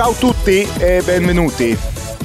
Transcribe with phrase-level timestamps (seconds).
[0.00, 1.76] Ciao tutti e benvenuti.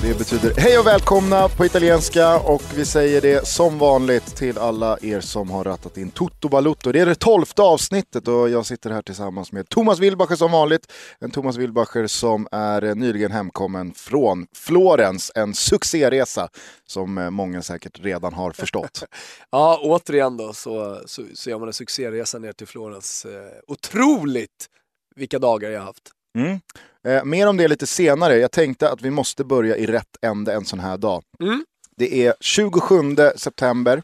[0.01, 4.97] Det betyder hej och välkomna på italienska och vi säger det som vanligt till alla
[5.01, 6.91] er som har rattat in Toto Balutto.
[6.91, 10.91] Det är det tolfte avsnittet och jag sitter här tillsammans med Thomas Wilbacher som vanligt.
[11.19, 16.49] En Thomas Wilbacher som är nyligen hemkommen från Florens, en succéresa
[16.87, 19.03] som många säkert redan har förstått.
[19.51, 23.25] ja, återigen då så, så, så gör man en succéresa ner till Florens.
[23.25, 23.31] Eh,
[23.67, 24.69] otroligt
[25.15, 26.14] vilka dagar jag har haft.
[26.35, 26.59] Mm.
[27.07, 28.37] Eh, mer om det lite senare.
[28.37, 31.23] Jag tänkte att vi måste börja i rätt ände en sån här dag.
[31.39, 31.65] Mm.
[31.97, 34.03] Det är 27 september.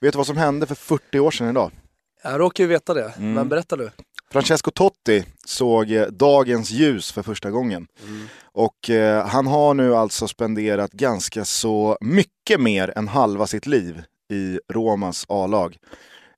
[0.00, 1.70] Vet du vad som hände för 40 år sedan idag?
[2.22, 3.32] Jag råkar ju veta det, mm.
[3.32, 3.90] men berätta du.
[4.32, 7.86] Francesco Totti såg eh, dagens ljus för första gången.
[8.06, 8.26] Mm.
[8.52, 14.02] Och eh, han har nu alltså spenderat ganska så mycket mer än halva sitt liv
[14.32, 15.76] i Romas A-lag.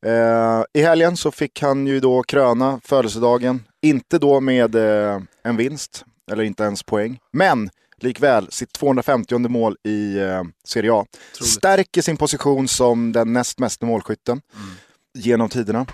[0.07, 5.57] Eh, I helgen så fick han ju då kröna födelsedagen, inte då med eh, en
[5.57, 7.71] vinst, eller inte ens poäng, men
[8.05, 11.07] likväl sitt 250 mål i eh, Serie A.
[11.37, 11.53] Troligt.
[11.53, 14.75] Stärker sin position som den näst mesta målskytten mm.
[15.15, 15.87] genom tiderna.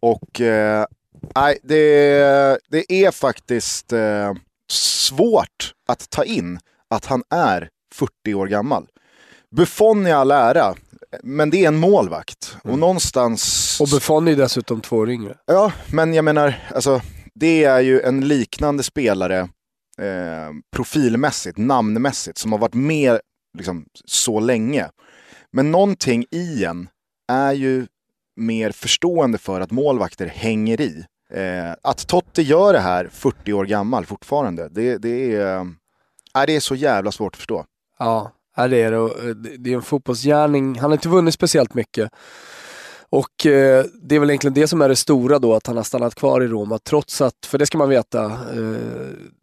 [0.00, 0.86] Och eh,
[1.34, 4.32] nej, det, det är faktiskt eh,
[4.70, 6.58] svårt att ta in
[6.90, 8.86] att han är 40 år gammal.
[9.56, 10.74] Buffon i all ära,
[11.22, 12.56] men det är en målvakt.
[12.64, 12.72] Mm.
[12.72, 13.80] Och någonstans...
[13.80, 15.36] Och Buffon är dessutom två år yngre.
[15.46, 17.00] Ja, men jag menar, alltså,
[17.40, 19.38] det är ju en liknande spelare
[19.98, 23.20] eh, profilmässigt, namnmässigt, som har varit med
[23.58, 24.88] liksom, så länge.
[25.52, 26.88] Men någonting i en
[27.28, 27.86] är ju
[28.36, 31.04] mer förstående för att målvakter hänger i.
[31.32, 35.64] Eh, att Totti gör det här 40 år gammal fortfarande, det, det, är, eh,
[36.46, 37.64] det är så jävla svårt att förstå.
[37.98, 38.96] Ja, Ja, det är det.
[38.96, 40.78] Eh, det är en fotbollsgärning.
[40.78, 42.10] Han har inte vunnit speciellt mycket.
[43.10, 45.84] Och eh, det är väl egentligen det som är det stora då, att han har
[45.84, 48.76] stannat kvar i Roma trots att, för det ska man veta, eh,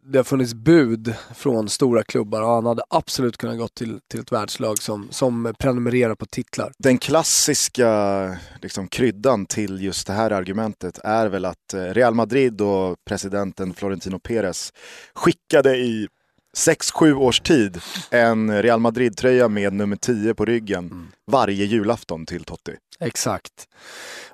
[0.06, 4.20] det har funnits bud från stora klubbar och han hade absolut kunnat gå till, till
[4.20, 6.72] ett världslag som, som prenumererar på titlar.
[6.78, 12.60] Den klassiska liksom, kryddan till just det här argumentet är väl att eh, Real Madrid
[12.60, 14.72] och presidenten Florentino Perez
[15.14, 16.08] skickade i
[16.54, 21.08] 6-7 års tid en Real Madrid-tröja med nummer 10 på ryggen mm.
[21.30, 22.76] varje julafton till Totti.
[23.00, 23.68] Exakt.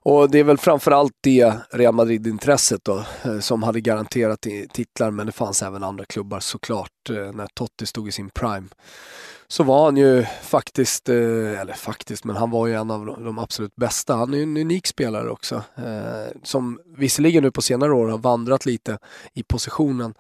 [0.03, 5.27] Och det är väl framförallt det Real Madrid-intresset då eh, som hade garanterat titlar men
[5.27, 8.69] det fanns även andra klubbar såklart eh, när Totti stod i sin prime.
[9.49, 13.39] Så var han ju faktiskt, eh, eller faktiskt, men han var ju en av de
[13.39, 14.15] absolut bästa.
[14.15, 15.63] Han är ju en unik spelare också.
[16.43, 18.99] Som visserligen nu på senare år har vandrat lite
[19.35, 20.15] i positionen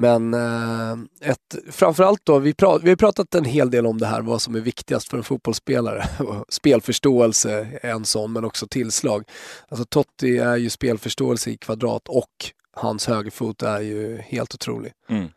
[0.00, 0.92] men eh,
[1.30, 4.42] ett, framförallt då, vi, prat, vi har pratat en hel del om det här, vad
[4.42, 6.04] som är viktigast för en fotbollsspelare.
[6.48, 9.24] Spelförståelse är en sån, men också tillslag.
[9.68, 12.30] Alltså Totti är ju spelförståelse i kvadrat och
[12.72, 14.92] hans högerfot är ju helt otrolig.
[15.08, 15.28] Mm.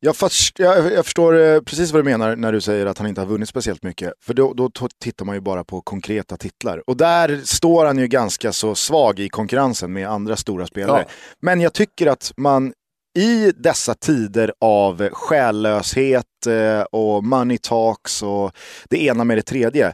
[0.00, 3.06] Jag, först, jag, jag, förstår eh, precis vad du menar när du säger att han
[3.06, 4.12] inte har vunnit speciellt mycket.
[4.20, 6.82] För då, då tittar man ju bara på konkreta titlar.
[6.86, 11.04] Och där står han ju ganska så svag i konkurrensen med andra stora spelare.
[11.08, 11.14] Ja.
[11.40, 12.72] Men jag tycker att man
[13.20, 18.52] i dessa tider av själlöshet eh, och money talks och
[18.88, 19.92] det ena med det tredje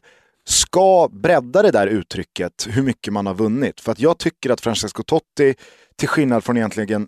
[0.49, 3.81] ska bredda det där uttrycket hur mycket man har vunnit.
[3.81, 5.55] För att jag tycker att Francesco Totti,
[5.97, 7.07] till skillnad från egentligen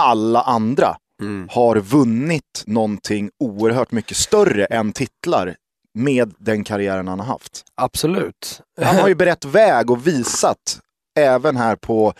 [0.00, 1.48] alla andra, mm.
[1.50, 5.56] har vunnit någonting oerhört mycket större än titlar
[5.94, 7.64] med den karriären han har haft.
[7.74, 8.60] Absolut.
[8.82, 10.80] Han har ju berett väg och visat,
[11.18, 12.14] även här på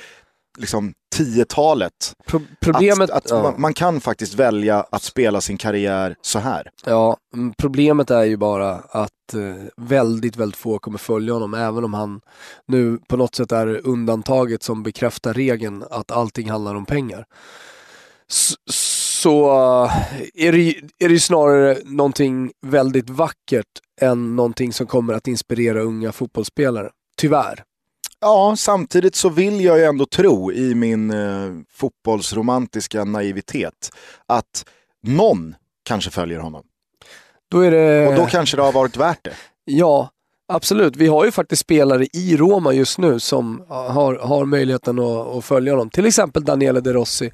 [0.60, 1.92] liksom 10-talet.
[2.26, 3.42] Pro problemet, att, att ja.
[3.42, 6.70] man, man, kan faktiskt välja att spela sin karriär så här.
[6.86, 11.84] Ja, mm, problemet är ju bara att eh, väldigt, väldigt få kommer följa honom, även
[11.84, 12.20] om han
[12.66, 17.24] nu på något sätt är undantaget som bekräftar regeln att allting handlar om pengar.
[18.30, 18.54] S
[19.22, 19.50] så
[19.84, 19.92] uh,
[20.34, 23.66] är, det, är det snarare någonting väldigt vackert
[24.00, 26.90] än någonting som kommer att inspirera unga fotbollsspelare.
[27.16, 27.64] Tyvärr.
[28.20, 33.90] Ja, samtidigt så vill jag ju ändå tro i min eh, fotbollsromantiska naivitet
[34.26, 34.64] att
[35.02, 36.62] någon kanske följer honom.
[37.50, 38.08] Då är det...
[38.08, 39.34] Och då kanske det har varit värt det.
[39.64, 40.10] Ja,
[40.48, 40.96] absolut.
[40.96, 45.44] Vi har ju faktiskt spelare i Roma just nu som har, har möjligheten att, att
[45.44, 45.90] följa honom.
[45.90, 47.32] Till exempel Daniele De Rossi.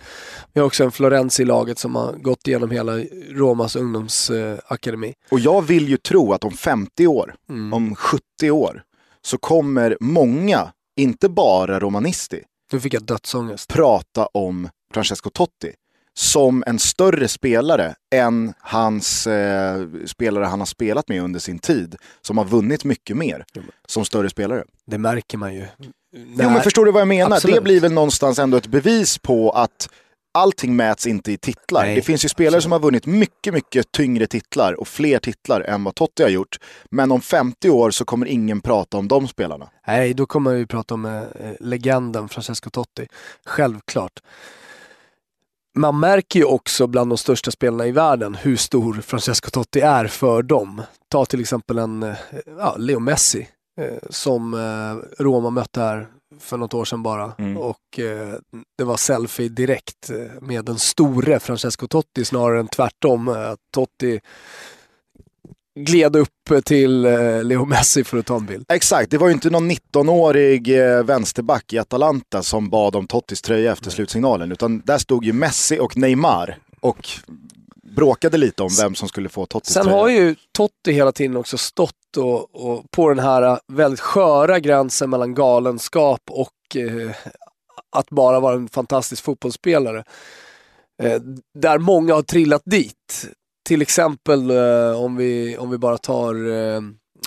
[0.53, 2.93] Vi har också en Florenzi i laget som har gått igenom hela
[3.31, 5.15] Romas ungdomsakademi.
[5.31, 7.73] Och jag vill ju tro att om 50 år, mm.
[7.73, 8.83] om 70 år,
[9.27, 12.43] så kommer många inte bara romanisti.
[12.73, 13.69] Nu fick jag dödsångest.
[13.69, 15.73] Prata om Francesco Totti
[16.15, 21.97] som en större spelare än hans eh, spelare han har spelat med under sin tid.
[22.23, 23.45] Som har vunnit mycket mer
[23.87, 24.65] som större spelare.
[24.87, 25.67] Det märker man ju.
[26.13, 27.37] Jo men förstår du vad jag menar?
[27.37, 27.57] Absolut.
[27.57, 29.89] Det blir väl någonstans ändå ett bevis på att
[30.37, 31.85] allting mäts inte i titlar.
[31.85, 35.61] Nej, det finns ju spelare som har vunnit mycket, mycket tyngre titlar och fler titlar
[35.61, 36.57] än vad Totti har gjort.
[36.91, 39.69] Men om 50 år så kommer ingen prata om de spelarna.
[39.87, 41.23] Nej, då kommer vi prata om eh,
[41.61, 43.07] legenden Francesco Totti.
[43.47, 44.21] Självklart.
[45.79, 50.07] Man märker ju också bland de största spelarna i världen hur stor Francesco Totti är
[50.07, 50.83] för dem.
[51.09, 52.17] Ta till exempel en eh,
[52.59, 53.49] ja, Leo Messi
[53.81, 56.07] eh, som eh, Roma mötte här
[56.41, 57.33] för något år sedan bara.
[57.39, 57.57] Mm.
[57.57, 58.35] Och eh,
[58.79, 63.29] det var selfie direkt eh, med den store Francesco Totti snarare än tvärtom.
[63.29, 64.21] Eh, Totti
[65.81, 68.65] gled upp till eh, Leo Messi för att ta en bild.
[68.69, 73.43] Exakt, det var ju inte någon 19-årig eh, vänsterback i Atalanta som bad om Tottis
[73.43, 77.09] tröja efter slutsignalen, utan där stod ju Messi och Neymar och
[77.97, 79.97] bråkade lite om vem som skulle få Tottis Sen tröja.
[79.97, 85.11] har ju Totti hela tiden också stått och, och på den här väldigt sköra gränsen
[85.11, 87.11] mellan galenskap och eh,
[87.97, 90.05] att bara vara en fantastisk fotbollsspelare.
[91.03, 91.21] Eh,
[91.59, 93.27] där många har trillat dit.
[93.69, 96.81] Till exempel eh, om, vi, om vi bara tar eh,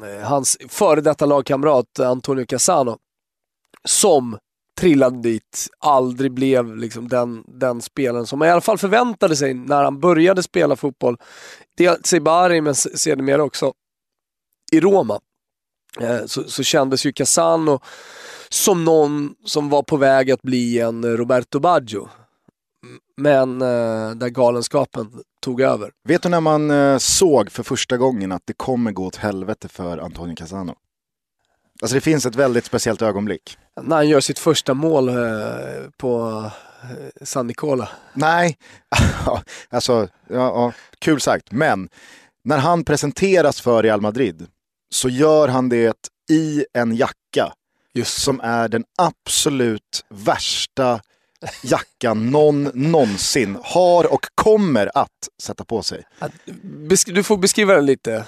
[0.09, 2.97] eh, hans före detta lagkamrat Antonio Cassano.
[3.87, 4.37] Som
[4.79, 9.53] trillade dit, aldrig blev liksom den, den spelaren som man i alla fall förväntade sig
[9.53, 11.17] när han började spela fotboll.
[11.77, 13.73] Dels i Bari men sedermera också
[14.71, 15.19] i Roma.
[15.99, 17.79] Eh, så, så kändes ju Cassano
[18.49, 22.09] som någon som var på väg att bli en Roberto Baggio.
[23.17, 25.11] Men eh, där galenskapen
[25.41, 25.91] tog över.
[26.07, 29.67] Vet du när man eh, såg för första gången att det kommer gå åt helvete
[29.67, 30.75] för Antonio Cassano?
[31.81, 33.57] Alltså det finns ett väldigt speciellt ögonblick.
[33.81, 35.15] När han gör sitt första mål eh,
[35.97, 36.43] på
[36.83, 37.89] eh, San Nicola.
[38.13, 38.57] Nej,
[39.69, 41.51] alltså, ja, ja, kul sagt.
[41.51, 41.89] Men
[42.43, 44.47] när han presenteras för Real Madrid
[44.93, 47.53] så gör han det i en jacka
[47.93, 51.01] Just som är den absolut värsta
[51.63, 55.07] jackan någon någonsin har och kommer att
[55.41, 56.03] sätta på sig.
[57.05, 58.23] Du får beskriva den lite,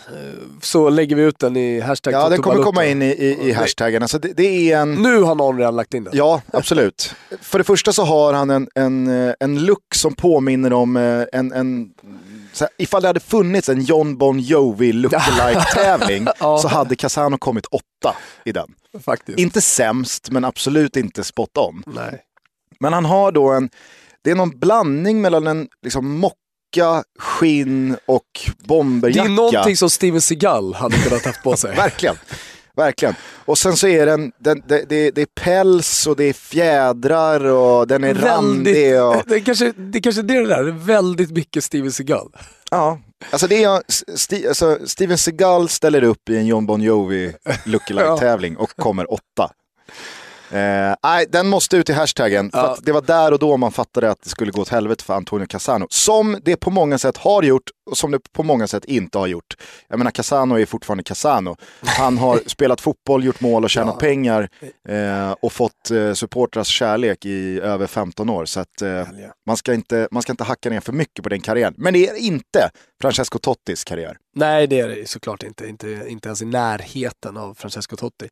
[0.61, 3.51] så lägger vi ut den i hashtag Ja, den kommer komma in i, i, i
[3.51, 4.01] hashtaggen.
[4.01, 4.93] Alltså det, det är en...
[4.93, 6.13] Nu har någon redan lagt in den.
[6.15, 7.15] Ja, absolut.
[7.41, 9.07] För det första så har han en, en,
[9.39, 11.89] en look som påminner om eh, en, en
[12.53, 16.57] så här, ifall det hade funnits en John Bon Jovi lookalike-tävling Ja.
[16.57, 18.15] så hade Casano kommit åtta
[18.45, 18.67] i den.
[19.05, 19.39] Faktiskt.
[19.39, 21.83] Inte sämst, men absolut inte spot on.
[21.85, 22.21] Nej.
[22.81, 23.69] Men han har då en,
[24.23, 28.23] det är någon blandning mellan en liksom mocka, skinn och
[28.59, 29.23] Det bomberjacka.
[29.25, 31.75] är någonting som Steven Seagal hade kunnat haft på sig.
[31.75, 32.15] Verkligen.
[32.75, 33.15] Verkligen.
[33.45, 37.45] Och sen så är den, den det, det, det är päls och det är fjädrar
[37.45, 39.03] och den är randig.
[39.03, 42.31] Och, det, är kanske, det är kanske det där, det är väldigt mycket Steven Seagal.
[42.71, 42.99] ja.
[43.29, 43.81] Alltså det är,
[44.17, 47.33] Sti, alltså Steven Seagal ställer upp i en John Bon Jovi
[47.65, 49.51] lookalike-tävling och kommer åtta.
[50.51, 52.51] Eh, nej, den måste ut i hashtaggen.
[52.51, 52.77] För Ja.
[52.81, 55.45] det var där och då man fattade att det skulle gå åt helvete för Antonio
[55.45, 55.87] Cassano.
[55.89, 59.27] Som det på många sätt har gjort och som det på många sätt inte har
[59.27, 59.55] gjort.
[59.87, 61.55] Jag menar Cassano är fortfarande Cassano.
[61.79, 63.99] Han har spelat fotboll, gjort mål och tjänat Ja.
[63.99, 64.49] pengar
[64.89, 68.45] eh, och fått eh, supportrars kärlek i över 15 år.
[68.45, 69.07] Så att, eh,
[69.47, 71.73] man, ska inte, man ska inte hacka ner för mycket på den karriären.
[71.77, 72.69] Men det är inte
[73.01, 74.17] Francesco Tottis karriär.
[74.35, 75.67] Nej, det är det såklart inte.
[75.67, 78.29] Inte, inte ens i närheten av Francesco Totti.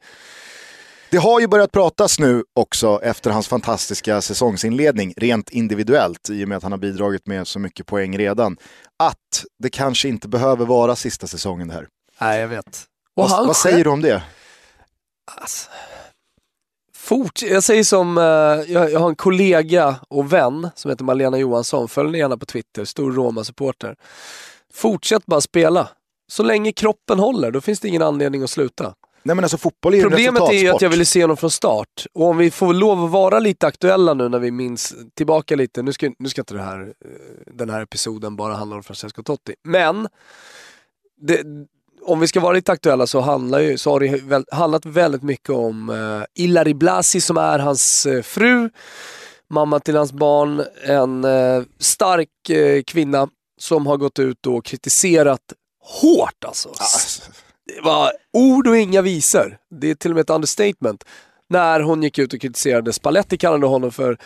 [1.12, 6.48] Det har ju börjat pratas nu också efter hans fantastiska säsongsinledning, rent individuellt, i och
[6.48, 8.58] med att han har bidragit med så mycket poäng redan,
[8.98, 11.88] att det kanske inte behöver vara sista säsongen det här.
[12.22, 12.86] Nej, jag vet.
[13.16, 14.24] Och Vad, vad säger du om det?
[15.42, 15.70] Alltså,
[16.96, 18.24] fort, jag säger som, eh,
[18.74, 22.86] jag, jag har en kollega och vän som heter Malena Johansson, följ gärna på Twitter,
[22.86, 23.96] stor Roma-supporter.
[24.74, 25.89] Fortsätt bara spela.
[26.32, 28.94] Så länge kroppen håller, då finns det ingen anledning att sluta.
[29.24, 31.38] Nej men alltså fotboll är ju en Problemet är ju att jag ville se honom
[31.38, 32.06] från start.
[32.14, 35.82] Och om vi får lov att vara lite aktuella nu när vi minns tillbaka lite.
[35.82, 39.24] Nu ska, nu ska inte det här, eh, den här episoden bara handla om Francesco
[39.24, 39.56] Totti.
[39.64, 40.08] Men
[41.22, 41.44] det,
[42.02, 45.24] om vi ska vara lite aktuella så, handlar ju, så har det väl, handlat väldigt
[45.24, 48.70] mycket om eh, Ilari Blasi som är hans eh, fru,
[49.50, 55.54] mamma till hans barn, en eh, stark eh, kvinna som har gått ut och kritiserat
[56.02, 56.70] hårt alltså.
[56.70, 57.22] Alltså,
[57.76, 59.58] Det var ord och inga visor.
[59.72, 61.04] Det är till och med ett understatement.
[61.50, 64.18] När hon gick ut och kritiserade Spalletti kallade honom för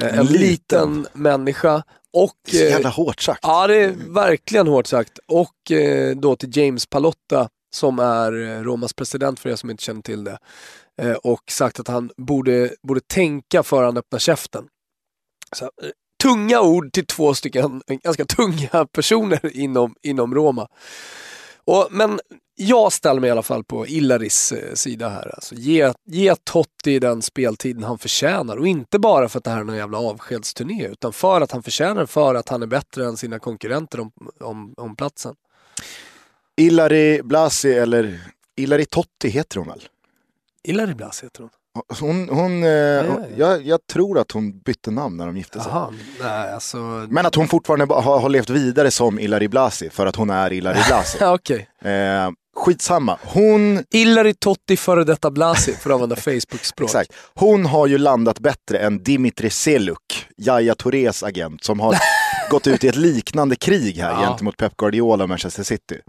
[0.00, 0.40] eh, en Liten.
[0.40, 1.82] liten människa.
[2.12, 3.40] Och, så eh, jävla hårt sagt.
[3.42, 5.18] ja, det är verkligen hårt sagt.
[5.28, 9.84] Och eh, då till James Palotta som är eh, Romas president för er som inte
[9.84, 10.38] känner till det.
[11.02, 14.64] Eh, och sagt att han borde, borde tänka för han öppnar käften.
[15.56, 15.70] Så, eh,
[16.22, 20.68] tunga ord till två stycken eh, ganska tunga personer inom, inom Roma.
[21.66, 22.20] Och, men
[22.54, 25.34] jag ställer mig i alla fall på Illaris eh, sida här.
[25.34, 28.56] Alltså, ge, ge Totti den speltiden han förtjänar.
[28.56, 31.62] Och inte bara för att det här är någon jävla avskedsturné, utan för att han
[31.62, 35.34] förtjänar för att han är bättre än sina konkurrenter om, om, om platsen.
[36.56, 38.20] Ilari Blasi, eller
[38.56, 39.82] Ilari Totti heter hon väl?
[40.62, 41.50] Ilari Blasi heter hon.
[42.00, 42.68] Hon, hon, eh,
[43.36, 45.72] jag, jag, tror att hon bytte namn när de gifte sig.
[45.72, 46.76] Aha, nej, alltså...
[47.08, 50.52] Men att hon fortfarande har, har levt vidare som Ilari Blasi för att hon är
[50.52, 51.24] Ilari Blasi.
[51.24, 51.92] okay.
[51.92, 53.18] eh, skitsamma.
[53.22, 53.84] Hon...
[53.90, 56.88] Ilari Totti före detta Blasi, för att använda Facebook-språk.
[56.88, 57.12] Exakt.
[57.34, 61.96] Hon har ju landat bättre än Dimitri Seluk, Yahya Tourés agent, som har
[62.50, 64.26] gått ut i ett liknande krig här ja.
[64.26, 66.00] gentemot Pep Guardiola och Manchester City.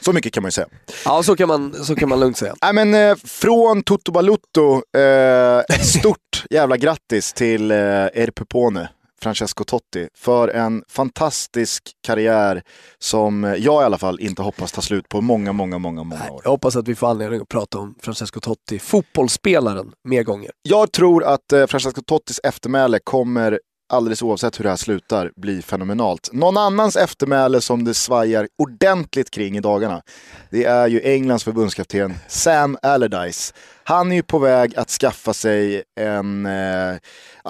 [0.00, 0.66] Så mycket kan man ju säga.
[1.04, 2.54] Ja, så kan man, så kan man lugnt säga.
[2.62, 8.88] Nej, men, eh, från Toto Balutto, eh, stort jävla grattis till eh, Erpupone.
[9.22, 12.62] Francesco Totti för en fantastisk karriär
[12.98, 16.40] som jag i alla fall inte hoppas ta slut på många, många, många, många år.
[16.44, 20.50] Jag hoppas att vi får anledning att prata om Francesco Totti, fotbollsspelaren, mer gånger.
[20.62, 25.62] Jag tror att eh, Francesco Tottis eftermäle kommer alldeles oavsett hur det här slutar, bli
[25.62, 26.30] fenomenalt.
[26.32, 30.02] Någon annans eftermäle som det svajar ordentligt kring i dagarna,
[30.50, 33.54] det är ju Englands förbundskapten Sam Allardyce.
[33.84, 36.96] Han är ju på väg att skaffa sig en, eh,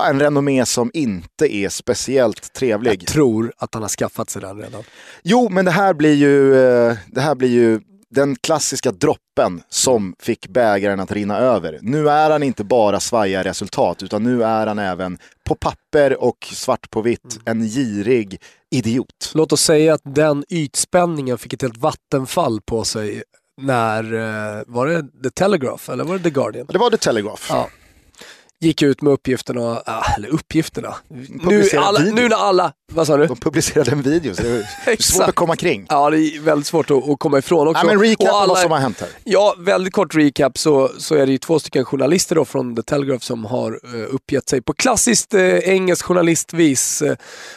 [0.08, 3.02] en renommé som inte är speciellt trevlig.
[3.02, 4.82] Jag tror att han har skaffat sig den redan.
[5.22, 10.14] Jo, men det här blir ju, eh, det här blir ju den klassiska droppen som
[10.18, 11.78] fick bägaren att rinna över.
[11.82, 16.48] Nu är han inte bara svaja resultat, utan nu är han även på papper och
[16.52, 17.62] svart på vitt mm.
[17.62, 19.32] en girig idiot.
[19.34, 23.22] Låt oss säga att den ytspänningen fick ett helt vattenfall på sig
[23.60, 26.66] när, eh, var det The Telegraph eller var det The Guardian?
[26.68, 27.42] Det var The Telegraph.
[27.48, 27.68] Ja
[28.60, 29.82] gick ut med uppgifterna,
[30.16, 30.94] eller uppgifterna,
[31.28, 33.26] nu, alla, nu när alla, vad sa du?
[33.26, 34.48] De publicerade en video så det
[34.86, 35.86] är svårt att komma kring.
[35.88, 37.86] Ja, det är väldigt svårt att, att komma ifrån också.
[37.86, 39.08] Ja, men recap alla, vad som har hänt här.
[39.24, 42.82] Ja, väldigt kort recap så, så är det ju två stycken journalister då från The
[42.82, 47.14] Telegraph som har uh, uppgett sig på klassiskt uh, engelskt journalistvis uh,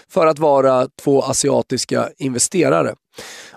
[0.09, 2.95] för att vara två asiatiska investerare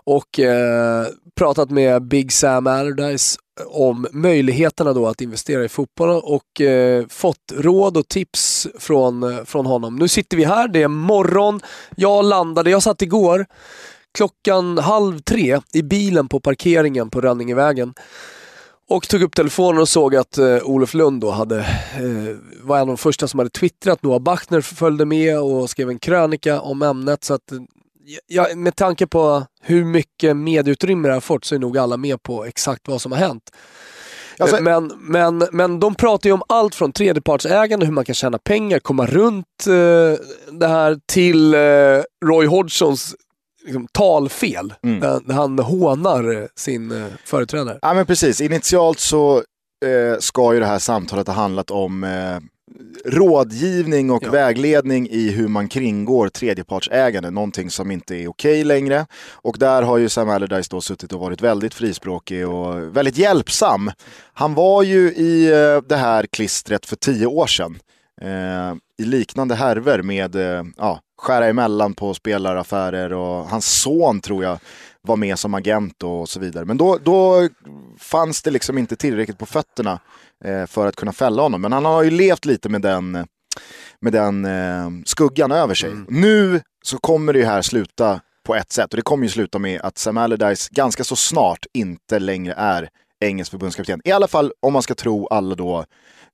[0.05, 6.61] och eh, pratat med Big Sam Allardyce om möjligheterna då att investera i fotboll och
[6.61, 9.97] eh, fått råd och tips från, eh, från honom.
[9.97, 11.61] Nu sitter vi här, det är morgon.
[11.97, 13.47] Jag landade, jag satt igår
[14.15, 17.95] klockan halv tre i bilen på parkeringen på Rönningevägen
[18.89, 22.81] och tog upp telefonen och såg att eh, Olof Lund då hade, eh, var en
[22.81, 24.03] av de första som hade twittrat.
[24.03, 27.25] Noah Bachner följde med och skrev en krönika om ämnet.
[27.25, 27.59] Så att eh,
[28.27, 32.23] ja, med tanke på hur mycket medieutrymme det har fått så är nog alla med
[32.23, 33.51] på exakt vad som har hänt.
[34.39, 38.39] Alltså, men, men, men de pratar ju om allt från tredjepartsägande, hur man kan tjäna
[38.39, 41.61] pengar, komma runt eh, det här till eh,
[42.25, 43.15] Roy Hodgsons
[43.65, 44.75] liksom, talfel.
[44.83, 45.01] Mm.
[45.01, 47.79] Där, han hånar sin eh, företrädare.
[47.83, 49.37] Ja men precis, initialt så
[49.85, 52.39] eh, ska ju det här samtalet ha handlat om eh,
[53.05, 54.31] rådgivning och ja.
[54.31, 59.07] vägledning i hur man kringgår tredjepartsägande, någonting som inte är okej längre.
[59.33, 63.91] Och där har ju Sam Allardyce då suttit och varit väldigt frispråkig och väldigt hjälpsam.
[64.33, 67.79] Han var ju i eh, det här klistret för tio år sedan.
[68.21, 74.45] Eh, I liknande härver med eh, ja, skära emellan på spelaraffärer och hans son tror
[74.45, 74.59] jag
[75.03, 76.65] var med som agent och så vidare.
[76.65, 77.49] Men då, då
[77.99, 80.01] fanns det liksom inte tillräckligt på fötterna
[80.67, 81.61] för att kunna fälla honom.
[81.61, 83.27] Men han har ju levt lite med den,
[84.01, 85.91] med den eh, skuggan över sig.
[85.91, 86.07] Mm.
[86.09, 89.59] Nu så kommer det ju här sluta på ett sätt och det kommer ju sluta
[89.59, 92.89] med att Sam Allardyce ganska så snart inte längre är
[93.21, 94.01] engelsk förbundskapten.
[94.05, 95.85] I alla fall om man ska tro alla då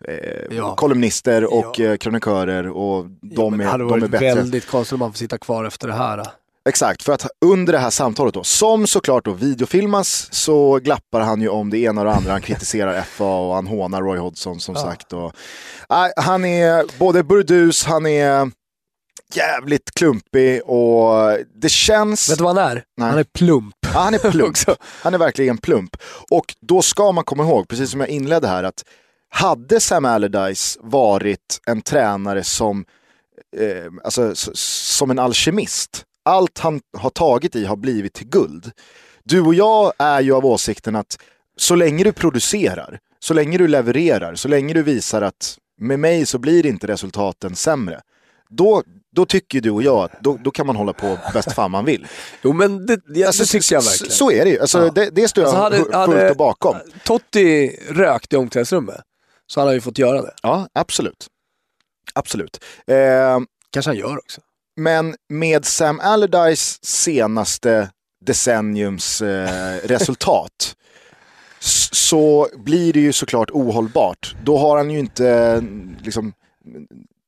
[0.04, 0.74] eh, ja.
[0.76, 1.84] kolumnister och ja.
[1.84, 4.18] eh, krönikörer och de, ja, är, de är bättre.
[4.18, 6.26] Det hade varit väldigt konstigt om man får sitta kvar efter det här.
[6.68, 11.40] Exakt, för att under det här samtalet då, som såklart då videofilmas så glappar han
[11.40, 12.32] ju om det ena och det andra.
[12.32, 14.82] Han kritiserar FA och han hånar Roy Hodgson som ja.
[14.82, 15.12] sagt.
[15.12, 15.34] Och,
[15.90, 18.50] äh, han är både burdus, han är
[19.34, 22.30] jävligt klumpig och det känns...
[22.30, 22.84] Vet du vad han är?
[22.96, 23.08] Nej.
[23.08, 23.74] Han är plump.
[23.94, 24.56] Ja, han är plump.
[25.02, 25.96] han är verkligen plump.
[26.30, 28.84] Och då ska man komma ihåg, precis som jag inledde här, att
[29.30, 32.84] hade Sam Allardyce varit en tränare som,
[33.56, 38.70] eh, alltså, som en alkemist, allt han har tagit i har blivit till guld.
[39.24, 41.18] Du och jag är ju av åsikten att
[41.56, 46.26] så länge du producerar, så länge du levererar, så länge du visar att med mig
[46.26, 48.00] så blir inte resultaten sämre.
[48.48, 48.82] Då,
[49.16, 51.84] då tycker du och jag att då, då kan man hålla på bäst fan man
[51.84, 52.06] vill.
[52.42, 54.12] Jo men det, det, alltså, det tycker jag verkligen.
[54.12, 54.90] Så är det ju, alltså, ja.
[54.90, 56.76] det, det står jag alltså, hade, fullt och bakom.
[57.04, 59.00] Totti rökt i omklädningsrummet
[59.46, 60.34] så han har ju fått göra det.
[60.42, 61.26] Ja, absolut.
[62.14, 62.64] Absolut.
[62.86, 63.38] Eh,
[63.70, 64.40] Kanske han gör också.
[64.78, 67.90] Men med Sam Allardyce senaste
[68.24, 70.76] decenniums eh, resultat
[71.92, 74.36] så blir det ju såklart ohållbart.
[74.44, 75.60] Då har han ju inte
[76.02, 76.32] liksom,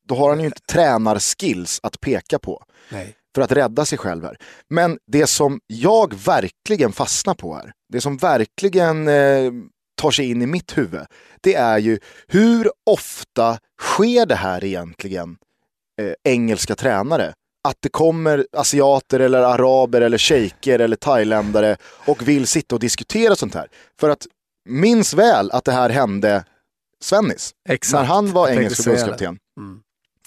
[0.08, 2.64] då har han ju inte tränarskills att peka på.
[2.88, 3.16] Nej.
[3.34, 4.36] För att rädda sig själv här.
[4.68, 9.52] Men det som jag verkligen fastnar på här, det som verkligen eh,
[9.94, 11.06] tar sig in i mitt huvud,
[11.40, 15.36] det är ju hur ofta sker det här egentligen,
[16.00, 17.34] eh, engelska tränare?
[17.68, 23.36] Att det kommer asiater eller araber eller shejker eller thailändare och vill sitta och diskutera
[23.36, 23.68] sånt här.
[24.00, 24.26] För att
[24.68, 26.44] minns väl att det här hände
[27.02, 27.54] Svennis.
[27.68, 27.92] Exakt.
[27.92, 29.38] När han var engelsk förbundskapten.
[29.58, 29.80] Mm.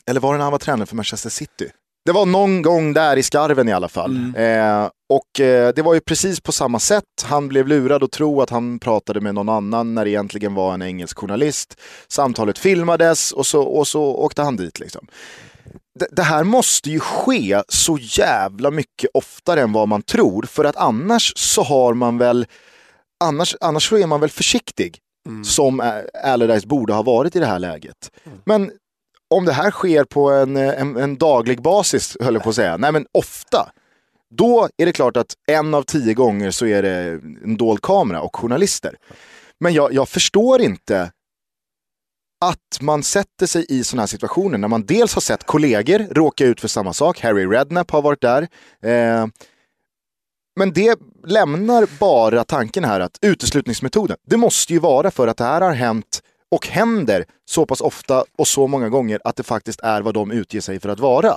[0.06, 1.70] Eller var det när han var tränare för Manchester City?
[2.06, 4.34] Det var någon gång där i skarven i alla fall.
[4.36, 4.84] Mm.
[4.84, 7.04] Eh, och eh, det var ju precis på samma sätt.
[7.24, 10.74] Han blev lurad att tro att han pratade med någon annan när det egentligen var
[10.74, 11.80] en engelsk journalist.
[12.08, 14.80] Samtalet filmades och så, och så åkte han dit.
[14.80, 15.08] Liksom.
[16.00, 20.44] Det, det här måste ju ske så jävla mycket oftare än vad man tror.
[20.44, 22.46] För att annars så har man väl,
[23.24, 25.00] annars, annars så är man väl försiktig.
[25.28, 25.44] Mm.
[25.44, 28.12] Som Allardyce borde ha varit i det här läget.
[28.46, 28.72] Men
[29.36, 32.78] om det här sker på en, en, en daglig basis, höll jag på att säga,
[32.78, 33.70] nej men ofta,
[34.30, 38.22] då är det klart att en av tio gånger så är det en dold kamera
[38.22, 38.96] och journalister.
[39.60, 41.12] Men jag, jag förstår inte
[42.50, 46.46] att man sätter sig i sådana här situationer när man dels har sett kollegor råka
[46.46, 48.42] ut för samma sak, Harry Redknapp har varit där.
[48.84, 49.28] Eh,
[50.56, 55.44] men det lämnar bara tanken här att uteslutningsmetoden, det måste ju vara för att det
[55.44, 56.22] här har hänt
[56.52, 60.32] och händer så pass ofta och så många gånger att det faktiskt är vad de
[60.32, 61.34] utger sig för att vara.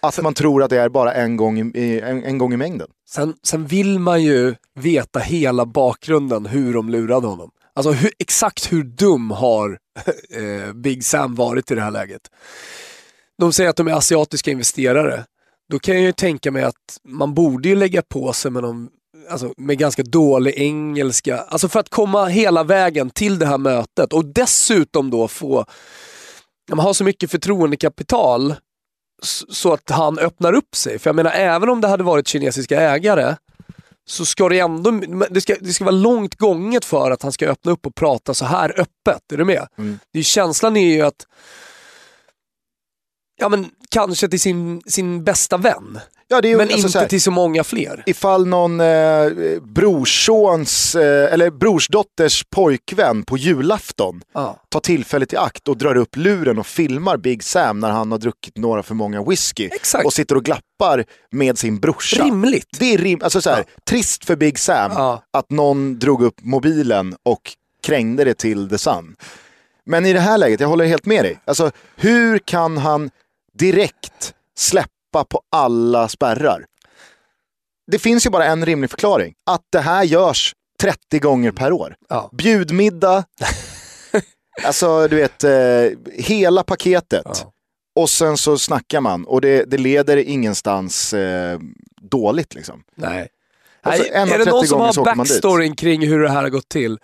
[0.00, 2.56] Att man tror att det är bara en gång i, i- en, en gång i
[2.56, 2.88] mängden.
[3.08, 7.50] Sen, sen vill man ju veta hela bakgrunden hur de lurade honom.
[7.74, 9.78] Alltså hur, exakt hur dum har
[10.30, 12.20] eh, Big Sam varit i det här läget?
[13.38, 15.24] De säger att de är asiatiska investerare.
[15.70, 18.88] Då kan jag ju tänka mig att man borde ju lägga på sig med, någon,
[19.30, 21.38] alltså, med ganska dålig engelska.
[21.38, 25.66] Alltså för att komma hela vägen till det här mötet och dessutom då få
[26.70, 28.54] man har så mycket förtroendekapital
[29.48, 30.98] så att han öppnar upp sig.
[30.98, 33.36] För jag menar, även om det hade varit kinesiska ägare
[34.06, 34.90] så ska det ändå,
[35.30, 38.34] det ska, det ska vara långt gånget för att han ska öppna upp och prata
[38.34, 39.32] så här öppet.
[39.32, 39.66] Är du med?
[39.78, 39.98] Mm.
[40.12, 41.26] Det är, känslan är ju att,
[43.44, 47.20] ja men kanske till sin, sin bästa vän, Ja, ju, men alltså, inte här, till
[47.22, 48.02] så många fler.
[48.06, 49.30] Ifall någon eh,
[49.62, 54.60] brorsons, eh, eller brorsdotters pojkvän på julafton Ja.
[54.68, 58.18] tar tillfället i akt och drar upp luren och filmar Big Sam när han har
[58.18, 60.04] druckit några för många whisky Exakt.
[60.06, 62.24] och sitter och glappar med sin brorsa.
[62.24, 62.68] Rimligt.
[62.78, 65.22] Det är rim alltså så här, trist för Big Sam Ja.
[65.32, 67.40] att någon drog upp mobilen och
[67.86, 69.16] krängde det till The Sun.
[69.86, 71.38] Men i det här läget, jag håller helt med dig.
[71.44, 73.10] Alltså, hur kan han
[73.58, 76.66] direkt släppa på alla spärrar?
[77.86, 79.34] Det finns ju bara en rimlig förklaring.
[79.46, 81.96] Att det här görs 30 gånger per år.
[82.08, 82.30] Ja.
[82.32, 83.24] Bjudmiddag,
[84.64, 87.22] alltså du vet, eh, hela paketet.
[87.24, 87.52] Ja.
[87.96, 91.58] Och sen så snackar man och det, det leder ingenstans eh,
[92.02, 92.82] dåligt liksom.
[92.94, 93.28] Nej.
[93.86, 96.98] Nej, är det 30 någon som har backstoryn kring hur det här har gått till?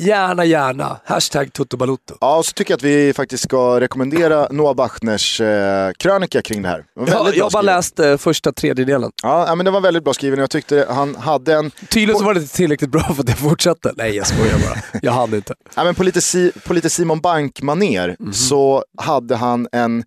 [0.00, 1.00] Gärna, gärna.
[1.04, 1.96] Hashtag Toto.
[2.20, 6.62] Ja, och så tycker jag att vi faktiskt ska rekommendera Noah Bachners eh, krönika kring
[6.62, 6.84] det här.
[6.94, 7.64] Ja, jag har bara skriven.
[7.66, 9.10] läst eh, första tredjedelen.
[9.22, 12.34] Ja, men den var väldigt bra skriven jag tyckte han hade en, Tydligen så var
[12.34, 13.92] det inte tillräckligt bra för att jag fortsatte.
[13.96, 15.00] Nej, jag skojar bara.
[15.02, 15.54] Jag hann inte.
[15.76, 18.32] ja, men på, lite si, på lite Simon Bank-maner Mhm.
[18.32, 20.04] så hade han en,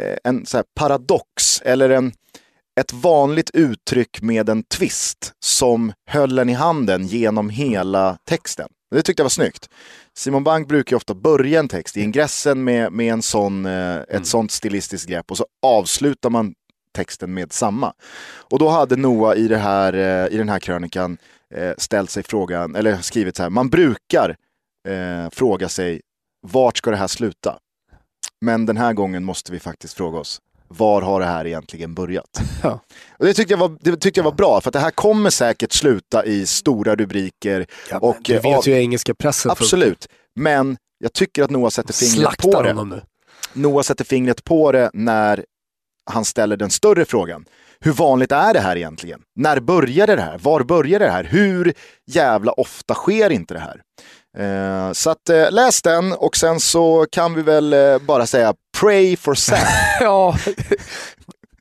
[0.00, 2.12] eh, en så paradox, eller en,
[2.80, 8.68] ett vanligt uttryck med en twist som höll en i handen genom hela texten.
[8.90, 9.68] Det tyckte jag var snyggt.
[10.14, 13.96] Simon Bank brukar ju ofta börja en text i ingressen med, med en sån, eh,
[13.96, 14.24] ett Mm.
[14.24, 16.54] sånt stilistiskt grepp och så avslutar man
[16.94, 17.92] texten med samma.
[18.50, 21.18] Och då hade Noah i, det här, eh, i den här krönikan
[21.54, 24.36] eh, ställt sig frågan, eller skrivit så här, man brukar
[25.32, 26.00] fråga sig
[26.46, 27.58] vart ska det här sluta?
[28.40, 32.40] Men den här gången måste vi faktiskt fråga oss, var har det här egentligen börjat?
[32.62, 32.80] Ja.
[33.18, 35.72] Och det, tyckte jag var, det tyckte jag var bra, för det här kommer säkert
[35.72, 37.66] sluta i stora rubriker.
[37.90, 41.70] Ja, och, du eh, vet av- ju engelska pressen Absolut, men jag tycker att Noah
[41.70, 42.68] sätter fingret på slaktar det.
[42.70, 43.02] honom nu.
[43.52, 45.44] Noah sätter fingret på det när
[46.10, 47.44] han ställer den större frågan.
[47.80, 49.20] Hur vanligt är det här egentligen?
[49.36, 50.38] När började det här?
[50.38, 51.24] Var började det här?
[51.24, 51.74] Hur
[52.10, 53.82] jävla ofta sker inte det här?
[54.38, 58.54] Eh, så att eh, läs den och sen så kan vi väl eh, bara säga
[58.80, 59.58] pray for Sam.
[60.00, 60.36] Ja,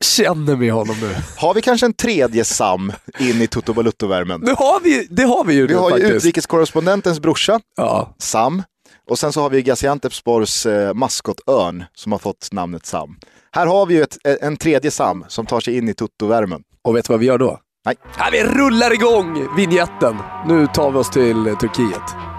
[0.02, 1.16] känner med honom nu.
[1.38, 4.42] Har vi kanske en tredje Sam in i Toto Balutto-värmen?
[4.42, 8.16] Det har vi, det har vi ju Vi nu har ju utrikeskorrespondentens brorsa, Ja.
[8.20, 8.64] Sam.
[9.10, 13.16] Och sen så har vi Gaziantepspors eh, maskotörn som har fått namnet Sam.
[13.52, 16.62] Här har vi ju ett, en tredje Sam som tar sig in i Toto-värmen.
[16.84, 17.60] Och vet du vad vi gör då?
[17.86, 17.96] Nej.
[18.20, 20.18] Nej, vi rullar igång vignetten.
[20.48, 22.35] Nu tar vi oss till eh, Turkiet.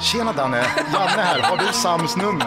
[0.00, 1.40] Tjena Danne, Janne här.
[1.40, 2.46] Har du Sams nummer?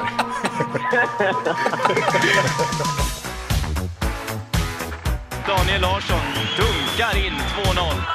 [5.47, 6.19] Daniel Larsson
[6.57, 8.13] dunkar in 2-0.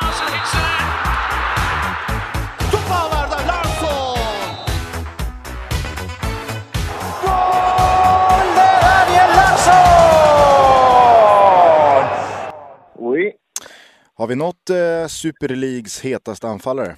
[12.99, 13.33] Oui.
[14.15, 16.97] Har vi nått eh, Super Leagues hetaste anfallare?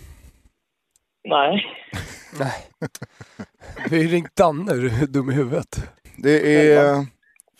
[1.24, 1.64] Nej.
[2.38, 2.52] Nej.
[3.90, 5.90] Vi har ringt Danne, är du dum i huvudet?
[6.16, 7.02] Det är eh,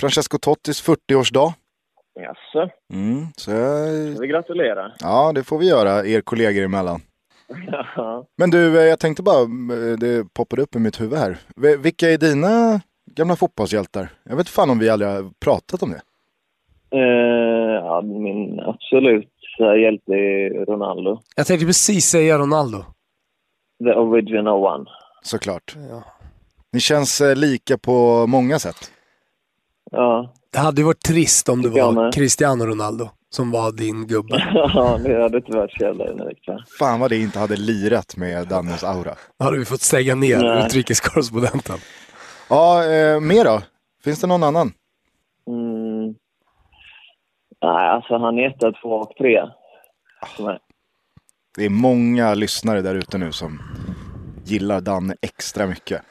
[0.00, 1.52] Francesco Tottis 40-årsdag.
[2.14, 4.92] Jaså, Mm, så jag, ska vi gratulera?
[5.00, 7.00] ja, det får vi göra er kollegor emellan.
[7.96, 8.26] Ja.
[8.38, 11.38] Men du, eh, jag tänkte bara, eh, det poppade upp i mitt huvud här.
[11.78, 12.80] Vilka är dina
[13.14, 14.08] gamla fotbollshjältar?
[14.24, 16.00] Jag vet fan om vi aldrig har pratat om det.
[16.98, 19.28] Eh, ja, min absolut
[19.82, 21.20] hjälte är Ronaldo.
[21.36, 22.84] Jag tänkte precis säga Ronaldo.
[23.84, 24.84] The original one.
[25.22, 25.76] Såklart.
[25.90, 26.02] Ja.
[26.72, 28.90] Ni känns eh, lika på många sätt.
[29.90, 32.12] Ja, Det hade ju varit trist om det var.
[32.12, 34.42] Cristiano Ronaldo som var din gubbe.
[34.74, 36.44] Ja, det hade inte varit så jävla unikt.
[36.78, 39.14] Fan vad det inte hade lirat med Dannes aura.
[39.38, 40.66] Då hade vi fått stänga ner Nej.
[40.66, 41.78] utrikeskorrespondenten.
[42.48, 43.62] Ja, eh, mer då?
[44.04, 44.72] Finns det någon annan?
[45.48, 46.14] Mm.
[47.62, 49.36] Nej, alltså han är etta, två och tre.
[50.38, 50.58] Är-
[51.56, 53.62] Det är många lyssnare där ute nu som
[54.44, 56.02] gillar Danne extra mycket.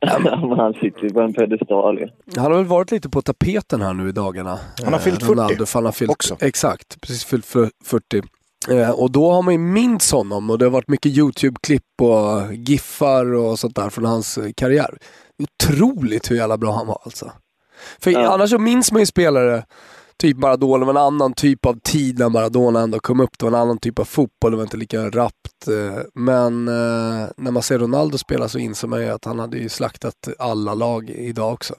[0.56, 2.08] Han sitter ju på en pedestal ju.
[2.36, 4.58] Han har väl varit lite på tapeten här nu i dagarna.
[4.84, 6.36] Han har eh, fyllt 40 Ronaldo, för han har fyllt, också.
[6.40, 8.22] Exakt, precis fyllt för- 40.
[8.70, 12.54] Eh, och då har man ju minns honom och det har varit mycket YouTube-klipp och
[12.54, 14.98] giffar och sånt där från hans eh, karriär.
[15.38, 17.32] Otroligt hur jävla bra han var alltså.
[18.00, 18.32] För Ja.
[18.34, 19.64] annars så minns man ju spelare,
[20.20, 23.38] typ Maradona, var en annan typ av tid när Maradona ändå kom upp.
[23.38, 25.68] Det var en annan typ av fotboll, det var inte lika rappt.
[25.68, 29.58] eh, Men eh, när man ser Ronaldo spela så inser man ju att han hade
[29.58, 31.74] ju slaktat alla lag idag också.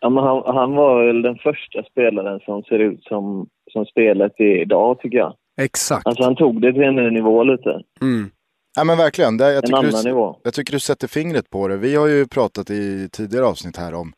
[0.00, 4.32] Ja, men han, han var väl den första spelaren som ser ut som, som spelet
[4.36, 5.34] är idag, tycker jag.
[5.60, 6.06] Exakt.
[6.06, 7.70] Alltså han tog det till en ny nivå lite.
[8.00, 8.30] Mm.
[8.76, 10.36] Ja men verkligen, det, jag, En tycker annan du, nivå.
[10.42, 11.76] jag tycker du sätter fingret på det.
[11.76, 14.12] Vi har ju pratat i tidigare avsnitt här om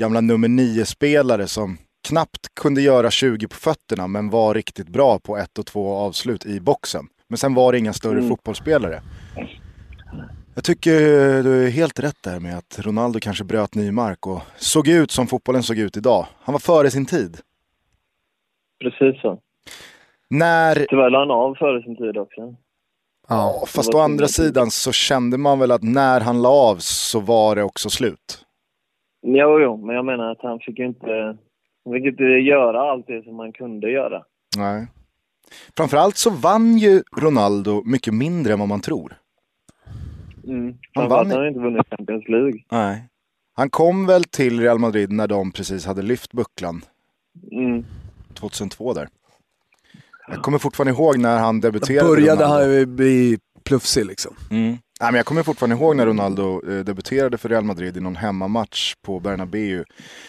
[0.00, 5.36] gamla nummer nio-spelare som knappt kunde göra 20 på fötterna men var riktigt bra på
[5.36, 7.06] ett och två avslut i boxen.
[7.28, 8.28] Men sen var det inga större Mm.
[8.28, 9.02] fotbollsspelare.
[10.54, 10.92] Jag tycker
[11.42, 15.10] du är helt rätt där med att Ronaldo kanske bröt ny mark och såg ut
[15.10, 16.26] som fotbollen såg ut idag.
[16.40, 17.38] Han var före sin tid.
[18.80, 19.38] Precis så.
[20.30, 22.54] När, Tyvärr la han av före sin tid också.
[23.28, 23.64] Ja.
[23.68, 27.56] fast å andra sidan så kände man väl att när han la av så var
[27.56, 28.44] det också slut.
[29.26, 31.36] Jo, jo, men jag menar att han fick ju inte,
[31.84, 34.22] han fick inte göra allt det som man kunde göra.
[34.56, 34.86] Nej.
[35.76, 39.16] Framförallt så vann ju Ronaldo mycket mindre än vad man tror.
[40.44, 40.74] Mm.
[40.94, 42.64] Han Han vann han inte vunnit Champions League.
[42.70, 43.08] Nej.
[43.56, 46.84] Han kom väl till Real Madrid när de precis hade lyft bucklan.
[47.52, 47.84] Mm.
[48.34, 49.08] 2002 där.
[50.28, 52.08] Jag kommer fortfarande ihåg när han debuterade.
[52.08, 52.64] Började Ronaldo.
[52.64, 54.36] han ju bli plufsig liksom.
[54.50, 54.76] Mm.
[55.00, 58.16] Nej, men jag kommer fortfarande ihåg när Ronaldo eh, debuterade för Real Madrid i någon
[58.16, 59.84] hemmamatch på Bernabéu.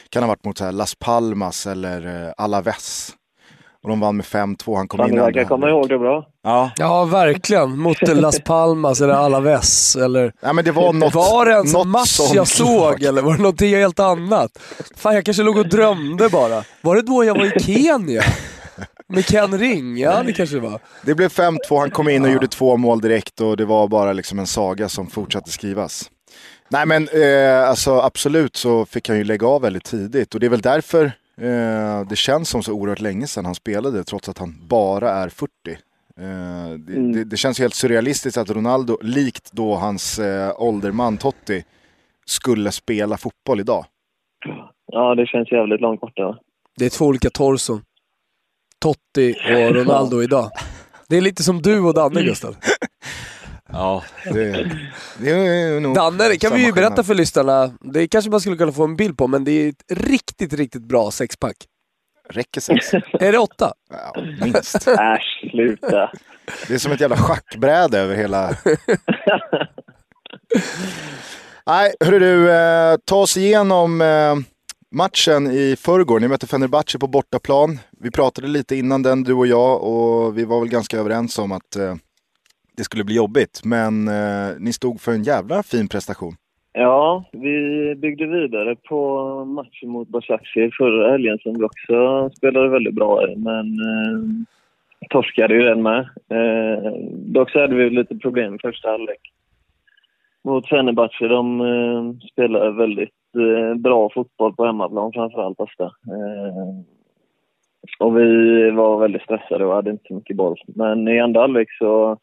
[0.10, 3.13] Kan ha varit mot så här Las Palmas eller eh, Alaves.
[3.84, 4.75] Och de vann med 5-2.
[4.78, 6.25] Han kom Fan, in verkar komma ihåg det bra.
[6.43, 6.71] Ja.
[6.75, 7.80] Ja, verkligen.
[7.80, 10.34] Mot Las Palmas eller Alaves eller...
[10.41, 13.32] ja, men det var något var det en något match sånt jag såg eller var
[13.36, 14.51] det någonting helt annat?
[14.95, 16.63] Fan, jag kanske låg och drömde bara.
[16.82, 18.21] Var det då jag var i Kenya?
[19.07, 19.97] Med Ken Ring?
[19.97, 20.79] Ja, det kanske det var.
[21.05, 24.13] Det blev 5-2, han kom in och gjorde två mål direkt och det var bara
[24.13, 26.11] liksom en saga som fortsatte skrivas.
[26.69, 30.45] Nej men eh, alltså absolut så fick han ju lägga av väldigt tidigt och det
[30.45, 31.05] är väl därför
[31.41, 35.29] eh, det känns som så oerhört länge sedan han spelade trots att han bara är
[35.29, 35.51] 40.
[35.67, 35.75] Eh,
[36.17, 37.11] det, Mm.
[37.13, 41.63] det, det känns helt surrealistiskt att Ronaldo, likt då hans eh, ålderman Totti,
[42.25, 43.85] skulle spela fotboll idag.
[44.91, 46.37] Ja, det känns jävligt långt borta.
[46.77, 47.81] Det är två olika torson.
[48.86, 50.52] Totti och Ronaldo idag.
[51.10, 52.56] Det är lite som du och Danne, Gustav.
[53.69, 54.71] Ja, det,
[55.17, 57.06] det är nog Danne, det kan vi ju berätta skillnad.
[57.06, 57.71] för lyssnarna.
[57.82, 60.82] Det kanske man skulle kunna få en bild på, men det är ett riktigt, riktigt
[60.82, 61.56] bra sexpack.
[62.30, 62.93] Räcker sex?
[63.19, 63.74] Är det åtta?
[63.89, 64.76] Ja, minst.
[64.88, 66.12] Äsch, sluta.
[66.67, 68.50] Det är som ett jävla schackbräde över hela...
[71.65, 74.36] Nej, hörru du, eh, ta oss igenom eh,
[74.95, 76.19] matchen i förrgår.
[76.19, 77.69] Ni mötte Fenerbahce på bortaplan.
[78.01, 81.51] Vi pratade lite innan den, du och jag, och vi var väl ganska överens om
[81.51, 81.95] att eh,
[82.77, 83.62] det skulle bli jobbigt.
[83.63, 86.34] Men eh, ni stod för en jävla fin prestation.
[86.73, 88.99] Ja, vi byggde vidare på
[89.45, 93.36] matchen mot Başakşehir förra helgen som vi också spelade väldigt bra i.
[93.36, 94.19] Men eh,
[95.10, 95.99] torskade ju den med.
[96.29, 99.21] Eh, dock så hade vi lite problem i första halvlek.
[100.43, 101.27] Mot Fenerbahce.
[101.27, 105.84] De eh, spelade väldigt Eh, bra fotboll på hemmaplan framförallt ofta.
[105.84, 106.80] Eh,
[108.00, 110.58] och vi var väldigt stressade och hade inte så mycket boll.
[110.67, 112.17] Men i andra halvlek så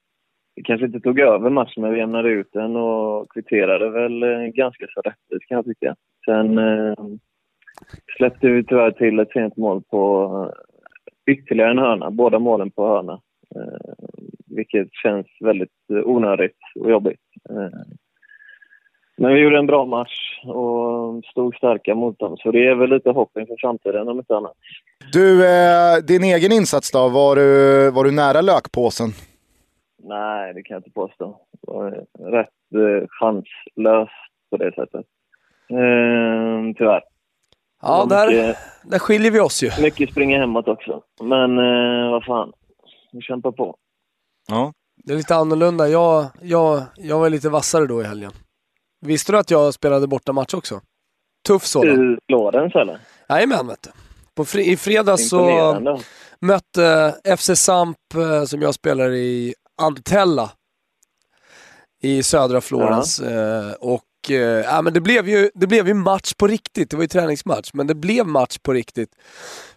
[0.54, 4.46] vi kanske inte tog över matchen, men vi jämnade ut den och kvitterade väl eh,
[4.46, 5.96] ganska så rättvist kan jag tycka.
[6.24, 6.94] Sen eh,
[8.16, 10.30] släppte vi tyvärr till ett sent mål på
[11.26, 13.20] eh, ytterligare en hörna, båda målen på hörna.
[13.54, 13.92] Eh,
[14.46, 17.20] vilket känns väldigt onödigt och jobbigt.
[17.50, 17.80] Eh,
[19.22, 22.90] men vi gjorde en bra match och stod starka mot dem, så det är väl
[22.90, 24.52] lite hopp inför framtiden om inte annat.
[25.12, 27.08] Du, eh, din egen insats då?
[27.08, 29.08] Var du, var du nära lökpåsen?
[30.02, 31.40] Nej, det kan jag inte påstå.
[31.52, 31.90] Det var
[32.30, 34.08] rätt eh, chanslös
[34.50, 35.06] på det sättet.
[35.70, 37.02] Eh, tyvärr.
[37.82, 39.70] Ja, där, mycket, där skiljer vi oss ju.
[39.82, 41.02] mycket springa hemåt också.
[41.22, 42.52] Men eh, vad fan,
[43.12, 43.76] vi kämpar på.
[44.48, 44.72] Ja.
[45.04, 45.88] Det är lite annorlunda.
[45.88, 48.32] Jag, jag, jag var lite vassare då i helgen.
[49.02, 50.80] Visste du att jag spelade borta match också?
[51.46, 52.14] Tuff sådan.
[52.14, 52.98] I Florens eller?
[53.28, 53.90] Jajamän vet du.
[54.34, 55.98] På fri, I fredags så
[56.40, 60.50] mötte FC Samp, eh, som jag spelar i, Antella
[62.02, 63.20] i södra Florens.
[63.20, 66.90] Eh, och eh, ja, men det, blev ju, det blev ju match på riktigt.
[66.90, 69.10] Det var ju träningsmatch, men det blev match på riktigt.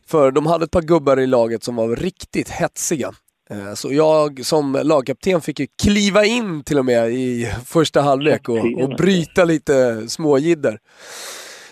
[0.07, 3.13] För de hade ett par gubbar i laget som var riktigt hetsiga.
[3.49, 8.49] Eh, Så jag som lagkapten fick ju kliva in till och med i första halvlek
[8.49, 10.79] och, och bryta lite småjidder.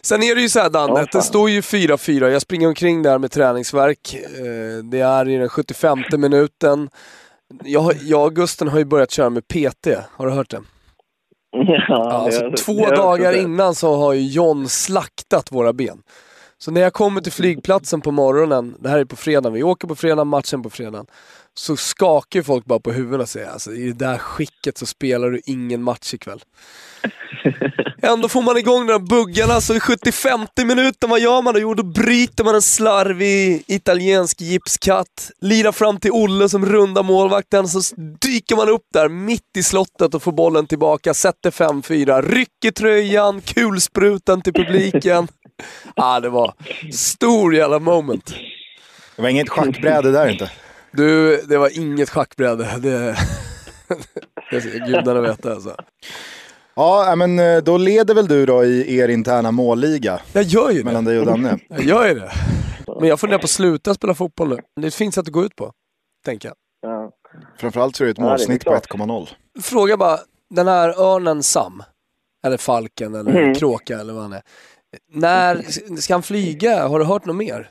[0.02, 2.28] Sen är det ju såhär Danne, att det står ju 4-4.
[2.30, 4.16] Jag springer omkring där med träningsverk.
[4.38, 6.90] Eh, Det är i den 75 minuten.
[7.64, 10.62] Jag, jag och Gusten har ju börjat köra med PT, har du hört det?
[11.88, 16.02] Ja, alltså, det två jag dagar innan så har ju John slaktat våra ben.
[16.58, 19.88] Så när jag kommer till flygplatsen på morgonen, det här är på fredag, vi åker
[19.88, 21.06] på fredag, matchen på fredag.
[21.56, 24.86] Så skakar ju folk bara på huvudet och säger alltså i det där skicket så
[24.86, 26.44] spelar du ingen match ikväll.
[28.02, 31.60] Ändå får man igång de där buggarna, så i 75 minuten, vad gör man då?
[31.60, 37.68] Jo, då bryter man en slarvig italiensk gipskatt, lirar fram till Olle som rundar målvakten,
[37.68, 42.72] så dyker man upp där mitt i slottet och får bollen tillbaka, sätter 5-4, rycker
[42.72, 45.28] tröjan, kulsprutan till publiken.
[45.96, 46.54] ah, det var
[46.94, 48.34] stor jävla moment.
[49.16, 50.52] Det var inget schackbräde där inte.
[50.94, 52.68] Du, det var inget schackbräde.
[52.82, 53.16] Det,
[54.52, 55.76] det ska gudarna veta alltså.
[56.76, 60.70] Ja, äh, men eh, då leder väl du då i er interna målliga Jag gör
[60.72, 60.86] ju det.
[60.86, 61.60] mellan dig och Danne.
[61.70, 62.32] Jag gör ju det.
[63.00, 64.58] Men jag funderar på att sluta spela fotboll nu.
[64.82, 65.72] Det sätt att gå ut på,
[66.26, 66.56] tänker jag.
[66.92, 67.12] Ja.
[67.58, 68.88] Framförallt så är det ett Ja, det målsnitt på klart.
[68.90, 69.28] 1,0.
[69.62, 70.18] Fråga bara,
[70.50, 71.84] den här örnen Sam,
[72.46, 73.56] eller falken eller Mm.
[73.56, 74.42] kråka eller vad han är.
[75.12, 75.62] När
[76.02, 76.88] ska han flyga?
[76.88, 77.70] Har du hört något mer?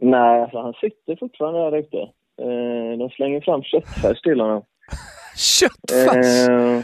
[0.00, 1.96] Nej, alltså, han sitter fortfarande där ute.
[2.42, 4.62] Eh, de slänger fram köttfärs till honom.
[5.36, 6.48] Köttfärs?
[6.48, 6.82] Eh,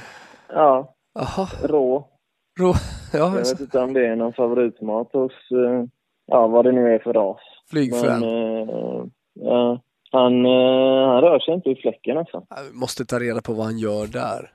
[0.48, 2.08] ja, Jaha, rå.
[2.60, 2.74] rå...
[3.12, 5.84] Ja, Jag vet inte om det är någon favoritmat hos, eh,
[6.26, 7.36] ja vad det nu är för ras.
[7.72, 8.22] Men flygfrän.
[8.22, 9.04] eh,
[9.40, 9.80] ja,
[10.12, 12.46] han, eh, han rör sig inte i fläcken alltså.
[12.72, 14.52] Vi måste ta reda på vad han gör där.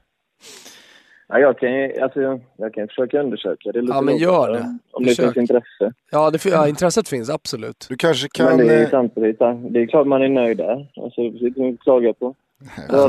[1.36, 4.78] Ja, jag, kan, ju- alltså, jag kan försöka undersöka det lite Ja, men gör det.
[4.92, 5.26] Om det Försök.
[5.26, 5.94] finns intresse.
[6.12, 7.86] Ja, det, ja, intresset finns absolut.
[7.90, 8.58] Du kanske Men kan...
[8.58, 10.88] det är ju eh, samtidigt, det är klart man är nöjd där.
[10.96, 12.36] Alltså, det finns inget att klaga på.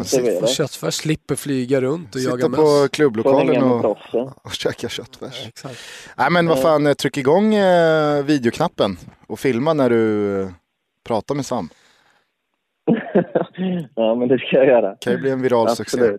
[0.04, 0.50] Serverat.
[0.50, 2.56] köttfärs slipper flyga runt och jaga sitta möss.
[2.56, 3.96] på Får hänga klubblokalen och,
[4.44, 5.48] och käka köttfärs.
[5.48, 5.78] Exakt.
[6.18, 10.48] Nej men vad fan, eh, tryck igång eh, videoknappen och filma när du eh,
[11.04, 11.68] pratar med Sam.
[13.94, 14.96] ja, men det ska jag göra.
[15.00, 16.16] kan ju bli en viral succé.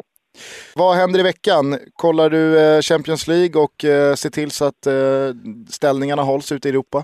[0.75, 1.77] Vad händer i veckan?
[1.93, 4.93] Kollar du eh, Champions League och eh, ser till så att eh,
[5.69, 7.03] ställningarna hålls ute i Europa?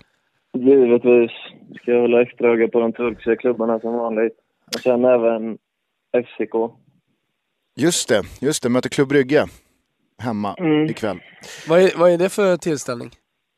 [0.58, 1.32] Givetvis
[1.82, 4.34] ska jag hålla extra öga på de turkiska klubbarna som vanligt.
[4.76, 5.58] Och sen även
[6.26, 6.54] FCK.
[7.76, 8.70] Just det, just det.
[8.70, 9.46] Möter Klubb Brygge
[10.18, 10.86] hemma Mm.
[10.90, 11.20] ikväll.
[11.68, 13.12] Vad är, vad är det för tillställning?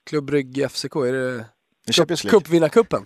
[0.10, 0.96] Klubb Brygge FCK?
[0.96, 1.46] Är det
[1.94, 2.40] Champions League.
[2.40, 3.06] cupvinnarcupen?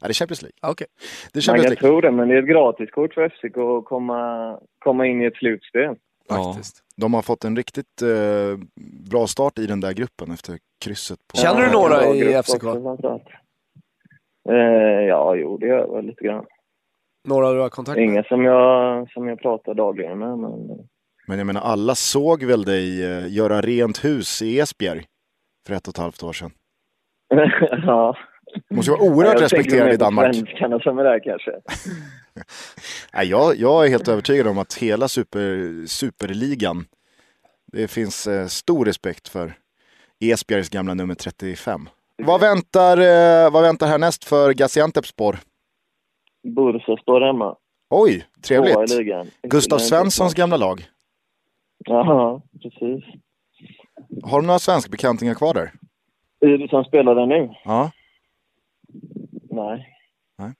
[0.00, 0.56] Ja, det är Champions League.
[0.62, 0.86] Okej.
[1.32, 2.00] Det är Man Champions kan League.
[2.00, 5.36] tro det, men det är ett gratiskort för FCK att komma, komma in i ett
[5.36, 5.96] slutspel.
[6.28, 6.82] Ja, Faktiskt.
[6.96, 8.58] de har fått en riktigt eh,
[9.10, 11.18] bra start i den där gruppen efter krysset.
[11.32, 12.64] På Känner du Ja, några i FCK?
[12.64, 13.20] också.
[14.48, 14.54] Eh,
[15.08, 16.44] ja, jo, det gör jag väl lite grann.
[17.28, 18.04] Några du har kontakt med?
[18.04, 20.50] Inga som jag, som jag pratar dagligen med, men...
[21.26, 25.04] Men jag menar, alla såg väl dig eh, göra rent hus i Esbjerg
[25.66, 26.50] för ett och ett halvt år sedan.
[27.86, 28.16] ja.
[28.70, 30.34] Måste vara oerhört respekterad i Danmark.
[30.34, 31.50] Svenskarna som är där kanske.
[33.14, 36.84] Nej, jag, jag är helt övertygad om att hela super, superligan,
[37.72, 39.54] det finns eh, stor respekt för
[40.20, 41.88] Esbjergs gamla nummer 35.
[42.16, 45.38] Vad väntar, eh, vad väntar härnäst för Gaziantepspor?
[46.56, 47.56] Bursaspor hemma.
[47.90, 48.76] Oj, trevligt.
[49.42, 50.84] Gustav Svenssons gamla lag.
[51.84, 53.04] Jaha, precis.
[54.24, 55.72] Har du några svenskbekantingar kvar där?
[56.40, 57.50] Är det som spelar där nu?
[57.64, 57.90] Ja.
[60.38, 60.54] Nej.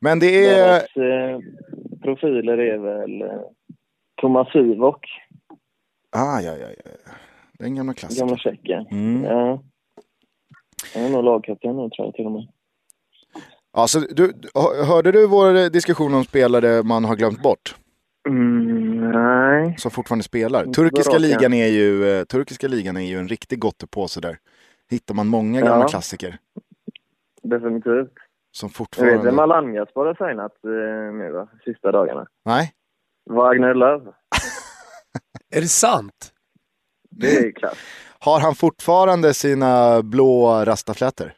[0.00, 0.64] Men det är...
[0.64, 1.38] Deras eh,
[2.02, 3.40] profiler är väl eh,
[4.20, 5.06] Thomas Sivok,
[6.16, 6.90] Ah, ja, ja, ja.
[7.58, 8.28] Den gamla klassikern.
[8.28, 8.86] gamla tjecken.
[8.90, 9.24] Mm.
[9.24, 9.62] Ja.
[10.94, 12.48] Han är nog lagkapten nu tror jag till och med.
[13.72, 17.76] Alltså, du, hör- hörde du vår diskussion om spelare man har glömt bort?
[18.28, 19.74] Mm, nej.
[19.78, 20.64] Som fortfarande spelar.
[20.64, 24.38] Turkiska ligan, är ju, eh, turkiska ligan är ju en riktig gottepåse där.
[24.90, 25.88] Hittar man många gamla Ja.
[25.88, 26.38] klassiker.
[27.44, 28.12] Definitivt.
[28.50, 29.24] Som Jag vet fortfarande...
[29.24, 31.48] vem Alanyaspor har signat eh, nu va?
[31.64, 32.26] Sista dagarna.
[32.44, 32.72] Nej?
[33.30, 34.00] Wagner Löv.
[35.56, 36.32] Är det sant?
[37.10, 37.78] Det är klass.
[38.18, 41.32] Har han fortfarande sina blå rastaflätor?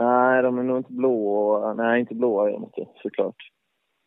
[0.00, 1.74] Nej, de är nog inte blåa.
[1.74, 3.36] Nej, inte blåa är de inte, såklart.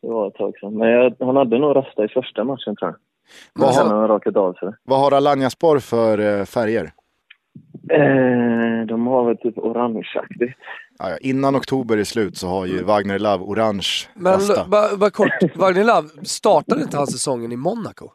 [0.02, 0.78] Det var ett tag sedan.
[0.78, 2.96] Men jag, han hade nog rasta i första matchen tror jag.
[3.54, 4.72] Vad har han rakat av sig.
[4.82, 6.92] vad har Alanyaspor för eh, färger?
[7.90, 10.58] Eh, de har väl typ orangeaktigt.
[10.98, 15.84] Ja, innan oktober är slut så har ju Wagner Love orange Men bara kort, Wagner
[15.84, 18.10] Love, startade inte han säsongen i Monaco?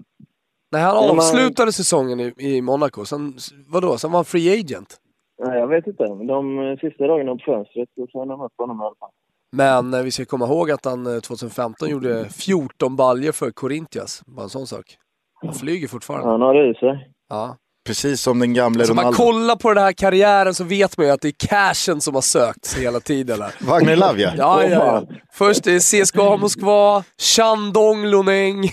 [0.71, 3.05] Nej, han Ja, avslutade säsongen i, i Monaco.
[3.05, 3.33] Sen,
[3.67, 4.97] vadå, sen var han free agent.
[5.45, 6.03] Nej, jag vet inte.
[6.03, 9.09] De eh, sista dagarna på fönstret så signade de upp honom i alla fall.
[9.51, 14.21] Men eh, vi ska komma ihåg att han eh, 2015 gjorde 14 baljer för Corinthians.
[14.25, 14.97] Bara en sån sak.
[15.41, 16.29] Han flyger fortfarande.
[16.29, 17.11] Han har det i sig.
[17.29, 17.57] Ja.
[17.89, 19.17] Precis som den gamle Så man Ronaldo.
[19.23, 22.21] kollar på den här karriären så vet man ju att det är cashen som har
[22.21, 23.43] sökt hela tiden.
[23.59, 24.33] Wagner Love ja.
[24.37, 25.03] Ja, ja.
[25.33, 28.71] Först är det CSKA Moskva, Shandong Luneng,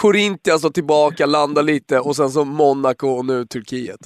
[0.00, 4.00] Corinthians då tillbaka, landar lite och sen så Monaco och nu Turkiet.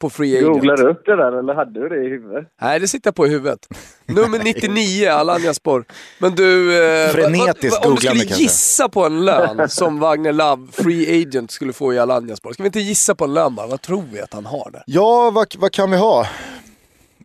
[0.00, 0.52] På free agent.
[0.52, 2.46] Googlar du upp det där eller hade du det i huvudet?
[2.60, 3.68] Nej, det sitter på i huvudet.
[4.06, 5.84] Nummer 99, Alanyaspor.
[6.20, 6.76] Men du...
[6.84, 11.72] Eh, Frenetiskt om du skulle gissa på en lön som Wagner Love, free agent, skulle
[11.72, 12.52] få i Alanyaspor.
[12.52, 13.66] Ska vi inte gissa på en lön bara?
[13.66, 14.82] Vad tror vi att han har där?
[14.86, 16.26] Ja, vad, vad kan vi ha?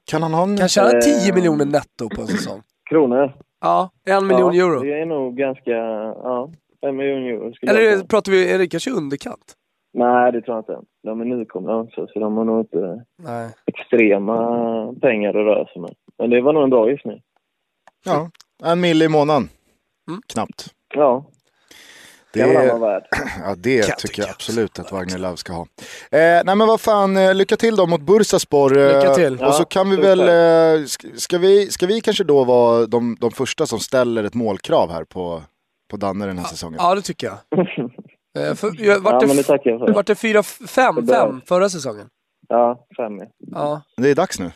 [0.05, 0.57] Kan han ha en...
[0.57, 1.35] Kanske han har 10 Eh.
[1.35, 2.61] miljoner netto på en säsong.
[2.89, 3.33] Kronor?
[3.61, 4.79] Ja, en miljon ja, euro.
[4.79, 5.71] Det är nog ganska...
[5.71, 6.49] Ja,
[6.81, 9.53] en miljon euro Eller pratar vi, är det kanske underkant?
[9.93, 10.87] Nej, det tror jag inte.
[11.03, 13.49] De är nykomna också, så de har nog inte Nej.
[13.65, 15.93] extrema pengar att röra sig med.
[16.17, 17.21] Men det var nog en bra gissning.
[18.05, 18.29] Ja,
[18.63, 19.49] en mille i månaden.
[20.09, 20.21] Mm.
[20.33, 20.65] Knappt.
[20.95, 21.25] Ja,
[22.33, 23.07] Det, vara värd.
[23.43, 25.61] ja, det jag tycker jag absolut att Wagner Love ska ha.
[26.11, 28.77] Eh, nej men vad fan, eh, lycka till då mot Bursaspor.
[28.77, 29.33] Eh, Lycka till.
[29.33, 33.17] Och så Ja, kan vi väl, eh, ska, vi, ska vi kanske då vara de,
[33.19, 35.41] de första som ställer ett målkrav här på,
[35.91, 36.79] på Danne den här säsongen?
[36.81, 37.37] Ja, det tycker jag.
[38.39, 39.93] Eh, för, jag Ja, vart men det det, tackar jag för.
[39.93, 42.07] vart det fyra, fem, Det fem förra säsongen?
[42.47, 43.25] Ja, fem ja.
[43.37, 44.45] Ja, Det är dags nu.
[44.45, 44.51] Det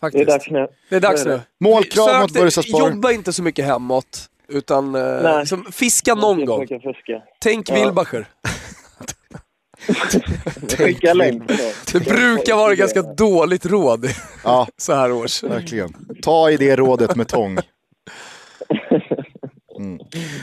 [0.00, 0.28] faktiskt.
[0.28, 0.66] är dags nu.
[0.90, 1.40] Det är dags nu.
[1.60, 2.90] Målkrav Sök mot det- Bursaspor.
[2.90, 4.30] Jobba inte så mycket hemåt.
[4.48, 5.38] Utan Nej.
[5.38, 6.66] liksom, fiska någon Jag gång.
[6.66, 7.22] ska fuska.
[7.40, 7.74] Tänk Ja.
[7.74, 8.26] Wilbacher.
[9.84, 9.92] På
[11.98, 14.06] Det brukar vara ganska dåligt råd
[14.44, 15.42] Ja, så här års.
[15.42, 15.94] verkligen.
[16.22, 17.58] Ta i det rådet med tång.
[19.78, 19.98] Mm.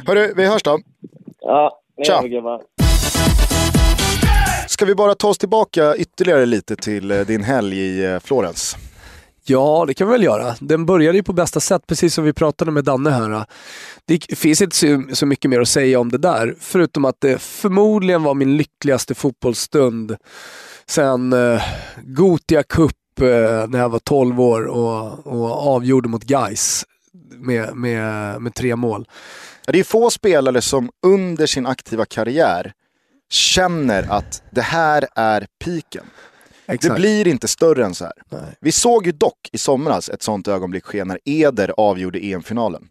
[0.07, 0.79] Hörru, vi hörs då.
[1.39, 2.23] Ja, det Tja.
[4.67, 8.77] Ska vi bara ta oss tillbaka ytterligare lite till eh, din helg i eh, Florens?
[9.43, 10.55] Ja, det kan vi väl göra.
[10.59, 13.45] Den började ju på bästa sätt, precis som vi pratade med Danne här.
[14.05, 14.75] Det finns inte
[15.15, 19.15] så, mycket mer att säga om det där, förutom att det förmodligen var min lyckligaste
[19.15, 20.15] fotbollsstund
[20.87, 21.61] sen eh,
[22.03, 26.85] Gotia Cup eh, när jag var 12 år och, och avgjorde mot Gais
[27.37, 29.07] med, med, med tre mål.
[29.71, 32.73] Ja, Det är få spelare som under sin aktiva karriär
[33.29, 36.05] känner att det här är piken.
[36.65, 38.13] Det blir inte större än så här.
[38.29, 38.41] Nej.
[38.61, 42.87] Vi såg ju dock i somras ett sånt ögonblick ske när Eder avgjorde EM-finalen.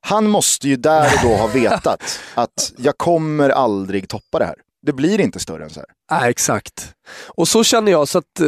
[0.00, 4.56] Han måste ju där och då ha vetat att jag kommer aldrig toppa det här.
[4.82, 5.88] Det blir inte större än så här.
[6.10, 6.94] Nej, exakt.
[7.26, 8.46] Och så känner jag så att eh,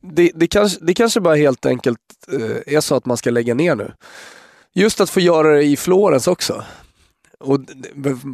[0.00, 1.98] det, det, kanske, det kanske bara helt enkelt
[2.32, 3.92] eh, är så att man ska lägga ner nu.
[4.74, 6.64] Just att få göra det i Florens också.
[7.42, 7.58] Och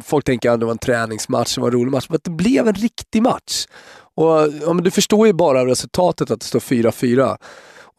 [0.03, 2.67] folk tänker att det var en träningsmatch, det var en rolig match, men det blev
[2.67, 3.65] en riktig match.
[4.15, 7.37] Och ja, men Du förstår ju bara resultatet att det står 4-4.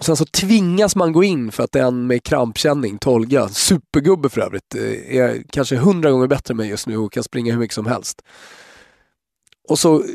[0.01, 4.41] Och sen så tvingas man gå in för att en med krampkänning, Tolga, supergubbe för
[4.41, 7.61] övrigt, eh, är kanske hundra gånger bättre än mig just nu och kan springa hur
[7.61, 8.23] mycket som helst.
[9.69, 10.07] Och så, eh,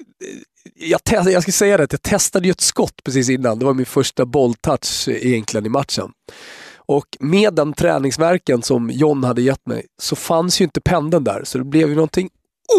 [0.76, 3.60] jag, jag ska säga det, att jag testade ju ett skott precis innan.
[3.60, 6.12] Det var min första bolltouch eh, egentligen i matchen.
[6.86, 11.42] Och med den träningsverken som John hade gett mig så fanns ju inte pendeln där.
[11.44, 12.30] Så det blev ju någonting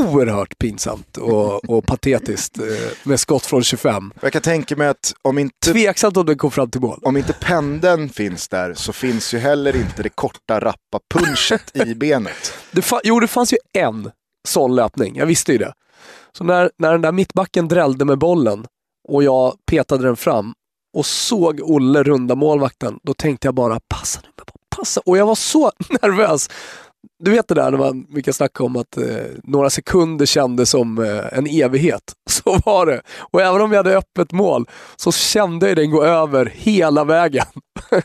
[0.01, 2.65] oerhört pinsamt och, och patetiskt eh,
[3.05, 4.13] med skott från 25.
[4.21, 7.01] Jag kan tänka mig att om inte, Tveksamt om den kom fram till mål.
[7.03, 11.95] om inte pendeln finns där så finns ju heller inte det korta rappa punchet i
[11.95, 12.53] benet.
[12.73, 14.11] Det fa- jo, det fanns ju en
[14.49, 15.17] sån löpning.
[15.17, 15.73] Jag visste ju det.
[16.33, 18.67] Så när, när den där mittbacken drällde med bollen
[19.09, 20.55] och jag petade den fram
[20.97, 24.45] och såg Olle runda målvakten, då tänkte jag bara passa nu,
[24.77, 25.01] passa.
[25.07, 25.73] Och jag var så
[26.03, 26.49] nervös.
[27.25, 29.05] Du vet det där när man brukar snacka om att eh,
[29.45, 32.03] några sekunder kändes som eh, en evighet.
[32.31, 33.01] Så var det.
[33.19, 37.47] Och även om jag hade öppet mål så kände jag den gå över hela vägen.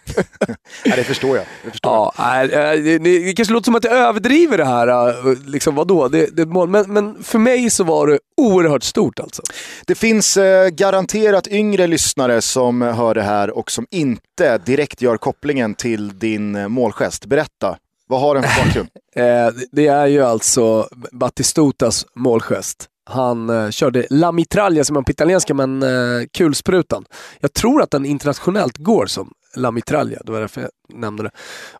[0.85, 1.45] Ja, det förstår jag.
[1.65, 1.99] Det förstår jag.
[1.99, 4.87] Ja, nej, eh, det, det, kanske låter som att jag överdriver det här.
[5.09, 6.07] eh, Liksom, vadå?
[6.07, 6.69] Det, det mål.
[6.69, 9.41] Men, men för mig så var det oerhört stort alltså.
[9.87, 15.17] Det finns eh, garanterat yngre lyssnare som hör det här och som inte direkt gör
[15.17, 17.25] kopplingen till din eh, målgest.
[17.25, 17.77] Berätta,
[18.11, 18.89] vad har den för bakgrund?
[19.15, 22.87] Eh, det- är ju alltså Batistutas målgest.
[23.09, 25.89] Han eh, körde La Mitraglia som är på italienska, men eh,
[26.37, 27.05] kulsprutan.
[27.39, 31.31] Jag tror att den internationellt går som La Mitraglia, det var därför jag nämnde det.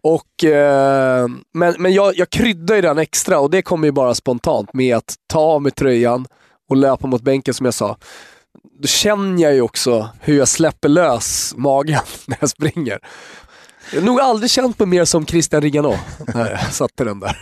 [0.01, 4.15] Och, eh, men men jag, jag kryddar ju den extra och det kommer ju bara
[4.15, 6.25] spontant med att ta av mig tröjan
[6.69, 7.97] och löpa mot bänken som jag sa.
[8.82, 12.99] Då känner jag ju också hur jag släpper lös magen när jag springer.
[13.93, 15.99] Jag har nog aldrig känt mig mer som Christian Riganå
[16.35, 17.37] när jag satte den där.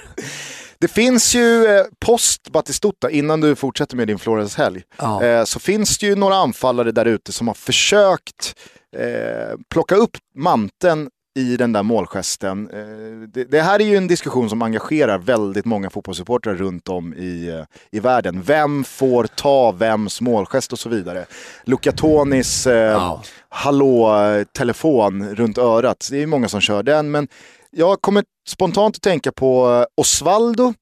[0.79, 5.23] Det finns ju eh, post Batistuta, innan du fortsätter med din Flores helg, Ja.
[5.23, 8.55] eh, så finns det ju några anfallare där ute som har försökt
[8.97, 11.09] eh, plocka upp manteln
[11.39, 12.69] i den där målgesten.
[12.69, 17.13] Eh, det, det här är ju en diskussion som engagerar väldigt många fotbollssupportrar runt om
[17.13, 18.41] i, eh, i världen.
[18.41, 21.25] Vem får ta vems målgest och så vidare.
[21.63, 23.19] Luca Tonis eh,
[23.49, 27.11] hallå-telefon runt örat, det är ju många som kör den.
[27.11, 27.27] Men
[27.71, 30.73] jag kommer spontant att tänka på eh, Osvaldo,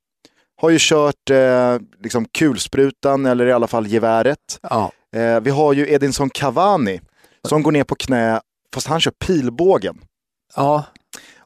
[0.61, 4.59] har ju kört eh, liksom kulsprutan eller i alla fall geväret.
[4.61, 4.91] Ja.
[5.15, 7.01] Eh, vi har ju Edinson Cavani
[7.47, 8.41] som går ner på knä,
[8.73, 9.97] fast han kör pilbågen.
[10.55, 10.83] Ja.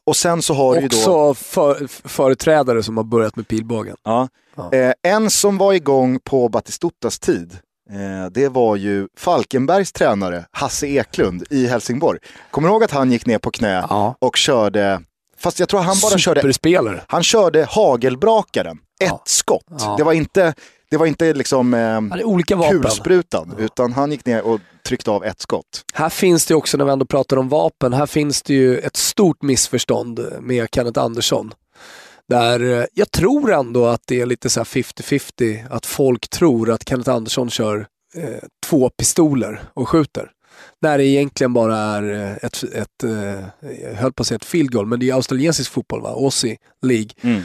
[0.04, 0.96] Och sen så har du ju då...
[0.96, 3.96] Också för, företrädare som har börjat med pilbågen.
[4.04, 4.28] Ja.
[4.56, 4.72] Ja.
[4.72, 7.58] Eh, en som var igång på Batistutas tid,
[7.90, 12.18] eh, det var ju Falkenbergs tränare Hasse Eklund i Helsingborg.
[12.50, 14.14] Kommer du ihåg att han gick ner på knä Ja.
[14.18, 15.00] och körde,
[15.38, 17.04] fast jag tror han bara körde Superspelare.
[17.08, 19.96] Han körde hagelbrakaren, ett skott.
[19.98, 20.54] Det var inte,
[20.92, 25.84] det var inte liksom eh, kulsprutan, utan han gick ner och tryckte av ett skott.
[25.92, 28.96] Här finns det också, när vi ändå pratar om vapen, här finns det ju ett
[28.96, 31.52] stort missförstånd med Kenneth Andersson.
[32.28, 36.70] Där eh, jag tror ändå att det är lite så här 50-50, att folk tror
[36.70, 40.30] att Kenneth Andersson kör eh, två pistoler och skjuter.
[40.80, 43.44] När det egentligen bara är eh, ett, ett eh,
[43.82, 46.08] jag höll på att säga ett field goal, men det är australiensisk fotboll va?
[46.08, 47.10] Aussie League.
[47.20, 47.42] Mm.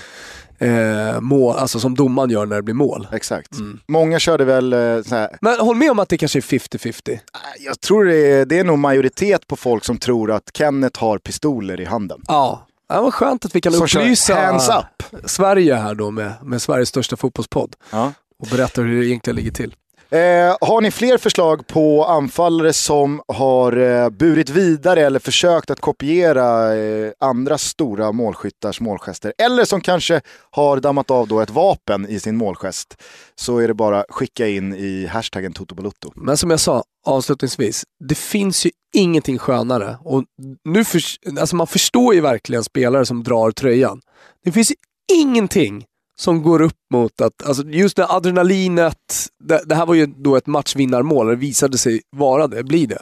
[0.59, 3.07] Eh, mål, alltså som domaren gör när det blir mål.
[3.11, 3.53] Exakt.
[3.53, 3.79] Mm.
[3.87, 7.19] Många körde väl eh, så här, Men håll med om att det kanske är 50-50.
[7.59, 11.17] jag tror det är, det är nog majoritet på folk som tror att Kenneth har
[11.17, 12.21] pistoler i handen.
[12.27, 12.67] Ja.
[12.89, 15.19] Ja, vad skönt att vi kan kör upplysa hands up.
[15.29, 18.13] Sverige här då med, med Sveriges största fotbollspodd Ja.
[18.39, 19.75] och berätta hur det egentligen ligger till.
[20.09, 25.79] Eh, har ni fler förslag på anfallare som har eh, burit vidare eller försökt att
[25.79, 32.09] kopiera eh, andra stora målskyttars målgester eller som kanske har dammat av då ett vapen
[32.09, 33.01] i sin målgest
[33.35, 36.11] så är det bara skicka in i hashtaggen Totobalutto.
[36.15, 39.97] Men som jag sa avslutningsvis, det finns ju ingenting skönare.
[40.03, 40.23] Och
[40.65, 41.01] nu för,
[41.39, 44.01] alltså man förstår ju verkligen spelare som drar tröjan.
[44.43, 44.75] Det finns ju
[45.13, 45.85] ingenting
[46.19, 50.35] som går upp mot att, alltså just det adrenalinet, det, det här var ju då
[50.35, 53.01] ett matchvinnarmål, det visade sig vara det, bli det.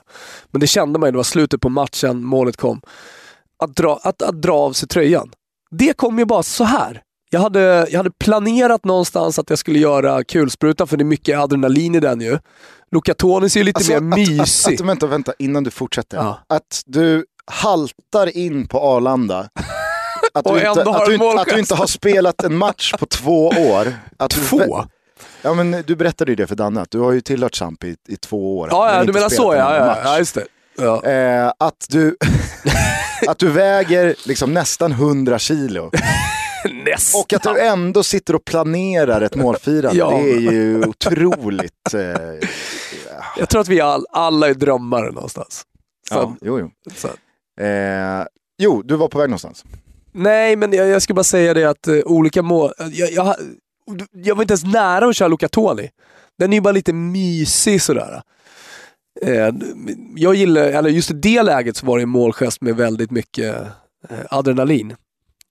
[0.52, 2.82] Men det kände man ju, det var slutet på matchen, målet kom.
[3.64, 5.32] Att dra, att, att dra av sig tröjan.
[5.72, 7.02] Det kom ju bara så här.
[7.30, 11.40] Jag hade, jag hade planerat någonstans att jag skulle göra kulsprutan, för det är mycket
[11.40, 12.38] adrenalin i den ju.
[12.92, 14.74] Luca Tonis är ju lite Alltså, mer att, mysig.
[14.74, 16.18] att, att, vänta, vänta, innan du fortsätter.
[16.18, 16.40] Ja.
[16.50, 19.50] Att du haltar in på Arlanda.
[20.36, 23.48] Att du, inte, att, du du, att du inte har spelat en match på två
[23.48, 23.94] år.
[24.18, 24.86] Att du, Två?
[25.42, 27.96] Ja men du berättade ju det för Danne, att du har ju tillhört Samp i,
[28.08, 28.70] i två år.
[28.72, 29.78] Ja, ja du menar så ja.
[29.78, 30.46] Ja, ja just det.
[30.78, 31.06] Ja.
[31.06, 32.18] Eh, att, du,
[33.28, 35.92] att du väger liksom nästan 100 kilo
[36.86, 37.22] Nästan.
[37.22, 39.98] och att du ändå sitter och planerar ett målfirande.
[39.98, 40.12] Ja.
[40.12, 41.94] Det är ju otroligt.
[41.94, 42.00] Eh,
[43.38, 45.64] Jag tror att vi all, alla är drömmare någonstans.
[46.10, 46.70] Så, ja, jo, jo.
[47.66, 48.26] Eh,
[48.58, 49.64] jo, du var på väg någonstans.
[50.16, 52.72] Nej, men jag, jag ska bara säga det att uh, olika mål...
[52.92, 53.36] Jag, jag,
[54.12, 55.90] jag var inte ens nära att köra Luca Toni.
[56.40, 58.22] Den är ju bara lite mysig sådär.
[59.22, 59.50] Eh,
[60.16, 63.56] jag gillar, eller just i det läget så var det en målgest med väldigt mycket
[64.10, 64.96] eh, adrenalin.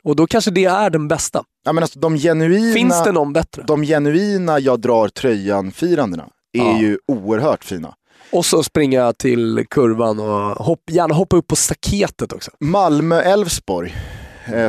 [0.05, 1.43] Och då kanske det är den bästa.
[1.65, 3.63] Ja, men alltså, de genuina, Finns det någon bättre?
[3.67, 6.23] de genuina jag drar tröjan-firandena
[6.59, 6.81] är Ja.
[6.81, 7.95] ju oerhört fina.
[8.33, 12.51] Och så springa till kurvan och hopp, gärna hoppa upp på staketet också.
[12.61, 13.95] Malmö-Elfsborg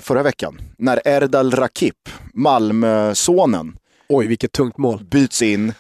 [0.01, 3.78] förra veckan, när Erdal Rakip, Malmö-sonen,
[4.09, 5.03] Oj, vilket tungt mål.
[5.11, 5.73] byts in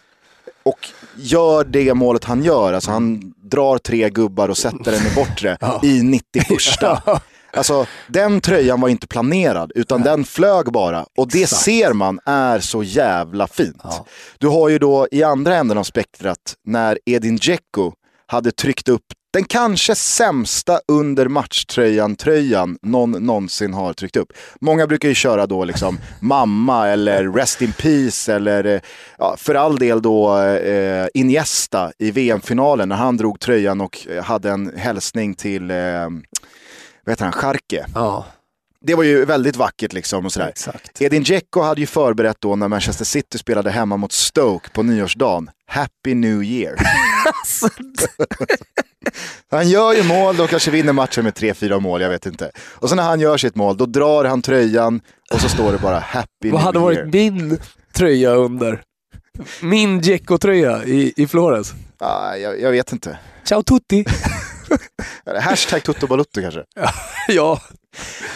[0.63, 2.73] och gör det målet han gör.
[2.73, 5.79] Alltså han drar tre gubbar och sätter den i bortre Ja.
[5.83, 6.45] i 91.
[7.53, 11.61] Alltså den tröjan var inte planerad utan den flög bara och det Exakt.
[11.61, 13.77] ser man är så jävla fint.
[13.83, 14.05] Ja.
[14.37, 17.91] Du har ju då i andra änden av spektrat när Edin Dzeko
[18.27, 19.05] hade tryckt upp
[19.35, 24.33] den kanske sämsta under matchtröjan-tröjan någon någonsin har tryckt upp.
[24.61, 28.81] Många brukar ju köra då liksom mamma eller rest in peace eller eh,
[29.17, 34.23] ja, för all del då eh, Iniesta i VM-finalen när han drog tröjan och eh,
[34.23, 35.77] hade en hälsning till eh,
[37.03, 37.85] vad heter han, Scharke.
[37.95, 38.25] Ja,
[38.81, 40.47] Det var ju väldigt vackert liksom och sådär.
[40.47, 41.01] exakt.
[41.01, 45.49] Edin Dzeko hade ju förberett då när Manchester City spelade hemma mot Stoke på nyårsdagen.
[45.67, 46.75] Happy New Year.
[49.51, 52.51] han gör ju mål, de kanske vinner matchen med 3-4 mål, jag vet inte.
[52.57, 55.01] Och så när han gör sitt mål, då drar han tröjan
[55.33, 57.59] och så står det bara Happy Vad hade varit min
[57.93, 58.81] tröja under?
[59.61, 61.73] Min Dzeko-tröja i, i Flores.
[61.99, 63.17] Ah, jag, jag vet inte.
[63.43, 64.05] Ciao tutti!
[65.41, 66.63] Hashtag Toto Balutto kanske.
[67.27, 67.61] ja,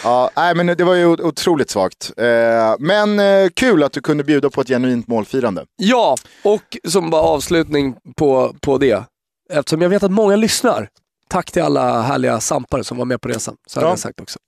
[0.04, 2.12] Ja, nej, men det var ju otroligt svagt.
[2.16, 5.64] Eh, men eh, kul att du kunde bjuda på ett genuint målfirande.
[5.76, 9.04] ja, och som bara avslutning på, på det.
[9.52, 10.88] Eftersom jag vet att många lyssnar.
[11.28, 13.56] Tack till alla härliga sampare som var med på resan.
[13.66, 13.92] Så hade Ja.
[13.92, 14.38] jag sagt också.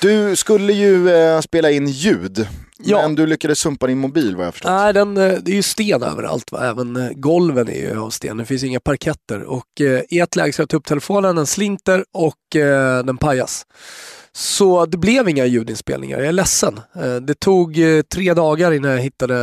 [0.00, 2.48] Du skulle ju eh, spela in ljud,
[2.84, 3.02] Ja.
[3.02, 4.70] men du lyckades sumpa din mobil vad jag förstått.
[4.70, 6.52] Nej, den, eh, det är ju sten överallt.
[6.52, 6.66] Va?
[6.66, 8.36] Även eh, golven är ju av sten.
[8.36, 9.42] Det finns inga parketter.
[9.42, 13.16] Och eh, i ett läge så jag tog upp telefonen, den slinter och eh, den
[13.18, 13.66] pajas.
[14.34, 16.18] Så det blev inga ljudinspelningar.
[16.18, 16.80] Jag är ledsen.
[16.96, 19.36] Eh, det tog eh, tre dagar innan jag hittade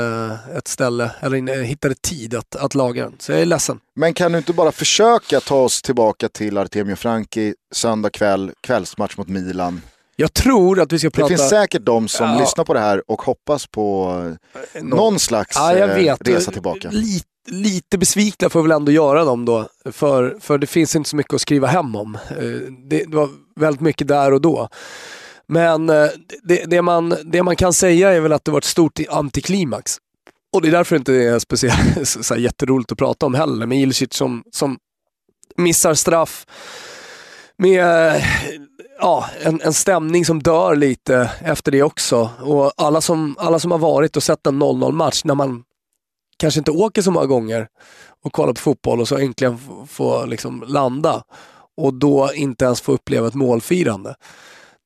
[0.58, 3.16] ett ställe, eller innan jag hittade tid att, att laga den.
[3.20, 3.80] Så jag är ledsen.
[3.96, 9.18] Men kan du inte bara försöka ta oss tillbaka till Artemio Franki, söndag kväll, kvällsmatch
[9.18, 9.82] mot Milan.
[10.20, 11.28] Jag tror att vi ska Det prata...
[11.28, 12.40] finns säkert de som Ja.
[12.40, 14.14] lyssnar på det här och hoppas på
[14.74, 16.28] eh, någon slags Ja, jag eh, vet.
[16.28, 16.90] resa tillbaka.
[16.92, 19.68] Lite, lite besvikna får vi väl ändå göra dem då.
[19.92, 22.16] För, för det finns inte så mycket att skriva hem om.
[22.16, 22.44] Eh,
[22.90, 24.70] Det, det var väldigt mycket där och då.
[25.48, 29.00] Men det, det, man, det man kan säga är väl att det var ett stort
[29.10, 29.98] antiklimax.
[30.54, 33.66] Och det är därför det inte är speciellt så här jätteroligt att prata om heller.
[33.66, 34.78] Med Ilicic som, som
[35.58, 36.46] missar straff.
[37.58, 38.22] Med
[39.00, 42.30] ja, en, en stämning som dör lite efter det också.
[42.42, 45.64] Och alla som, alla som har varit och sett en 0-0 match när man
[46.40, 47.68] kanske inte åker så många gånger
[48.26, 51.24] och kollar på fotboll och så äntligen får liksom landa
[51.78, 54.16] och då inte ens få uppleva ett målfirande.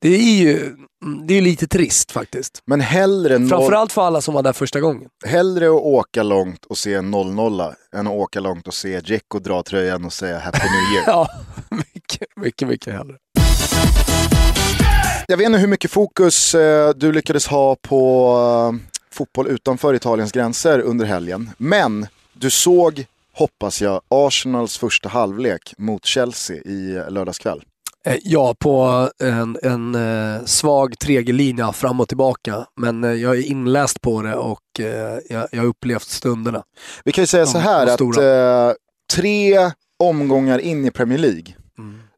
[0.01, 0.57] Det är ju
[1.05, 2.61] mm, det är lite trist faktiskt.
[2.66, 5.09] Men hellre, noll, Framförallt för alla som var där första gången.
[5.26, 9.39] hellre att åka långt och se en 0-0 än att åka långt och se Dzeko
[9.39, 11.03] dra tröjan och säga Happy New Year.
[11.07, 11.30] Ja,
[11.70, 13.18] mycket, mycket, mycket hellre.
[15.34, 18.31] Jag vet inte hur mycket fokus eh, du lyckades ha på
[18.73, 21.49] eh, fotboll utanför Italiens gränser under helgen.
[21.57, 27.63] Men du såg, hoppas jag, Arsenals första halvlek mot Chelsea i lördagskväll.
[28.05, 29.97] Eh, Ja, på en, en
[30.47, 32.65] svag tregerlinja fram och tillbaka.
[32.75, 34.61] Men jag är inläst på det och
[35.27, 36.63] jag, jag har upplevt stunderna.
[37.05, 38.77] Vi kan ju säga så här att
[39.13, 41.55] tre omgångar in i Premier League,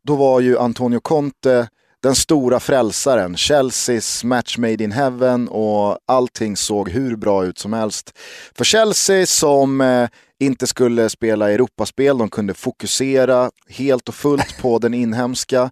[0.04, 1.68] då var ju Antonio Conte
[2.04, 3.38] den stora frälsaren.
[3.38, 8.12] Chelseas match made in heaven och allting såg hur bra ut som helst.
[8.56, 10.08] För Chelsea som eh,
[10.40, 15.72] inte skulle spela Europaspel, de kunde fokusera helt och fullt på den inhemska.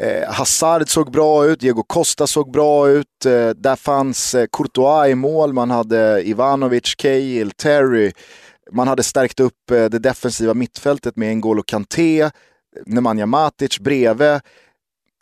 [0.00, 5.10] Eh, Hazard såg bra ut, Diego Costa såg bra ut, eh, där fanns eh, Courtois
[5.10, 8.12] i mål, man hade Ivanovic, Cahill, Terry.
[8.72, 12.30] Man hade stärkt upp eh, det defensiva mittfältet med N'Golo Kanté,
[12.86, 14.40] Nemanja Matic bredvid.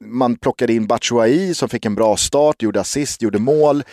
[0.04, 3.84] Man plockade in Batshuayi som fick en bra start, gjorde assist, gjorde mål.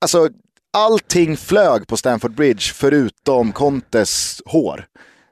[0.00, 0.28] Alltså,
[0.76, 4.86] allting flög på Stamford Bridge förutom Contes hår.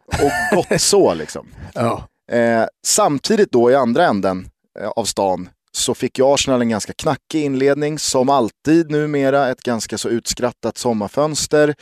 [0.06, 1.46] Och gott så liksom.
[1.74, 2.08] Ja.
[2.32, 4.48] Eh, samtidigt då i andra änden
[4.80, 7.98] eh, av stan så fick ju Arsenal en ganska knackig inledning.
[7.98, 11.74] Som alltid numera ett ganska så utskrattat sommarfönster.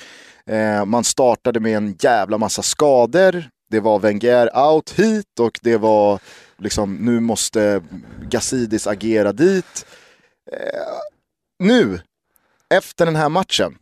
[0.47, 3.45] Eh, man startade med en jävla massa skador.
[3.70, 6.20] Det var Wenger out hit och det var
[6.59, 7.83] liksom nu måste
[8.23, 9.87] Gazidis agera dit.
[10.53, 10.99] Eh,
[11.59, 12.01] nu,
[12.75, 13.79] efter den här matchen,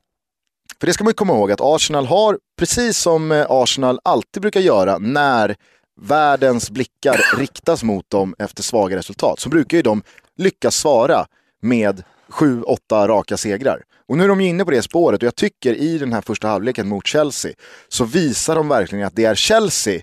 [0.81, 4.43] för det ska man ju komma ihåg att Arsenal har, precis som eh, Arsenal alltid
[4.43, 5.57] brukar göra när
[6.01, 10.03] världens blickar riktas mot dem efter svaga resultat, så brukar ju de
[10.37, 11.27] lyckas svara
[11.62, 13.83] med sju, åtta raka segrar.
[14.09, 16.20] Och nu är de ju inne på det spåret och jag tycker i den här
[16.20, 17.53] första halvleken mot Chelsea
[17.89, 20.01] så visar de verkligen att det är Chelsea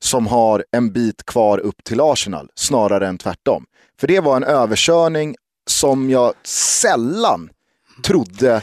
[0.00, 3.64] som har en bit kvar upp till Arsenal snarare än tvärtom.
[4.00, 5.36] För det var en överkörning
[5.70, 7.50] som jag sällan
[8.04, 8.62] trodde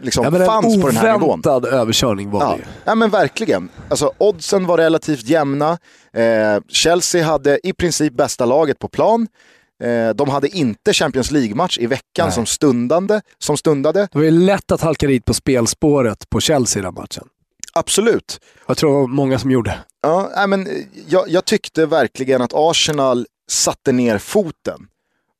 [0.00, 1.28] liksom Ja, fanns en på den här nivån.
[1.30, 2.50] oväntad överkörning var Ja.
[2.50, 2.64] det ju.
[2.84, 3.68] ja men verkligen.
[3.90, 5.78] Alltså, oddsen var relativt jämna.
[6.12, 9.26] Eh, Chelsea hade i princip bästa laget på plan.
[9.82, 12.32] Eh, de hade inte Champions League-match i veckan Nej.
[12.32, 14.00] som stundande, som stundade.
[14.12, 17.24] Det var ju lätt att halka dit på spelspåret på Chelsea den matchen.
[17.72, 18.40] Absolut.
[18.68, 19.78] Jag tror det var många som gjorde.
[20.02, 24.86] Ja, men, eh, jag, jag tyckte verkligen att Arsenal satte ner foten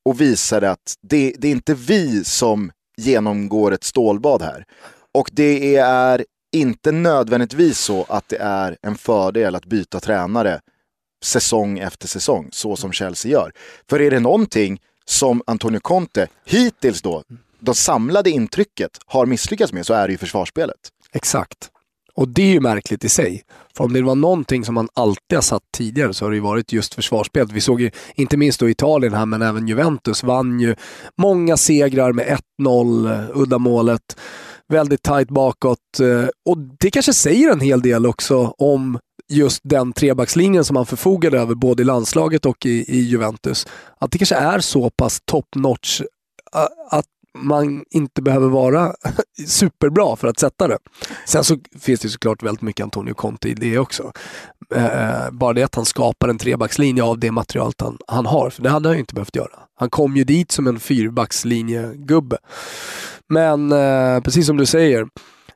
[0.05, 4.65] och visade att det, det är inte vi som genomgår ett stålbad här.
[5.13, 10.61] Och det är inte nödvändigtvis så att det är en fördel att byta tränare
[11.23, 13.51] säsong efter säsong, så som Chelsea gör.
[13.89, 17.23] För är det någonting som Antonio Conte hittills då,
[17.59, 20.77] det samlade intrycket, har misslyckats med så är det ju försvarsspelet.
[21.11, 21.71] Exakt.
[22.13, 23.43] Och det är ju märkligt i sig.
[23.77, 26.41] För om det var någonting som man alltid har satt tidigare så har det ju
[26.41, 27.51] varit just försvarsspelet.
[27.51, 30.75] Vi såg ju, inte minst då Italien här, men även Juventus vann ju
[31.17, 34.17] många segrar med 1-0, eh, uddamålet,
[34.67, 35.99] väldigt tajt bakåt.
[36.01, 38.99] Eh, och det kanske säger en hel del också om
[39.29, 43.67] just den trebackslinjen som man förfogade över både i landslaget och i, i Juventus.
[43.99, 47.05] Att det kanske är så pass top notch eh, att
[47.37, 48.93] man inte behöver vara
[49.47, 50.77] superbra för att sätta det.
[51.25, 54.11] Sen så finns det såklart väldigt mycket Antonio Conte i det också.
[54.75, 58.49] Eh, eh, bara det att han skapar en trebackslinje av det materialet han, han har,
[58.49, 59.59] för det hade han ju inte behövt göra.
[59.75, 62.37] Han kom ju dit som en fyrbackslinjegubbe.
[63.29, 65.07] Men eh, precis som du säger,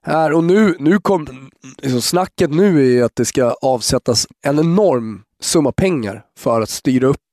[0.02, 4.60] här och nu, nu kom, liksom snacket nu är ju att det ska avsättas en
[4.60, 7.25] enorm summa pengar för att styra upp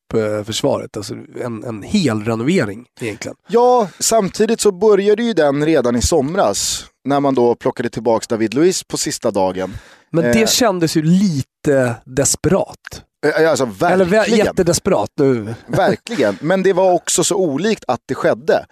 [0.46, 0.96] försvaret.
[0.96, 3.36] Alltså en, en hel renovering egentligen.
[3.48, 8.54] Ja, samtidigt så började ju den redan i somras när man då plockade tillbaka David
[8.54, 9.74] Luiz på sista dagen.
[10.10, 10.32] Men Eh.
[10.32, 13.02] det kändes ju lite desperat.
[13.38, 14.46] Eh, Alltså Eller vä- verkligen.
[14.46, 15.54] jättedesperat nu.
[15.66, 18.66] Verkligen, men det var också så olikt att det skedde.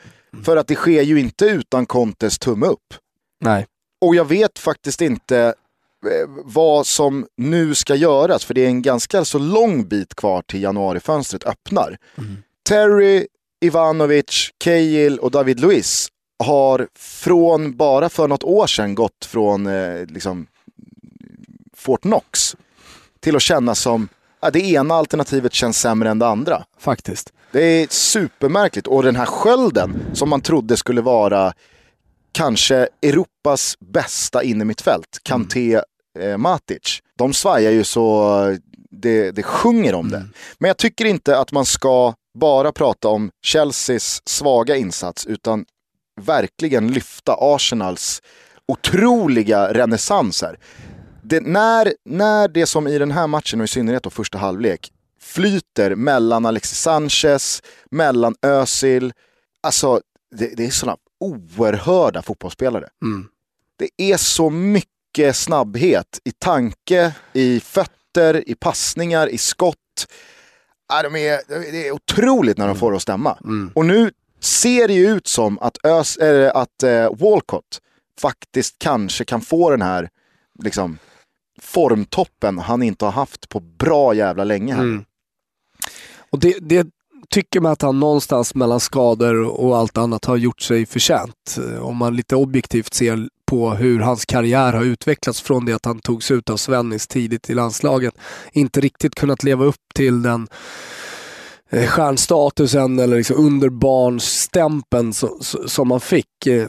[0.45, 2.95] För att det sker ju inte utan Contes tumme upp.
[3.45, 3.67] Nej.
[4.01, 5.53] Och jag vet faktiskt inte eh,
[6.45, 10.63] vad som nu ska göras, för det är en ganska så lång bit kvar till
[10.63, 11.99] januarifönstret öppnar.
[12.69, 13.27] Terry,
[13.61, 16.09] Ivanovic, Cahill och David Luiz
[16.45, 20.47] har från bara för något år sedan gått från eh, liksom,
[21.77, 22.57] Fort Knox
[23.21, 24.09] till att känna som
[24.41, 26.65] ja, det ena alternativet känns sämre än det andra.
[26.79, 27.33] Faktiskt.
[27.53, 28.87] Det är supermärkligt.
[28.87, 31.53] Och den här skölden som man trodde skulle vara
[32.33, 35.81] kanske Europas bästa innermittfält, Kanté,
[36.19, 37.01] eh, Matic.
[37.17, 38.57] De svajar ju så
[38.91, 40.27] det, det sjunger om det.
[40.59, 45.65] Men jag tycker inte att man ska bara prata om Chelseas svaga insats, utan
[46.21, 48.23] verkligen lyfta Arsenals
[48.69, 50.59] otroliga renässans här.
[51.23, 54.93] Det, när, när det som i den här matchen och i synnerhet då första halvlek
[55.21, 59.13] flyter mellan Alexis Sanchez, mellan Özil,
[59.63, 60.01] alltså
[60.37, 62.89] det, det är sådana oerhörda fotbollsspelare.
[63.03, 63.29] Mm.
[63.77, 69.77] Det är så mycket snabbhet i tanke, i fötter, i passningar, i skott.
[70.89, 71.41] Ja, de är,
[71.73, 73.39] det är otroligt när de får det att stämma.
[73.45, 73.73] Mm.
[73.75, 74.11] Och nu
[74.41, 77.81] ser det ju ut som att, Ös, äh, att äh, Walcott
[78.21, 80.09] faktiskt kanske kan få den här
[80.63, 80.99] liksom,
[81.61, 84.83] formtoppen han inte har haft på bra jävla länge här.
[84.83, 85.05] Mm.
[86.31, 86.87] Och det, det
[87.31, 91.59] tycker man att han någonstans mellan skador och allt annat har gjort sig förtjänt.
[91.59, 95.85] Eh, om man lite objektivt ser på hur hans karriär har utvecklats från det att
[95.85, 98.15] han togs ut av Svennis tidigt i landslaget.
[98.53, 100.49] Inte riktigt kunnat leva upp till den
[101.71, 106.47] eh, stjärnstatusen eller liksom underbarnsstämpeln som, som man fick.
[106.47, 106.69] Eh,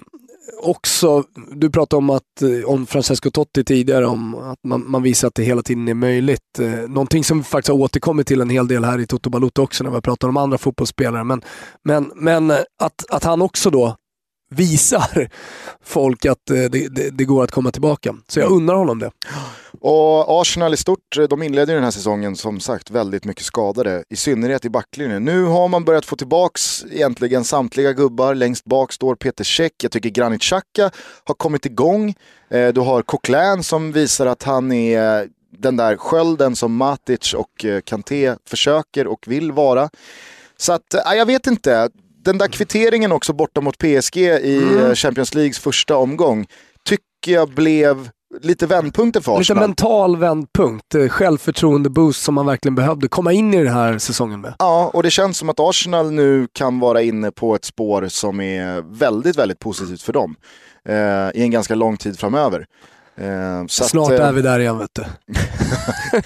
[0.58, 5.28] Också, du pratade om, att, eh, om Francesco Totti tidigare, om att man, man visar
[5.28, 6.60] att det hela tiden är möjligt.
[6.60, 9.62] Eh, någonting som vi faktiskt har återkommit till en hel del här i Toto Balotto
[9.62, 11.24] också när vi pratar om andra fotbollsspelare.
[11.24, 11.42] Men,
[11.84, 13.96] men, men eh, att, att han också då
[14.56, 15.30] visar
[15.84, 18.16] folk att eh, det, det, det går att komma tillbaka.
[18.28, 19.12] Så jag undrar honom det.
[19.80, 23.44] Och Arsenal i stort, eh, de inledde ju den här säsongen som sagt väldigt mycket
[23.44, 25.26] skadade, i synnerhet i backlinjen.
[25.26, 28.36] Nu har man börjat få tillbaks egentligen samtliga gubbar.
[28.36, 30.92] Längst bak står Peter Cech, jag tycker Granit Xhaka
[31.24, 32.16] har kommit igång.
[32.50, 35.28] Eh, du har Coquelin som visar att han är
[35.58, 39.90] den där skölden som Matic och Kanté försöker och vill vara.
[40.58, 41.90] Så att, jag vet inte.
[42.24, 46.46] Den där kvitteringen också borta mot PSG i eh, Champions Leagues första omgång
[46.86, 48.10] tycker jag blev
[48.42, 49.68] lite vändpunkter för Lite Arsenal.
[49.70, 54.54] mental vändpunkt, eh, självförtroende-boost som man verkligen behövde komma in i den här säsongen med.
[54.60, 58.40] Ja, och det känns som att Arsenal nu kan vara inne på ett spår som
[58.42, 60.36] är väldigt, väldigt positivt för dem.
[60.90, 60.96] Eh,
[61.34, 62.66] I en ganska lång tid framöver.
[63.18, 65.04] Eh, så Snart att, eh, är vi där igen vet du.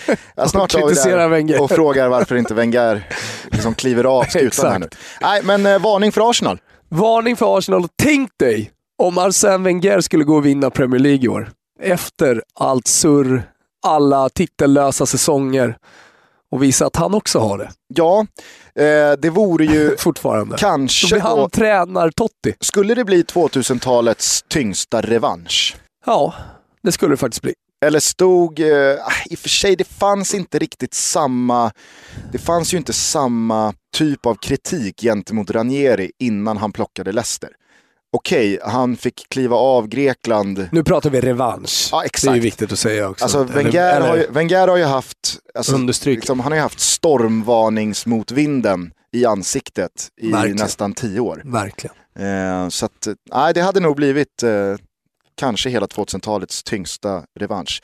[0.36, 1.62] ja, snart och är vi där Wenger.
[1.62, 3.08] och frågar varför inte Wenger
[3.52, 4.90] liksom kliver av skutan här nu.
[5.22, 6.60] Nej, men eh, varning för Arsenal.
[6.90, 7.88] Varning för Arsenal.
[8.04, 11.50] Tänk dig om Arsène Wenger skulle gå och vinna Premier League i år.
[11.82, 13.44] Efter allt surr,
[13.86, 15.78] alla titellösa säsonger
[16.52, 18.26] och visa att han också har det Ja,
[18.80, 20.58] eh, det vore ju fortfarande.
[20.58, 21.20] Kanske...
[21.20, 22.54] han Då, tränar Totti.
[22.60, 25.76] skulle det bli 2000-talets tyngsta revansch?
[26.06, 26.34] Ja,
[26.86, 27.54] det skulle det faktiskt bli.
[27.86, 28.68] Eller stod, eh,
[29.30, 31.72] i och för sig det fanns inte riktigt samma,
[32.32, 37.50] det fanns ju inte samma typ av kritik gentemot Ranieri innan han plockade Leicester.
[38.18, 40.68] Okej, han fick kliva av Grekland.
[40.72, 41.90] Nu pratar vi revansch.
[41.92, 42.38] Ja, Det är ju exakt.
[42.44, 43.26] viktigt att säga också.
[43.26, 46.80] Alltså Wenger, eller har ju, Wenger har ju haft, alltså, liksom, han har ju haft
[46.80, 50.58] stormvarningsmotvinden i ansiktet i Verkligen.
[50.58, 51.42] nästan tio år.
[51.46, 51.96] Verkligen.
[52.20, 54.76] Eh, så att, nej, det hade nog blivit eh,
[55.36, 57.82] kanske hela 2000-talets tyngsta revansch.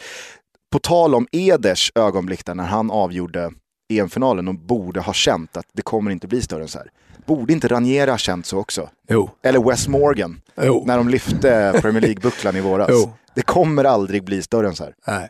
[0.71, 3.51] På tal om Eders ögonblick där när han avgjorde
[3.93, 6.87] EM-finalen och borde ha känt att det kommer inte bli större än så här.
[7.25, 8.89] Borde inte Ranieri ha känt så också?
[9.09, 9.29] Jo.
[9.43, 10.83] Eller Wes Morgan, Jo.
[10.87, 12.89] när de lyfte Premier League-bucklan i våras.
[12.91, 13.13] Jo.
[13.35, 14.93] Det kommer aldrig bli större än så här.
[15.07, 15.29] Nej.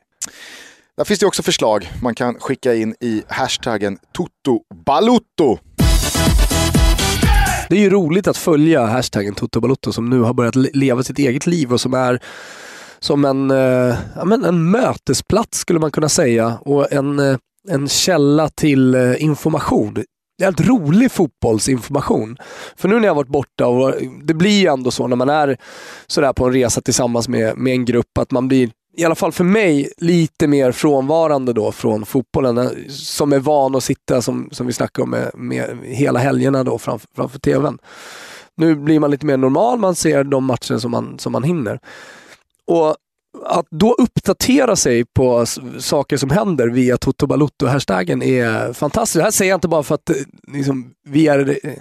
[0.97, 5.57] Där finns det också förslag man kan skicka in i hashtaggen TotoBalutto.
[7.72, 11.47] Det är ju roligt att följa hashtaggen Toto som nu har börjat leva sitt eget
[11.47, 12.19] liv och som är
[12.99, 17.38] som en, eh, ja, men en mötesplats skulle man kunna säga och en, eh,
[17.69, 20.03] en källa till eh, information.
[20.41, 22.38] Jävligt rolig fotbollsinformation.
[22.76, 25.30] För nu när jag varit borta, och eh, det blir ju ändå så när man
[25.30, 25.57] är
[26.07, 29.32] sådär på en resa tillsammans med, med en grupp, att man blir, i alla fall
[29.32, 32.58] för mig, lite mer frånvarande då från fotbollen.
[32.58, 36.64] Eh, som är van att sitta, som, som vi snackade om, med, med hela helgerna
[36.64, 37.78] då framför, framför tvn.
[38.58, 41.80] Nu blir man lite mer normal, man ser de matcher som man, som man hinner.
[42.68, 42.96] Och
[43.46, 45.46] att då uppdatera sig på
[45.80, 49.18] saker som händer via Toto Balotto-hashtaggen är fantastiskt.
[49.18, 50.16] Det här säger jag inte bara för att eh,
[50.54, 51.74] liksom, vi är eh,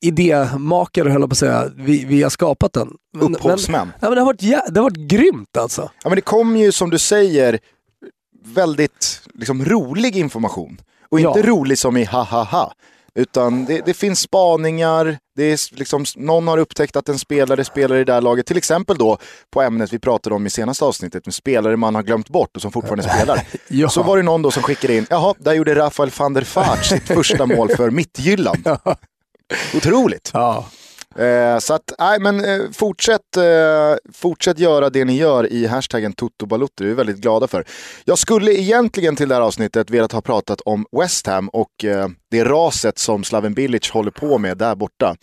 [0.00, 1.70] idémakare, höll jag på att säga.
[1.76, 2.88] Vi, vi har skapat den.
[3.12, 3.92] Men, men, Upphovsmän.
[4.00, 5.90] ja, men det, har varit, jä- det har varit grymt alltså.
[6.02, 7.58] Ja, men det kom ju som du säger
[8.44, 10.80] väldigt liksom, rolig information.
[11.10, 11.46] Och inte Ja.
[11.46, 12.72] rolig som i ha ha ha.
[13.18, 17.96] Utan det, det finns spaningar, det är liksom, någon har upptäckt att en spelare spelar
[17.96, 18.46] i det där laget.
[18.46, 19.18] Till exempel då
[19.52, 22.62] på ämnet vi pratade om i senaste avsnittet med spelare man har glömt bort och
[22.62, 23.42] som fortfarande spelar.
[23.68, 23.88] Ja.
[23.88, 26.84] Så var det någon då som skickade in, jaha, där gjorde Rafael van der Vaart
[26.84, 28.68] sitt första mål för Mittjylland.
[29.74, 30.30] Otroligt.
[30.34, 30.66] Ja.
[31.18, 36.12] Eh, så att, nej men eh, fortsätt, eh, fortsätt göra det ni gör i hashtaggen
[36.12, 37.64] TotoBalutto, det är vi väldigt glada för.
[38.04, 42.08] Jag skulle egentligen till det här avsnittet velat ha pratat om West Ham och eh,
[42.30, 45.16] det raset som Slaven Bilic håller på med där borta.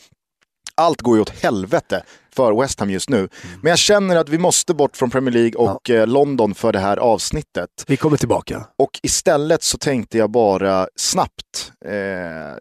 [0.76, 2.04] Allt går ju åt helvete
[2.36, 3.30] för West Ham just nu.
[3.62, 6.80] Men jag känner att vi måste bort från Premier League och eh, London för det
[6.80, 7.70] här avsnittet.
[7.88, 8.66] Vi kommer tillbaka.
[8.78, 12.58] Och istället så tänkte jag bara snabbt eh,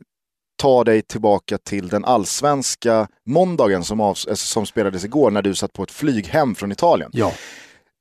[0.63, 5.55] ta dig tillbaka till den allsvenska måndagen som, av, eh, som spelades igår när du
[5.55, 7.11] satt på ett flyg hem från Italien.
[7.13, 7.33] Ja.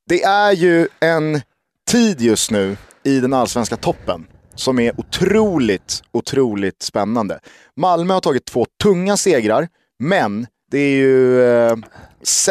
[0.09, 1.41] Det är ju en
[1.89, 7.39] tid just nu i den allsvenska toppen som är otroligt, otroligt spännande.
[7.76, 9.68] Malmö har tagit två tunga segrar,
[9.99, 11.78] men det är ju, eh,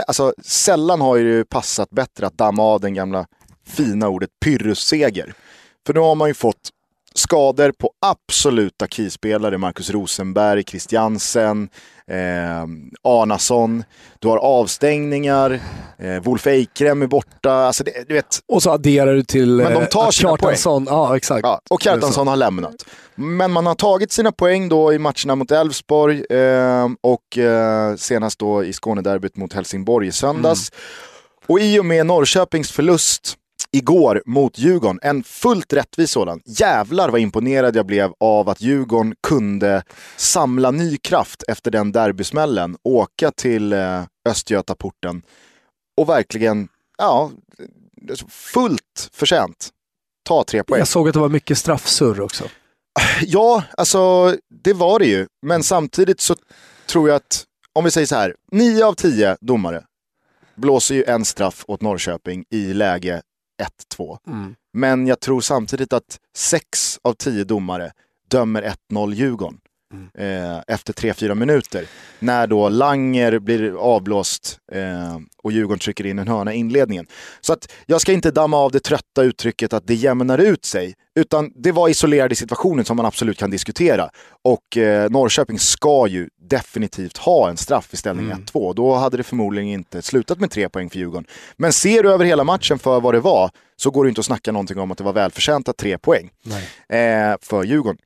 [0.06, 3.26] alltså, sällan har ju passat bättre att damma av den gamla
[3.66, 5.34] fina ordet pyrrusseger.
[5.86, 6.70] För nu har man ju fått
[7.14, 11.68] skador på absoluta keyspelare, Marcus Rosenberg, Christiansen,
[12.10, 12.62] eh,
[13.02, 13.84] Arnason.
[14.18, 15.60] Du har avstängningar,
[15.98, 17.52] eh, Wolf Eikrem är borta.
[17.52, 20.30] Alltså det, du vet, Och så adderar du till Men de eh, tar att sina
[20.36, 21.42] Kjartansson- Ja, exakt.
[21.42, 22.74] Ja, och Kjartansson har lämnat.
[23.14, 28.38] Men man har tagit sina poäng då i matcherna mot Elfsborg eh, och eh, senast
[28.38, 30.72] då i Skånederbyt mot Helsingborg i söndags.
[31.46, 33.36] Och i och med Norrköpings förlust
[33.72, 36.40] igår mot Djurgården, en fullt rättvis sådan.
[36.44, 39.82] Jävlar vad imponerad jag blev av att Djurgården kunde
[40.16, 45.22] samla ny kraft efter den derbysmällen, åka till eh, Östgötaporten
[45.96, 46.68] och verkligen,
[46.98, 47.30] ja,
[48.28, 49.70] fullt förtjänt
[50.30, 50.78] ta tre poäng.
[50.78, 52.44] Jag såg att det var mycket straffsurr också.
[53.22, 55.26] Ja, alltså det var det ju.
[55.42, 56.36] Men samtidigt så
[56.86, 59.84] tror jag att, om vi säger så här, nio av tio domare
[60.54, 63.22] blåser ju en straff åt Norrköping i läge
[63.60, 64.18] 1-2.
[64.72, 67.92] Men jag tror samtidigt att sex av tio domare
[68.30, 69.60] dömer 1-0 Djurgården.
[70.18, 71.84] Eh, efter 3-4 minuter.
[72.18, 77.06] När då Langer blir avblåst eh, och Djurgården trycker in en hörna i inledningen.
[77.40, 80.94] Så att jag ska inte damma av det trötta uttrycket att det jämnar ut sig.
[81.14, 84.10] Utan det var isolerade situationer som man absolut kan diskutera.
[84.44, 88.44] Och eh, Norrköping ska ju definitivt ha en straff i ställning Mm.
[88.44, 88.74] 1-2.
[88.74, 91.24] Då hade det förmodligen inte slutat med tre poäng för Djurgården.
[91.56, 94.24] Men ser du över hela matchen för vad det var så går det inte att
[94.26, 96.30] snacka någonting om att det var välförtjänta tre poäng
[96.88, 97.98] eh, för Djurgården.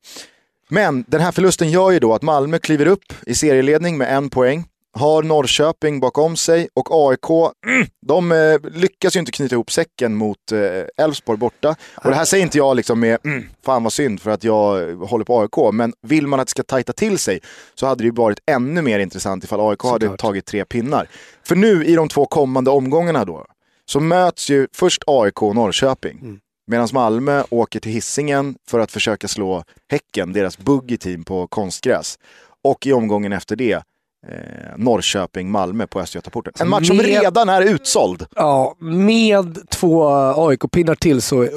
[0.69, 4.31] Men den här förlusten gör ju då att Malmö kliver upp i serieledning med en
[4.31, 4.65] poäng.
[4.97, 10.15] Har Norrköping bakom sig och AIK, mm, de eh, lyckas ju inte knyta ihop säcken
[10.15, 11.77] mot eh, Elfsborg borta.
[12.05, 14.95] Och det här säger inte jag liksom med, mm, fan vad synd för att jag
[14.97, 15.73] håller på AIK.
[15.75, 17.41] Men vill man att det ska tajta till sig
[17.75, 20.21] så hade det ju varit ännu mer intressant ifall AIK hade Såklart.
[20.21, 21.09] tagit tre pinnar.
[21.45, 23.47] För nu i de två kommande omgångarna då,
[23.87, 26.41] så möts ju först AIK och Norrköping.
[26.67, 32.19] Medan Malmö åker till Hisingen för att försöka slå Häcken, deras buggy-team på konstgräs.
[32.65, 33.83] Och i omgången efter det, eh,
[34.77, 36.53] Norrköping-Malmö på Östgötaporten.
[36.61, 38.27] En match som Med- redan är utsåld.
[38.37, 41.49] Ja, med två AIK-pinnar till så, eh,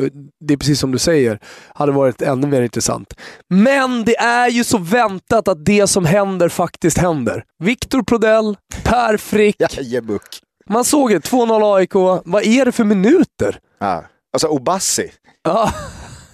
[0.46, 1.40] det är precis som du säger,
[1.74, 3.14] hade varit ännu mer intressant.
[3.50, 7.44] Men det är ju så väntat att det som händer faktiskt händer.
[7.64, 10.40] Viktor Prodell, Per Frick, Jajebuck.
[10.70, 11.96] man såg det, 2-0 AIK.
[12.26, 13.60] Vad är det för minuter?
[13.80, 14.04] Ja.
[14.34, 15.12] Alltså Obassi.
[15.44, 15.74] Ja,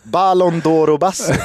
[0.03, 1.33] Ballon d'Or Obassi.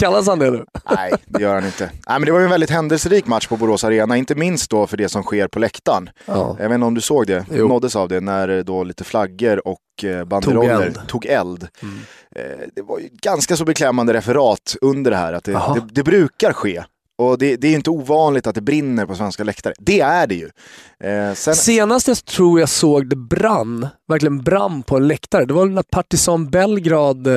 [0.00, 0.64] kallas han det nu?
[0.90, 1.84] Nej, det gör han inte.
[1.84, 4.96] Nej, men det var en väldigt händelserik match på Borås Arena, inte minst då för
[4.96, 6.10] det som sker på läktaren.
[6.26, 6.56] Ja.
[6.60, 7.68] Jag vet inte om du såg det, Jo.
[7.68, 10.98] nåddes av det, när eh, då lite flaggor och eh, banderoller eld.
[11.08, 11.68] tog eld.
[11.82, 11.98] Mm.
[12.36, 16.02] Eh, det var ju ganska så beklämmande referat under det här, att det, det, det
[16.02, 16.84] brukar ske.
[17.20, 19.74] Och det, det är inte ovanligt att det brinner på svenska läktare.
[19.78, 20.50] Det är det ju.
[21.04, 25.54] Eh, sen, Senast jag tror jag såg det brann, verkligen brann på en läktare, det
[25.54, 27.34] var när Partizan Belgrad, eh,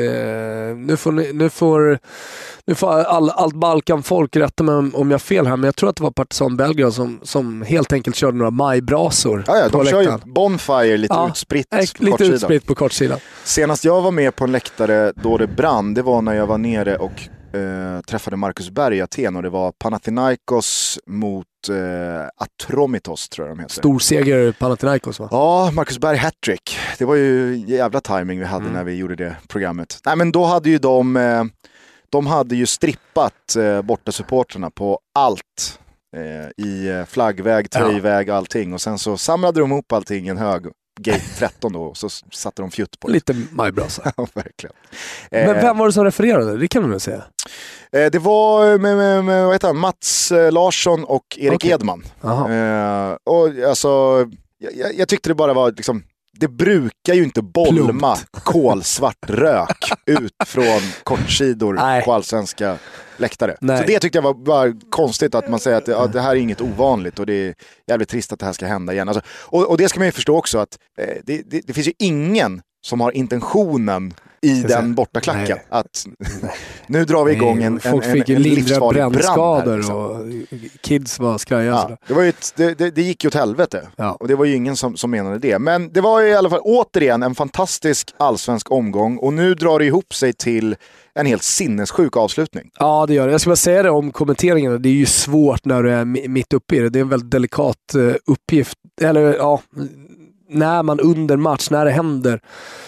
[0.00, 1.98] eh, nu får, ni- nu får,
[2.66, 5.76] nu får all, allt Balkanfolk rätta mig om, om jag har fel här, men jag
[5.76, 9.68] tror att det var Partizan Belgrad som, som helt enkelt körde några majbrasor ja, ja,
[9.70, 10.34] på de kör ju läktaren.
[10.34, 12.34] Bonfire lite Ja, utspritt Eh, på Lite kortsidan.
[12.34, 13.18] utspritt på kortsidan.
[13.44, 16.58] Senast jag var med på en läktare då det brann, det var när jag var
[16.58, 17.12] nere och
[17.54, 23.56] eh, träffade Marcus Berg i Aten och det var Panathinaikos mot eh, Atromitos tror jag
[23.56, 23.74] de heter.
[23.74, 25.28] Stor seger Panathinaikos va?
[25.30, 26.76] Ja, Marcus Berg hattrick.
[26.98, 28.76] Det var ju jävla timing vi hade Mm.
[28.76, 29.98] när vi gjorde det programmet.
[30.06, 31.44] Nej men då hade ju de, eh,
[32.10, 35.78] de hade ju strippat eh, borta supporterna på allt.
[36.16, 37.78] Eh, I eh, flaggväg, Ja.
[37.80, 38.72] tröjväg, allting.
[38.72, 40.66] Och sen så samlade de ihop allting i en hög,
[41.00, 43.12] gate 13 då, och så satte de fjutt på det.
[43.14, 44.12] Lite majbrasa.
[44.16, 44.74] Ja, verkligen.
[45.30, 46.56] Men Eh, vem var det som refererade?
[46.56, 47.22] Det kan du väl säga?
[47.92, 49.76] eh, det var med, med, med vad heter han?
[49.78, 51.70] Mats eh, Larsson och Erik Okej.
[51.70, 52.04] Edman.
[52.20, 52.52] Jaha.
[53.10, 53.88] Eh, och alltså,
[54.58, 56.02] jag, jag, jag tyckte det bara var liksom,
[56.34, 62.04] det brukar ju inte bolma kolsvart rök ut från kortsidor Nej.
[62.04, 62.78] på allsvenska
[63.16, 63.56] läktare.
[63.60, 63.78] Nej.
[63.78, 66.30] Så det tyckte jag var bara konstigt att man säger att det, ja, det här
[66.30, 67.54] är inget ovanligt och det är
[67.86, 69.08] jävligt trist att det här ska hända igen.
[69.08, 71.88] Alltså, och, och det ska man ju förstå också att eh, det, det, det finns
[71.88, 74.14] ju ingen som har intentionen
[74.44, 75.56] i den bortaklacken.
[75.56, 75.80] nej.
[75.80, 76.06] Att
[76.86, 79.76] nu drar vi igång en, en, Folk en, fick ju en livsfarlig brand här, brännskador
[79.76, 79.96] liksom.
[79.96, 80.20] och
[80.80, 81.70] kids var skraja.
[81.70, 83.88] Ja, det, var ett, det, det, det gick ju åt helvete.
[83.96, 84.12] Ja.
[84.12, 85.58] Och det var ju ingen som, som menade det.
[85.58, 89.18] Men det var ju i alla fall återigen en fantastisk allsvensk omgång.
[89.18, 90.76] Och nu drar det ihop sig till
[91.14, 92.70] en helt sinnessjuk avslutning.
[92.78, 93.32] Ja, det gör det.
[93.32, 94.78] Jag ska bara säga det om kommenteringarna.
[94.78, 96.88] Det är ju svårt när du är mi- mitt uppe i det.
[96.88, 98.78] Det är en väldigt delikat eh, uppgift.
[99.02, 99.60] Eller ja,
[100.48, 102.40] när man under match, när det händer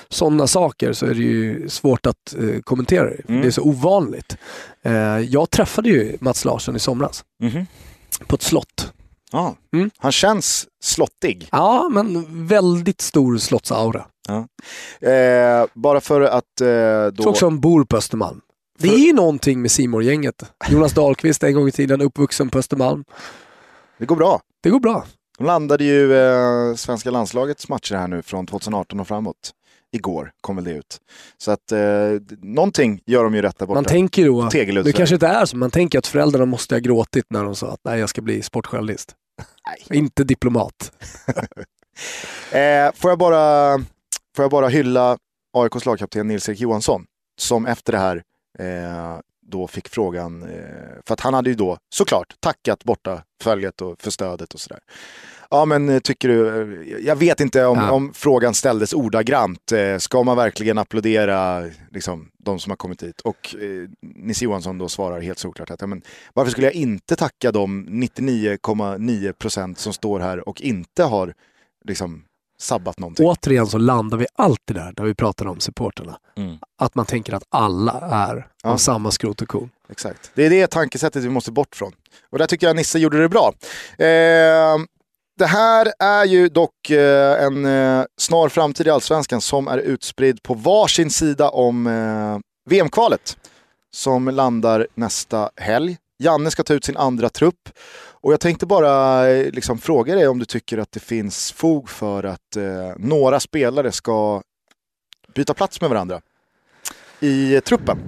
[0.09, 3.29] sådana saker så är det ju svårt att eh, kommentera det.
[3.29, 3.41] Mm.
[3.41, 4.37] Det är så ovanligt.
[4.83, 7.25] Eh, jag träffade ju Mats Larsson i somras
[8.27, 8.93] på ett slott.
[9.33, 9.57] Ja.
[9.75, 9.91] Mm.
[9.99, 11.49] Han känns slottig.
[11.53, 14.07] Ja, men väldigt stor slottsaura.
[15.01, 17.29] Eh, bara för att eh, då...
[17.31, 18.41] också han bor på Östermalm.
[18.79, 22.51] Det För- är ju någonting med simor gänget Jonas Dahlqvist en gång i tiden, uppvuxen
[22.51, 23.05] på Östermalm.
[23.99, 24.41] Det går bra.
[24.63, 25.05] Det går bra.
[25.39, 29.53] De landade ju eh, svenska landslagets matcher här nu från 2018 och framåt.
[29.93, 31.01] Igår kom väl det ut.
[31.39, 31.79] Så att eh,
[32.43, 33.75] någonting gör de ju rätt där borta.
[33.75, 37.27] Man tänker då, det kanske inte är så, man tänker att föräldrarna måste ha gråtit
[37.31, 39.15] när de sa att nej, jag ska bli sportjournalist.
[39.67, 39.99] Nej.
[39.99, 40.93] Inte diplomat.
[42.53, 43.79] Eh, får, jag bara,
[44.37, 45.19] får jag bara hylla
[45.53, 47.07] AIKs lagkapten Nils-Erik Johansson
[47.39, 48.23] som efter det här
[48.59, 50.49] eh, då fick frågan, eh,
[51.07, 54.81] för att han hade ju då såklart tackat borta följet och för stödet och sådär.
[55.51, 57.91] Ja men eh, tycker du, eh, jag vet inte om, Ja.
[57.91, 63.21] om frågan ställdes ordagrant, ska man verkligen applådera liksom, de som har kommit hit?
[63.21, 66.03] Och eh, Nils Johansson då svarar helt såklart att ja, men,
[66.35, 71.35] varför skulle jag inte tacka de 99,9% som står här och inte har
[71.85, 72.25] liksom
[72.59, 73.27] sabbat någonting.
[73.27, 76.19] Återigen så landar vi alltid där när vi pratar om supporterna.
[76.37, 76.57] Mm.
[76.79, 78.71] Att man tänker att alla är Ja.
[78.71, 79.71] av samma skrot och korn.
[79.91, 80.31] Exakt.
[80.35, 81.93] Det är det tankesättet vi måste bort från.
[82.31, 83.53] Och där tycker jag Nisse gjorde det bra.
[83.99, 84.77] Eh,
[85.39, 90.43] det här är ju dock eh, en eh, snar framtid i Allsvenskan som är utspridd
[90.43, 92.39] på varsin sida om eh,
[92.71, 93.37] VM-kvalet.
[93.91, 95.97] Som landar nästa helg.
[96.19, 97.69] Janne ska ta ut sin andra trupp.
[98.21, 101.91] Och jag tänkte bara eh, liksom, fråga dig om du tycker att det finns fog
[101.91, 104.43] för att eh, några spelare ska
[105.35, 106.21] byta plats med varandra
[107.21, 107.99] i eh, truppen.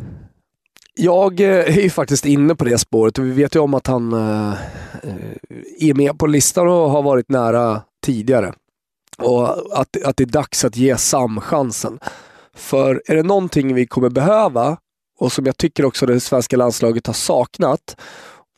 [0.95, 3.87] Jag eh, är ju faktiskt inne på det spåret och vi vet ju om att
[3.87, 4.55] han eh,
[5.79, 8.53] är med på listan och har varit nära tidigare.
[9.19, 11.99] Och att, att det är dags att ge Sam chansen.
[12.55, 14.77] För är det någonting vi kommer behöva
[15.19, 17.97] och som jag tycker också det svenska landslaget har saknat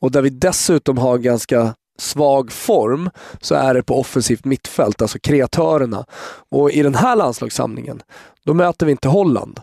[0.01, 5.19] och där vi dessutom har ganska svag form så är det på offensivt mittfält, alltså
[5.19, 6.05] kreatörerna.
[6.51, 8.03] Och i den här landslagssamlingen,
[8.45, 9.61] då möter vi inte Holland.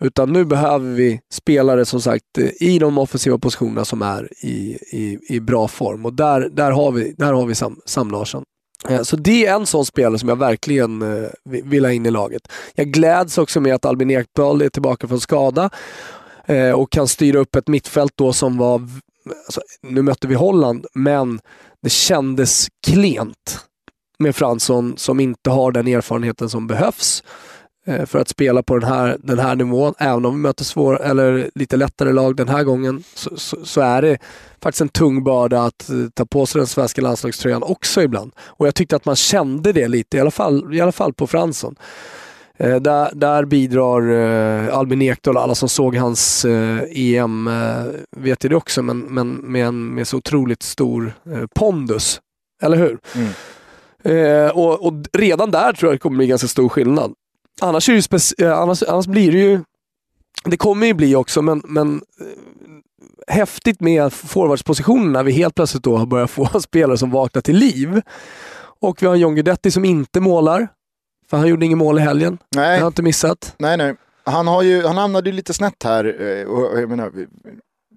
[0.00, 4.78] Utan nu behöver vi spelare som sagt eh, i de offensiva positionerna som är i,
[4.92, 6.06] i, i bra form.
[6.06, 8.44] Och där, där har vi, där har vi Sam, Sam Larsson.
[8.88, 12.10] Eh, så det är en sån spelare som jag verkligen eh, vill ha in i
[12.10, 12.42] laget.
[12.74, 15.70] Jag gläds också med att Albin Ekdal är tillbaka från skada
[16.50, 18.88] eh, och kan styra upp ett mittfält då som var,
[19.46, 21.40] alltså, nu mötte vi Holland, men
[21.82, 23.66] det kändes klent
[24.18, 27.22] med Fransson som inte har den erfarenheten som behövs
[27.86, 29.94] eh, för att spela på den här, den här nivån.
[29.98, 33.80] Även om vi möter svår, eller lite lättare lag den här gången så, så, så
[33.80, 34.18] är det
[34.62, 38.32] faktiskt en tung börda att eh, ta på sig den svenska landslagströjan också ibland.
[38.40, 41.26] Och jag tyckte att man kände det lite, i alla fall, i alla fall på
[41.26, 41.76] Fransson.
[42.60, 47.84] Eh, där, där bidrar eh, Albin Ekdal, alla som såg hans eh, EM eh,
[48.16, 52.20] vet det också, men, men med, en, med så otroligt stor eh, pondus.
[52.62, 52.98] Eller hur?
[53.14, 53.30] Mm.
[54.02, 57.12] Eh, och, och redan där tror jag det kommer bli ganska stor skillnad.
[57.60, 59.60] Annars, är det annars, annars blir det ju,
[60.44, 62.00] det kommer ju bli också, men, men
[63.26, 67.56] häftigt med forwardspositionen när vi helt plötsligt då har börjat få spelare som vaknar till
[67.56, 68.00] liv.
[68.80, 70.68] Och vi har John Guidetti som inte målar,
[71.30, 72.38] för han gjorde inget mål i helgen.
[72.50, 73.54] Det har Nej, jag inte missat.
[73.58, 73.94] nej, nej.
[74.24, 76.04] Han, har ju, han hamnade ju lite snett här.
[76.22, 77.12] eh, Och, jag menar,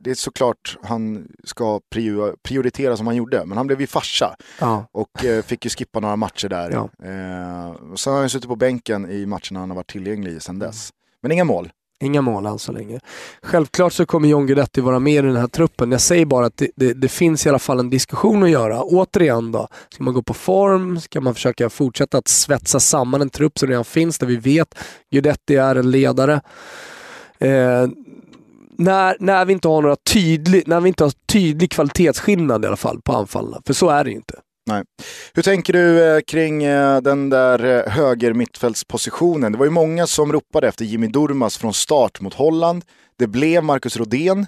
[0.03, 4.35] det är såklart han ska prio- prioritera som han gjorde, men han blev ju farsa
[4.59, 4.85] Ja.
[4.91, 6.71] och eh, fick ju skippa några matcher där.
[6.71, 6.89] Ja.
[7.07, 10.59] Eh, sen har han suttit på bänken i matcherna han har varit tillgänglig i sedan
[10.59, 10.89] dess.
[11.21, 11.71] Men inga mål.
[12.03, 12.99] Inga mål än så länge.
[13.43, 15.91] Självklart så kommer John Guidetti vara med i den här truppen.
[15.91, 18.83] Jag säger bara att det, det, det finns i alla fall en diskussion att göra.
[18.83, 20.99] Återigen då, ska man gå på form?
[20.99, 24.75] Ska man försöka fortsätta att svetsa samman en trupp som redan finns, där vi vet
[25.11, 26.41] Guidetti är en ledare?
[27.39, 27.87] Eh,
[28.77, 32.77] när, när vi inte har några tydlig, när vi inte har tydlig kvalitetsskillnad i alla
[32.77, 33.61] fall på anfallarna.
[33.65, 34.35] För så är det ju inte.
[35.33, 39.51] Hur tänker du eh, kring eh, den där eh, höger mittfältspositionen?
[39.51, 42.85] Det var ju många som ropade efter Jimmy Durmas från start mot Holland.
[43.19, 44.47] Det blev Marcus Rodén.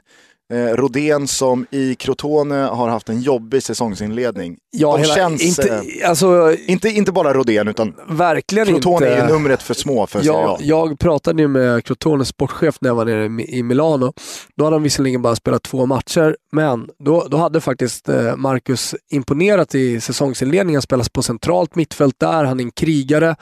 [0.53, 4.57] Eh, Rodén som i Crotone har haft en jobbig säsongsinledning.
[4.77, 9.07] Ja, De hela, känns, inte, eh, alltså, Inte, inte bara Rodén utan verkligen Crotone inte.
[9.17, 10.57] är ju numret för små för Serie A.
[10.61, 14.13] Jag, pratade ju med Crotones sportchef när jag var nere i- i Milano.
[14.57, 18.95] Då hade han visserligen bara spelat två matcher, men då, då hade faktiskt eh, Marcus
[19.11, 20.75] imponerat i säsongsinledningen.
[20.77, 23.35] Han spelas på centralt mittfält där, han är en krigare.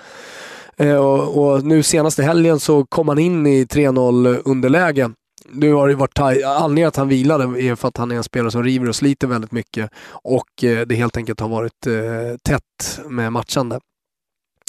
[0.78, 5.10] Eh, och, och nu senaste helgen så kom han in i 3-0 underläge.
[5.50, 8.24] Nu har det varit taj- anledningen att han vilade är för att han är en
[8.24, 11.94] spelare som river och sliter väldigt mycket och eh, det helt enkelt har varit eh,
[12.44, 13.80] tätt med matchande.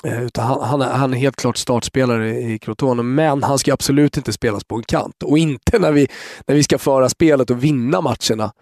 [0.05, 3.73] Eh, Utan han, han, är, han är helt klart startspelare i Crotone, men han ska
[3.73, 5.23] absolut inte spelas på en kant.
[5.23, 6.09] Och inte när vi,
[6.47, 8.53] när vi ska föra spelet och vinna matcherna.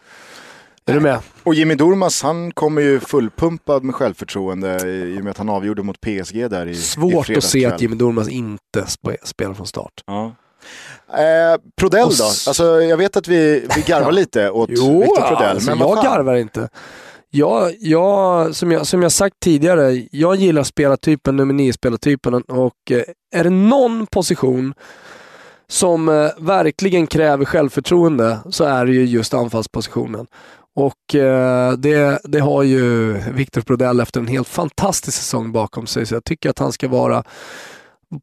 [0.86, 1.18] Är du med?
[1.42, 5.48] Och Jimmy Durmas han kommer ju fullpumpad med självförtroende i i och med att han
[5.48, 9.54] avgjorde mot PSG där i i Svårt att se att Jimmy Durmaz inte spe- spelar
[9.54, 9.92] från start.
[10.06, 10.34] Ja.
[11.08, 12.24] Eh, Prodell då?
[12.24, 16.34] Alltså, jag vet att vi, vi garvar lite åt Victor Prodell, alltså, men jag garvar
[16.34, 16.68] inte.
[17.34, 23.02] Jag, jag, som, jag, som jag sagt tidigare, jag gillar spelartypen, nummer 9-spelartypen och eh,
[23.34, 24.74] är det någon position
[25.68, 30.26] som eh, verkligen kräver självförtroende så är det ju just anfallspositionen.
[30.74, 36.06] Och eh, det, det har ju Victor Prodell efter en helt fantastisk säsong bakom sig,
[36.06, 37.24] så jag tycker att han ska vara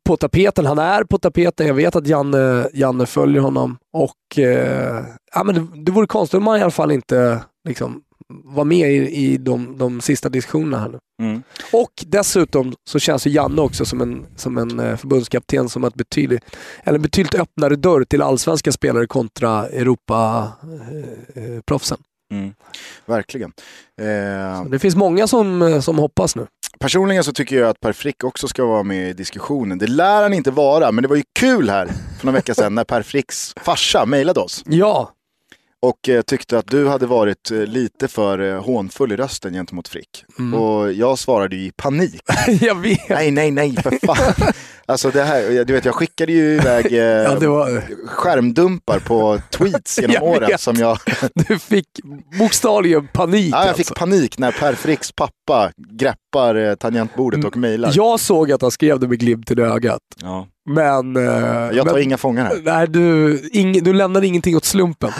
[0.03, 0.65] på tapeten.
[0.65, 1.67] Han är på tapeten.
[1.67, 6.37] Jag vet att Janne, Janne följer honom och eh, ja, men det, det vore konstigt
[6.37, 8.01] om man i alla fall inte liksom,
[8.43, 10.99] var med i, i de, de sista diskussionerna här nu.
[11.21, 11.43] Mm.
[11.73, 15.95] Och dessutom så känns ju Janne också som en, som en eh, förbundskapten som ett
[15.95, 16.43] betydligt,
[16.83, 21.97] eller betydligt öppnare dörr till allsvenska spelare kontra Europa-proffsen.
[22.33, 22.53] Mm.
[23.05, 23.51] Verkligen.
[24.01, 26.47] Eh, det finns många som, eh, som hoppas nu.
[26.79, 29.77] personligen så tycker jag att Per Frick också ska vara med i diskussionen.
[29.77, 31.85] Det lär han inte vara, men det var ju kul här
[32.19, 35.11] för några veckor sedan när Per Fricks farsa mejlade oss Ja,
[35.81, 39.87] och eh, tyckte att du hade varit eh, lite för eh, hånfull i rösten gentemot
[39.87, 40.25] Frick.
[40.39, 40.59] Mm.
[40.59, 42.21] Och jag svarade ju i panik.
[42.61, 43.09] jag vet.
[43.09, 44.53] nej, nej, nej, för fan.
[44.85, 50.13] alltså det här, du vet jag skickade ju iväg Ja, var, skärmdumpar på tweets genom
[50.19, 50.61] Jag åren vet.
[50.61, 50.97] som jag
[51.33, 51.87] du fick
[52.39, 53.93] bokstavligen panik Ja, jag fick alltså.
[53.93, 57.91] panik när Per Fricks pappa greppar tangentbordet och mejlar.
[57.95, 60.01] Jag såg att han skrev det med glimten i ögat.
[60.21, 60.47] Ja.
[60.69, 61.15] Men...
[61.15, 62.61] Jag tar men, inga fångar här.
[62.63, 65.11] Nej, du, ing, du lämnade ingenting åt slumpen.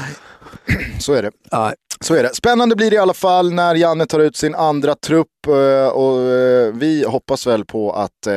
[0.99, 1.31] Så är det.
[1.51, 1.73] Nej.
[2.01, 2.35] Så är det.
[2.35, 6.21] Spännande blir det i alla fall när Janne tar ut sin andra trupp eh, och
[6.21, 8.33] eh, vi hoppas väl på att eh,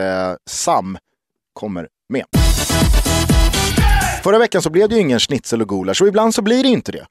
[0.51, 0.99] Sam
[1.53, 2.24] kommer med.
[4.22, 6.68] Förra veckan så blev det ju ingen schnitzel och gulasch och ibland så blir det
[6.68, 7.07] inte det.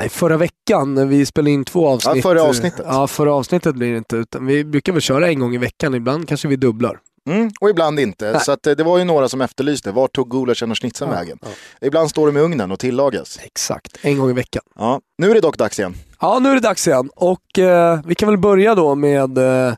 [0.00, 2.16] Nej, förra veckan när vi spelade in två avsnitt.
[2.16, 2.86] Ja, förra avsnittet.
[2.88, 4.16] Ja, förra avsnittet blir det inte.
[4.16, 5.94] Utan vi brukar väl köra en gång i veckan.
[5.94, 6.98] Ibland kanske vi dubblar.
[7.30, 8.32] Mm, och ibland inte.
[8.32, 8.40] Nej.
[8.40, 11.16] Så att, eh, det var ju några som efterlyste, var tog gulaschen och schnitzeln Ja,
[11.18, 11.38] vägen?
[11.42, 11.48] ja.
[11.86, 13.38] Ibland står de i ugnen och tillagas.
[13.42, 14.62] Exakt, en gång i veckan.
[14.78, 15.94] Ja, nu är det dock dags igen.
[16.20, 17.10] Ja, nu är det dags igen.
[17.16, 19.74] Och eh, vi kan väl börja då med eh,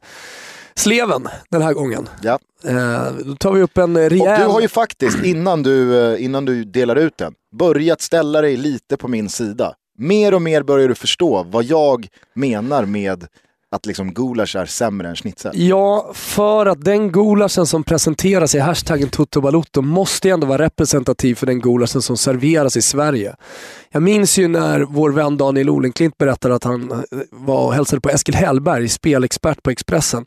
[0.74, 2.09] sleven den här gången.
[2.22, 2.38] Ja.
[2.64, 4.40] Eh, då tar vi upp en Och rejäl...
[4.40, 8.57] du har ju faktiskt, innan du, eh, innan du delar ut den, börjat ställa dig
[8.57, 9.74] lite på min sida.
[9.99, 13.26] Mer och mer börjar du förstå vad jag menar med
[13.75, 15.53] att liksom gulasch är sämre än schnitzel.
[15.55, 21.35] Ja, för att den gulaschen som presenteras i hashtaggen Toto måste ju ändå vara representativ
[21.35, 23.37] för den gulaschen som serveras i Sverige.
[23.91, 28.11] Jag minns ju när vår vän Daniel Olenklint berättade att han var och hälsade på
[28.11, 30.27] Eskil Hellberg, spelexpert på Expressen.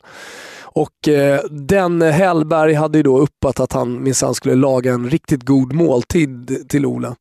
[0.78, 5.42] Och eh, den Hellberg hade ju då uppat att han minsann skulle laga en riktigt
[5.42, 7.16] god måltid till Ola.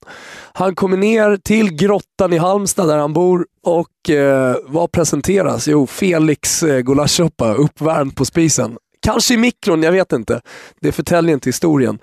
[0.53, 5.67] Han kommer ner till grottan i Halmstad där han bor och eh, vad presenteras?
[5.67, 8.77] Jo, Felix eh, gulaschsoppa uppvärmd på spisen.
[9.01, 10.41] Kanske i mikron, jag vet inte.
[10.81, 11.99] Det förtäljer inte historien.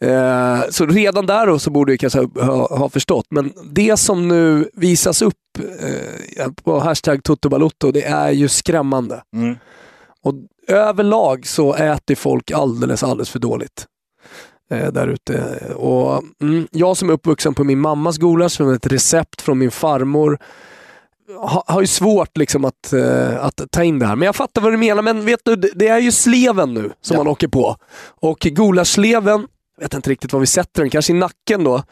[0.00, 3.26] Eh, så redan där då så borde vi kanske ha, ha förstått.
[3.30, 5.34] Men det som nu visas upp
[5.80, 9.22] eh, på hashtag Toto Balotto, det är ju skrämmande.
[9.36, 9.56] Mm.
[10.22, 10.34] Och
[10.68, 13.86] överlag så äter folk alldeles, alldeles för dåligt.
[14.70, 15.58] Eh, där ute.
[15.76, 19.70] Och, mm, jag som är uppvuxen på min mammas gulasch, som ett recept från min
[19.70, 20.38] farmor,
[21.36, 24.16] ha, har ju svårt liksom att, eh, att ta in det här.
[24.16, 25.02] Men jag fattar vad du menar.
[25.02, 27.20] Men vet du, det det är ju sleven nu som Ja.
[27.22, 27.76] man åker på.
[28.20, 29.46] Och gulaschsleven,
[29.76, 31.82] jag vet inte riktigt var vi sätter den, kanske i nacken då,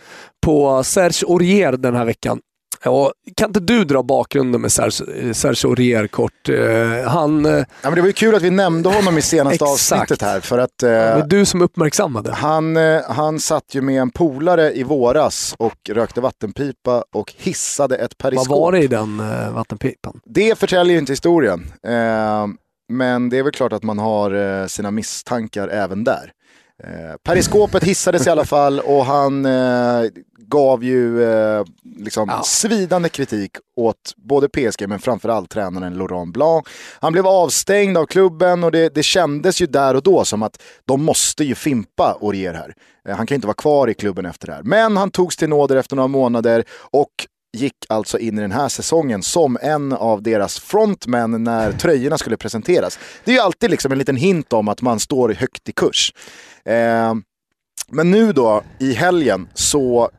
[0.42, 2.40] på Serge Aurier den här veckan.
[2.84, 6.48] Ja, kan inte du dra bakgrunden med Serge, Serge Aurier kort?
[6.48, 9.64] Eh, han, eh, Ja, men det var ju kul att vi nämnde honom i senaste
[9.72, 12.32] avsnittet här för att eh, var du som uppmärksammade.
[12.32, 17.96] han, eh, han satt ju med en polare i våras och rökte vattenpipa och hissade
[17.96, 18.48] ett Vad periskop.
[18.48, 20.20] var det i den eh, vattenpipan?
[20.24, 21.72] Det förtäljer ju inte historien.
[21.86, 22.46] Eh,
[22.92, 26.32] men det är väl klart att man har sina misstankar även där.
[26.84, 30.02] Eh, periskopet hissades i alla fall och han eh,
[30.38, 31.64] gav ju eh,
[31.96, 32.42] liksom Ja.
[32.44, 36.64] svidande kritik åt både PSG men framförallt tränaren Laurent Blanc.
[37.00, 40.62] Han blev avstängd av klubben och det, det kändes ju där och då som att
[40.84, 42.74] de måste ju fimpa Aurier här.
[43.08, 44.62] Eh, han kan ju inte vara kvar i klubben efter det här.
[44.62, 47.10] Men han togs till nåder efter några månader och
[47.52, 52.36] gick alltså in i den här säsongen som en av deras frontmän när tröjorna skulle
[52.36, 52.98] presenteras.
[53.24, 56.14] Det är ju alltid liksom en liten hint om att man står högt i kurs.
[56.64, 57.14] Eh,
[57.88, 60.10] men nu då i helgen så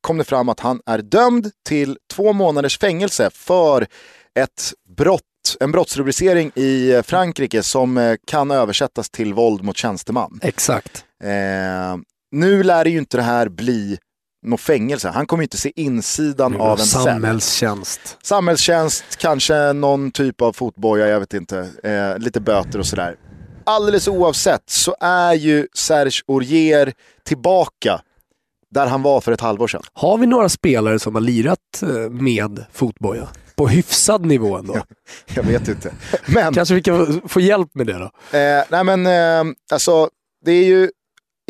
[0.00, 3.86] kom det fram att han är dömd till två månaders fängelse för
[4.34, 5.22] ett brott,
[5.60, 10.40] en brottsrubricering i Frankrike som eh, kan översättas till våld mot tjänsteman.
[10.42, 11.04] Exakt.
[11.24, 11.96] Eh,
[12.32, 13.98] nu lär det ju inte det här bli
[14.42, 15.08] något fängelse.
[15.08, 17.02] Han kommer inte se insidan av en cell.
[17.02, 18.00] Samhällstjänst.
[18.22, 21.68] Samhällstjänst, kanske någon typ av fotboja, jag vet inte.
[21.82, 23.16] Eh, lite böter och sådär.
[23.64, 26.92] Alldeles oavsett så är ju Serge Aurier
[27.24, 28.00] tillbaka
[28.70, 29.82] där han var för ett halvår sedan.
[29.92, 33.28] Har vi några spelare som har lirat eh, med fotboja?
[33.56, 34.76] På hyfsad nivå ändå.
[35.34, 35.92] Jag vet inte.
[36.26, 38.38] Men, Kanske vi kan få hjälp med det då?
[38.38, 40.08] eh, nej men eh, alltså,
[40.44, 40.90] det är ju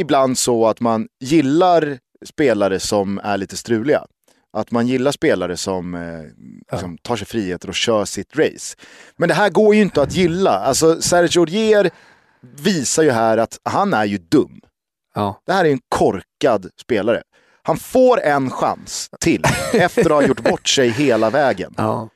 [0.00, 4.04] ibland så att man gillar spelare som är lite struliga.
[4.52, 6.00] Att man gillar spelare som eh,
[6.72, 8.76] liksom, tar sig friheter och kör sitt race.
[9.16, 10.50] Men det här går ju inte att gilla.
[10.50, 11.90] Alltså Serge Aurier
[12.56, 14.60] visar ju här att han är ju dum.
[15.14, 15.40] Ja.
[15.46, 17.22] Det här är en korkad spelare.
[17.62, 21.74] Han får en chans till efter att ha gjort bort sig hela vägen.
[21.76, 22.08] ja.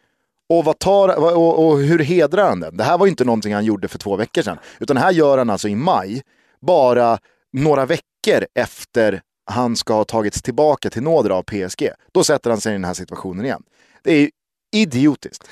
[0.48, 2.76] Och, vad tar, och, och hur hedrar han den?
[2.76, 4.58] Det här var ju inte någonting han gjorde för två veckor sedan.
[4.78, 6.22] Utan det här gör han alltså i maj,
[6.60, 7.18] bara
[7.52, 11.88] några veckor efter han ska ha tagits tillbaka till nåder av PSG.
[12.12, 13.62] Då sätter han sig i den här situationen igen.
[14.02, 14.30] Det är ju
[14.74, 15.48] idiotiskt.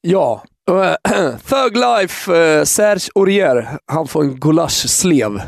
[0.00, 5.42] Ja, eh, Thug Life, eh, Serge Aurier, han får en gulaschslev.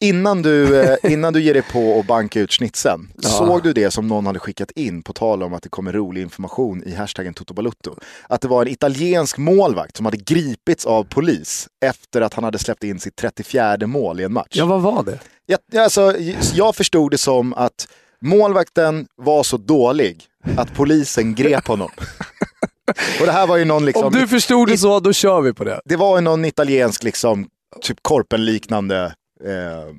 [0.00, 3.28] Innan du, eh, innan du ger dig på att banka ut snitsen, Ja.
[3.28, 6.22] såg du det som någon hade skickat in på tal om att det kommer rolig
[6.22, 7.94] information i hashtaggen Toto Balutto?
[8.28, 12.58] Att det var en italiensk målvakt som hade gripits av polis efter att han hade
[12.58, 14.48] släppt in sitt 34 mål i en match.
[14.52, 15.18] Ja, vad var det?
[15.46, 16.14] Jag, alltså,
[16.54, 17.88] jag förstod det som att
[18.20, 20.24] målvakten var så dålig
[20.56, 21.90] att polisen grep honom.
[23.20, 25.52] Och det här var ju någon liksom, Om du förstod det så, då kör vi
[25.52, 25.80] på det.
[25.84, 27.48] det var ju någon italiensk liksom,
[27.82, 29.14] typ korpenliknande,
[29.44, 29.94] eh,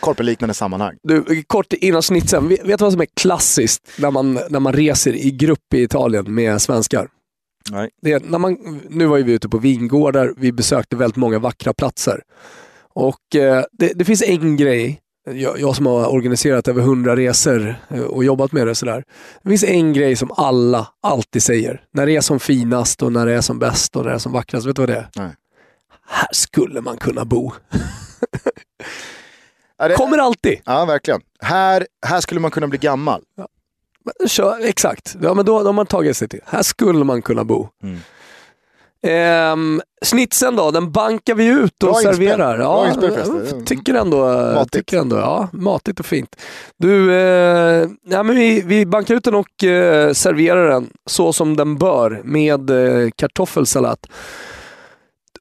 [0.00, 0.96] korpenliknande sammanhang.
[1.02, 5.12] Du, kort innan snitsen, vet du vad som är klassiskt när man, när man reser
[5.12, 7.08] i grupp i Italien med svenskar?
[7.70, 7.90] Nej.
[8.02, 11.38] Det är, när man, nu var ju vi ute på vingårdar, vi besökte väldigt många
[11.38, 12.22] vackra platser.
[12.94, 15.00] Och eh, det, det finns en grej,
[15.30, 19.04] jag, jag som har organiserat över hundra resor eh, och jobbat med det sådär.
[19.42, 23.26] Det finns en grej som alla alltid säger, när det är som finast och när
[23.26, 24.66] det är som bäst och när det är som vackrast.
[24.66, 25.08] Vet du vad det är?
[25.16, 25.30] Nej.
[26.06, 27.52] Här skulle man kunna bo.
[29.78, 30.60] Ja, det, Kommer alltid.
[30.64, 31.20] ja verkligen.
[31.42, 33.22] Här, här skulle man kunna bli gammal.
[34.04, 36.40] Men Kör, exakt, ja, men då, då har man tagit sig till.
[36.46, 37.68] Här skulle man kunna bo.
[37.82, 37.98] Mm.
[39.06, 42.58] Ehm, snitsen då, den bankar vi ut och Bra serverar.
[42.58, 44.72] Ja, jag tycker ändå, Matigt.
[44.72, 46.36] tycker ändå, ja, matigt och fint.
[46.76, 51.56] Du, eh, ja, men vi, vi bankar ut den och eh, serverar den så som
[51.56, 53.98] den bör med eh, kartoffelsallad.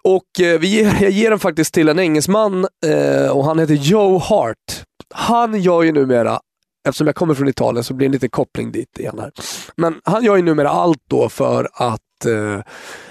[0.04, 4.18] Och eh, vi, jag ger den faktiskt till en engelsman eh, och han heter Joe
[4.18, 4.84] Hart.
[5.14, 6.40] Han gör ju numera,
[6.88, 9.32] eftersom jag kommer från Italien så blir det en liten koppling dit igen här.
[9.78, 12.62] Men han gör ju numera allt då för att eh,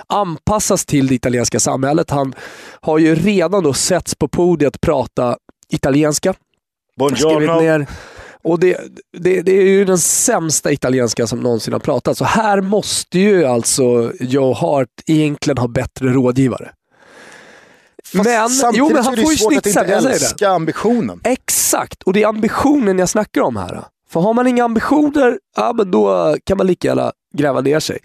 [0.07, 2.11] anpassas till det italienska samhället.
[2.11, 2.35] Han
[2.81, 5.37] har ju redan då setts på podiet prata
[5.69, 6.35] italienska.
[7.63, 7.87] Ner.
[8.45, 8.81] Och det,
[9.19, 12.19] det, det är ju den sämsta italienska som någonsin har pratat.
[12.19, 16.71] Så här måste ju alltså Joe Hart egentligen ha bättre rådgivare.
[18.17, 21.21] Fast Men- samtidigt jo, men han är det får ju svårt att inte älska ambitionen.
[21.25, 23.85] Exakt, och det är ambitionen jag snackar om här.
[24.11, 27.99] För har man inga ambitioner, ja men då kan man lika gärna gräva ner sig.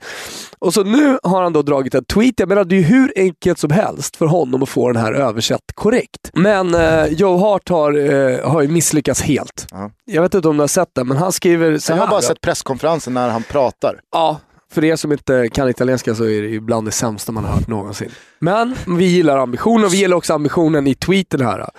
[0.60, 2.34] Och så nu har han då dragit en tweet.
[2.40, 5.14] Jag menar, det är ju hur enkelt som helst för honom att få den här
[5.14, 6.30] översatt korrekt.
[6.34, 9.68] Men eh, Joe Hart har, eh, har ju misslyckats helt.
[9.72, 9.92] Ja.
[10.06, 12.02] Jag vet inte om du har sett det, men han skriver så Jag här.
[12.04, 12.28] har bara då.
[12.28, 14.00] sett presskonferensen när han pratar.
[14.12, 14.40] Ja,
[14.72, 17.54] för er som inte kan italienska så är det ju bland det sämsta man har
[17.54, 18.12] hört någonsin.
[18.40, 21.70] Men vi gillar ambitionen och vi gillar också ambitionen i tweeten här.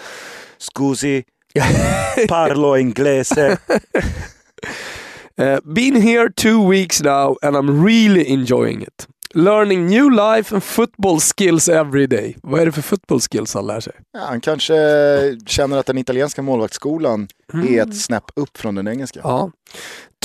[0.59, 1.24] Scusi,
[2.28, 3.59] parlo inglese.
[5.40, 9.06] Uh, been here two weeks now and I'm really enjoying it.
[9.35, 12.36] Learning new life and football skills every day.
[12.43, 13.93] Vad är det för football skills han lär sig?
[14.12, 14.74] Ja, han kanske
[15.47, 17.28] känner att den italienska målvaktsskolan
[17.69, 19.20] är ett snäpp upp från den engelska.
[19.23, 19.51] Ja.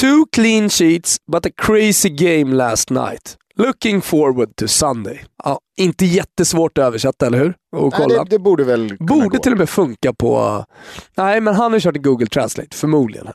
[0.01, 3.37] Two clean sheets but a crazy game last night.
[3.55, 5.23] Looking forward to Sunday.
[5.43, 7.55] Ja, inte jättesvårt att översätta, eller hur?
[7.75, 8.23] Och Nej, kolla.
[8.23, 9.37] det, det borde väl Borde gå.
[9.37, 10.65] till och med funka på...
[11.17, 13.27] Nej, men han har kört i Google Translate, förmodligen.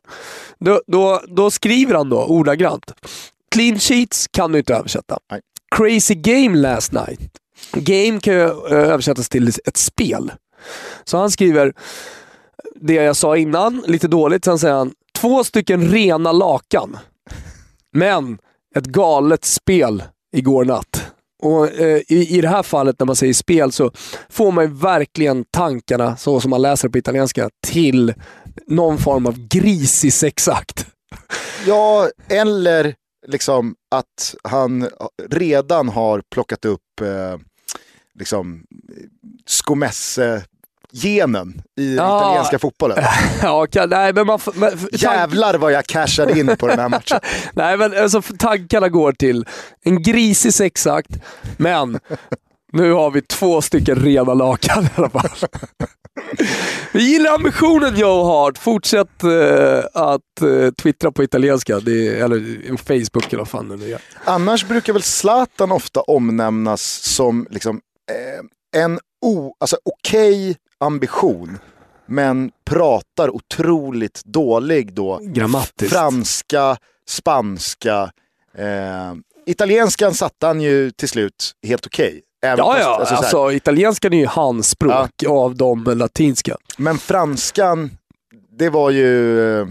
[0.58, 2.92] Då, då, då skriver han då ordagrant.
[3.54, 5.18] Clean sheets kan du inte översätta.
[5.30, 5.40] Nej.
[5.76, 7.20] Crazy game last night.
[7.72, 10.32] Game kan ju eh, översättas till ett spel.
[11.04, 11.72] Så han skriver
[12.80, 14.44] det jag sa innan, lite dåligt.
[14.44, 16.96] Sen säger han två stycken rena lakan.
[17.92, 18.38] Men
[18.76, 21.12] ett galet spel igår natt.
[21.42, 23.92] Och eh, i, I det här fallet när man säger spel så
[24.28, 28.14] får man ju verkligen tankarna, så som man läser på italienska, till
[28.66, 30.86] någon form av grisig sexakt.
[31.66, 32.94] Ja, eller
[33.26, 34.88] liksom att han
[35.30, 37.38] redan har plockat upp eh,
[38.18, 38.64] liksom
[40.18, 40.42] eh,
[40.92, 42.20] skomesse-genen i den Ja.
[42.20, 42.98] italienska fotbollen.
[43.42, 47.20] ja, kan, nej, men man, men, Jävlar vad jag cashade in på den här matchen.
[47.52, 49.46] nej, men alltså, tankarna går till
[49.84, 51.10] en grisig sexakt,
[51.56, 51.98] men
[52.72, 55.30] nu har vi två stycken rena lakan i alla fall.
[56.92, 58.58] Vi gillar ambitionen Joe Hart.
[58.58, 63.76] Fortsätt eh, att eh, twittra på italienska, det är, eller Facebook eller vad fan det
[63.76, 64.00] nu är.
[64.24, 71.58] Annars brukar väl Zlatan ofta omnämnas som liksom, eh, en o, alltså okej ambition,
[72.06, 75.20] men pratar otroligt dålig då.
[75.22, 75.92] Grammatiskt.
[75.92, 76.76] Franska,
[77.08, 78.10] spanska,
[78.54, 79.14] eh,
[79.46, 82.22] italienskan satte han ju till slut helt okej.
[82.42, 82.96] Även Ja, fast- ja.
[83.00, 86.56] alltså Alltså, italienskan är ju hans språk av de latinska.
[86.78, 87.90] Men franskan,
[88.58, 89.66] det var ju, eh,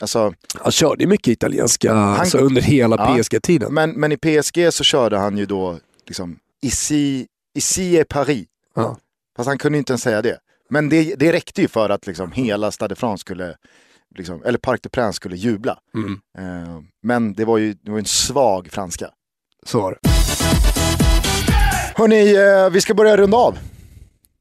[0.00, 3.16] alltså, Han körde ju mycket italienska alltså, under hela Ja.
[3.22, 3.74] PSG-tiden.
[3.74, 8.46] men, men i PSG så körde han ju då liksom, ici, ici är Paris.
[8.74, 8.96] Ja.
[9.36, 10.38] Fast han kunde inte ens säga det.
[10.68, 13.56] Men det, det räckte ju för att liksom hela Stade de France skulle,
[14.18, 15.78] liksom, eller Parc des Princes skulle jubla.
[15.94, 16.20] Mm.
[16.38, 19.10] Eh, men det var ju det var en svag franska.
[19.66, 20.08] Så var det.
[21.94, 23.58] Hörni, eh, vi ska börja runda av.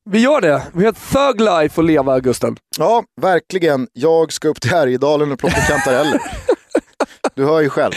[0.10, 0.64] Vi gör det.
[0.74, 2.58] Vi har ett thug life att leva, Gusten.
[2.78, 3.88] Ja, verkligen.
[3.94, 6.20] Jag ska upp till Härjedalen och plocka kantareller.
[7.34, 7.94] Du hör ju själv.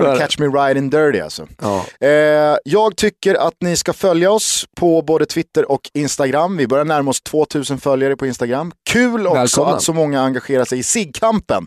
[0.00, 1.46] Trying to catch me riding dirty alltså.
[1.60, 1.84] Ja.
[2.00, 6.56] Eh, jag tycker att ni ska följa oss på både Twitter och Instagram.
[6.56, 8.72] Vi börjar närma oss 2000 följare på Instagram.
[8.90, 9.72] Kul också Välkomna.
[9.76, 11.66] att så många engagerar sig i SIG-kampen.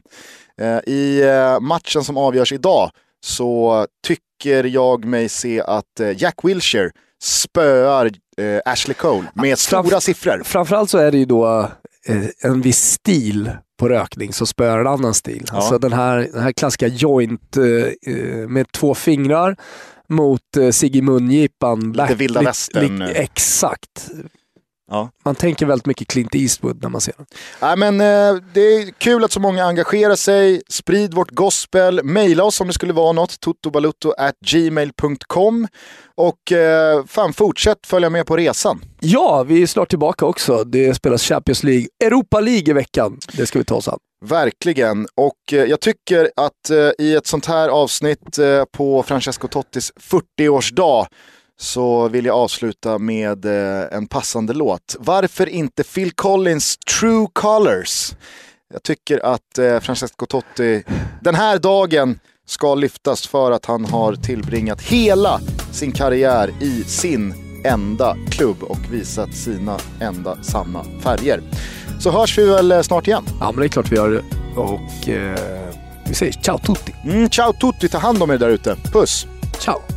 [0.62, 2.91] Eh, I eh, matchen som avgörs idag
[3.26, 6.90] så tycker jag mig se att eh, Jack Wilshere
[7.24, 8.06] spöar
[8.41, 10.41] eh, Ashley Cole med stora Framf- siffror.
[10.45, 11.70] Framförallt så är det ju då
[12.08, 15.45] eh, en viss stil på rökning som spöar en annan stil.
[15.48, 15.56] Ja.
[15.56, 19.56] Alltså den här, den här klassiska joint eh, eh, med två fingrar
[20.10, 21.94] mot eh, cigg i mungipan.
[21.94, 23.02] Lite vilda västern.
[23.02, 24.10] exakt.
[24.92, 25.10] Ja.
[25.26, 27.26] Man tänker väldigt mycket Clint Eastwood när man ser den.
[27.62, 30.62] Nej, men, eh, det är kul att så många engagerar sig.
[30.70, 32.04] Sprid vårt gospel.
[32.04, 33.40] Maila oss om det skulle vara något.
[33.40, 35.68] totobalutto@gmail.com
[36.16, 38.82] Och eh, fan, fortsätt följa med på resan.
[39.00, 40.64] Ja, vi är snart tillbaka också.
[40.64, 43.20] Det spelas Champions League, Europa League i veckan.
[43.34, 44.00] Det ska vi ta oss an.
[44.26, 45.08] Verkligen.
[45.16, 49.92] Och eh, jag tycker att eh, i ett sånt här avsnitt eh, på Francesco Tottis
[50.40, 51.06] 40-årsdag
[51.60, 54.96] så vill jag avsluta med eh, en passande låt.
[55.00, 58.14] Varför inte Phil Collins True Colors?
[58.74, 60.84] Jag tycker att eh, Francesco Totti
[61.22, 65.40] den här dagen ska lyftas för att han har tillbringat hela
[65.72, 67.34] sin karriär i sin
[67.66, 71.42] enda klubb och visat sina enda sanna färger.
[72.00, 73.24] Så hörs vi väl eh, snart igen.
[73.40, 74.24] Ja, men det är klart vi gör det.
[74.60, 75.40] Och eh,
[76.08, 76.96] vi säger ciao tutti.
[77.04, 78.76] Mm, ciao tutti, ta hand om er där ute.
[78.94, 79.28] Puss!
[79.60, 79.97] Ciao!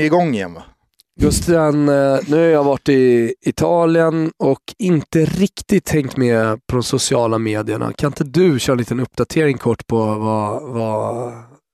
[0.00, 0.62] är igång igen va?
[1.20, 6.82] Gusten, eh, nu har jag varit i Italien och inte riktigt hängt med på de
[6.82, 7.92] sociala medierna.
[7.92, 11.32] Kan inte du köra en liten uppdatering kort på vad, vad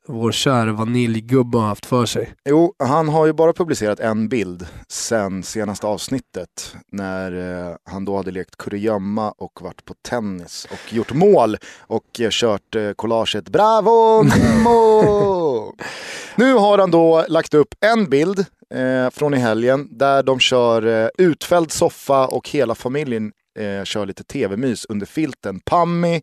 [0.08, 2.34] vår kära vaniljgubbe har haft för sig?
[2.44, 6.76] Jo, han har ju bara publicerat en bild sen senaste avsnittet.
[6.92, 7.32] När
[7.68, 12.28] eh, han då hade lekt kurragömma och varit på tennis och gjort mål och eh,
[12.30, 15.72] kört eh, collaget Bravo Mimmo!
[16.36, 18.38] nu har han då lagt upp en bild
[18.74, 24.06] eh, från i helgen där de kör eh, utfälld soffa och hela familjen eh, kör
[24.06, 25.60] lite tv-mys under filten.
[25.60, 26.22] Pammi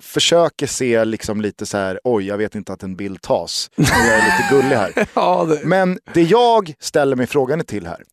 [0.00, 3.70] försöker se liksom lite så här, oj jag vet inte att en bild tas.
[3.76, 5.06] Och jag är lite gullig här.
[5.14, 5.60] Ja, det...
[5.64, 8.04] Men det jag ställer mig frågan till här.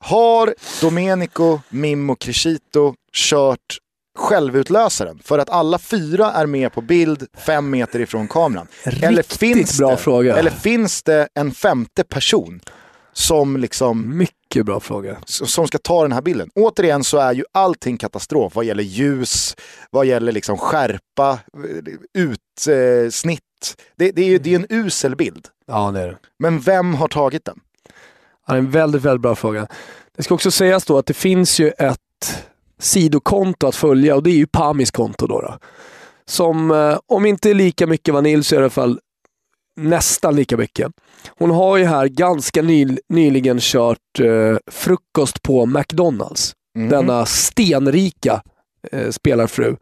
[0.00, 3.78] Har Domenico, Mimmo, Crescito kört
[4.18, 8.66] självutlösaren för att alla fyra är med på bild fem meter ifrån kameran?
[8.84, 10.36] Riktigt bra det, fråga.
[10.36, 12.60] Eller finns det en femte person
[13.12, 15.16] som liksom Mycket bra fråga.
[15.26, 16.50] som ska ta den här bilden.
[16.54, 19.56] Återigen så är ju allting katastrof vad gäller ljus,
[19.90, 21.38] vad gäller liksom skärpa,
[22.14, 23.42] utsnitt.
[23.96, 25.48] Det, det är ju det är en usel bild.
[25.66, 26.16] Ja, det är det.
[26.38, 27.60] Men vem har tagit den?
[28.46, 29.66] Ja, det är en väldigt, väldigt bra fråga.
[30.16, 32.44] Det ska också sägas då att det finns ju ett
[32.78, 35.26] sidokonto att följa och det är ju Pamis konto.
[35.26, 35.58] Då, då.
[36.24, 39.00] Som, eh, om inte lika mycket vanilj så är det i alla fall
[39.82, 40.92] nästan lika mycket.
[41.38, 46.54] Hon har ju här ganska ny, nyligen kört eh, frukost på McDonalds.
[46.78, 46.88] Mhm.
[46.88, 48.42] Denna stenrika
[48.92, 49.76] eh, spelarfru.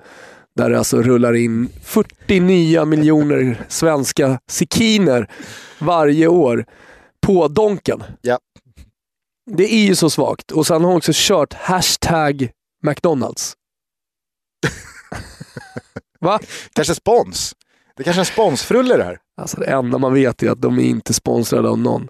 [0.56, 5.30] Där det alltså rullar in 40 nya miljoner svenska sekiner
[5.78, 6.64] varje år
[7.20, 8.02] på Donken.
[8.22, 8.38] Ja.
[9.56, 10.50] Det är ju så svagt.
[10.52, 12.50] Och sen har hon också kört hashtag
[12.82, 13.54] McDonalds.
[16.20, 16.40] Va?
[16.72, 17.54] Kanske spons.
[18.00, 19.18] Det kanske är en sponsfrulle det här.
[19.40, 22.08] Alltså det enda man vet är att de är inte sponsrade av någon.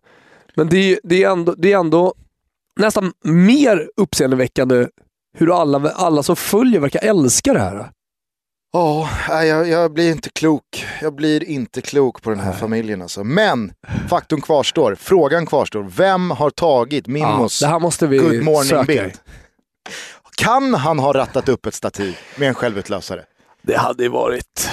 [0.55, 2.15] Men det är, det är, ändå, det är ändå
[2.77, 4.87] nästan mer uppseendeväckande
[5.39, 7.91] hur alla, alla som följer verkar älska det här.
[8.73, 10.87] Ja, nej, jag, jag blir inte klok.
[11.01, 13.25] Jag blir inte klok på den här familjen alltså.
[13.25, 13.73] Men
[14.09, 15.83] faktum kvarstår, frågan kvarstår.
[15.83, 17.63] Vem har tagit Mimmos
[18.03, 18.85] vi good morning söka.
[18.85, 19.13] bild?
[20.37, 23.25] Kan han ha rattat upp ett stativ med en självutlösare?
[23.63, 24.69] Det hade varit...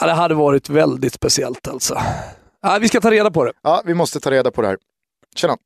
[0.00, 1.98] Ja, det hade varit väldigt speciellt alltså.
[2.62, 3.52] Ja, vi ska ta reda på det.
[3.62, 4.76] Ja, vi måste ta reda på det här.
[5.36, 5.56] Tjena!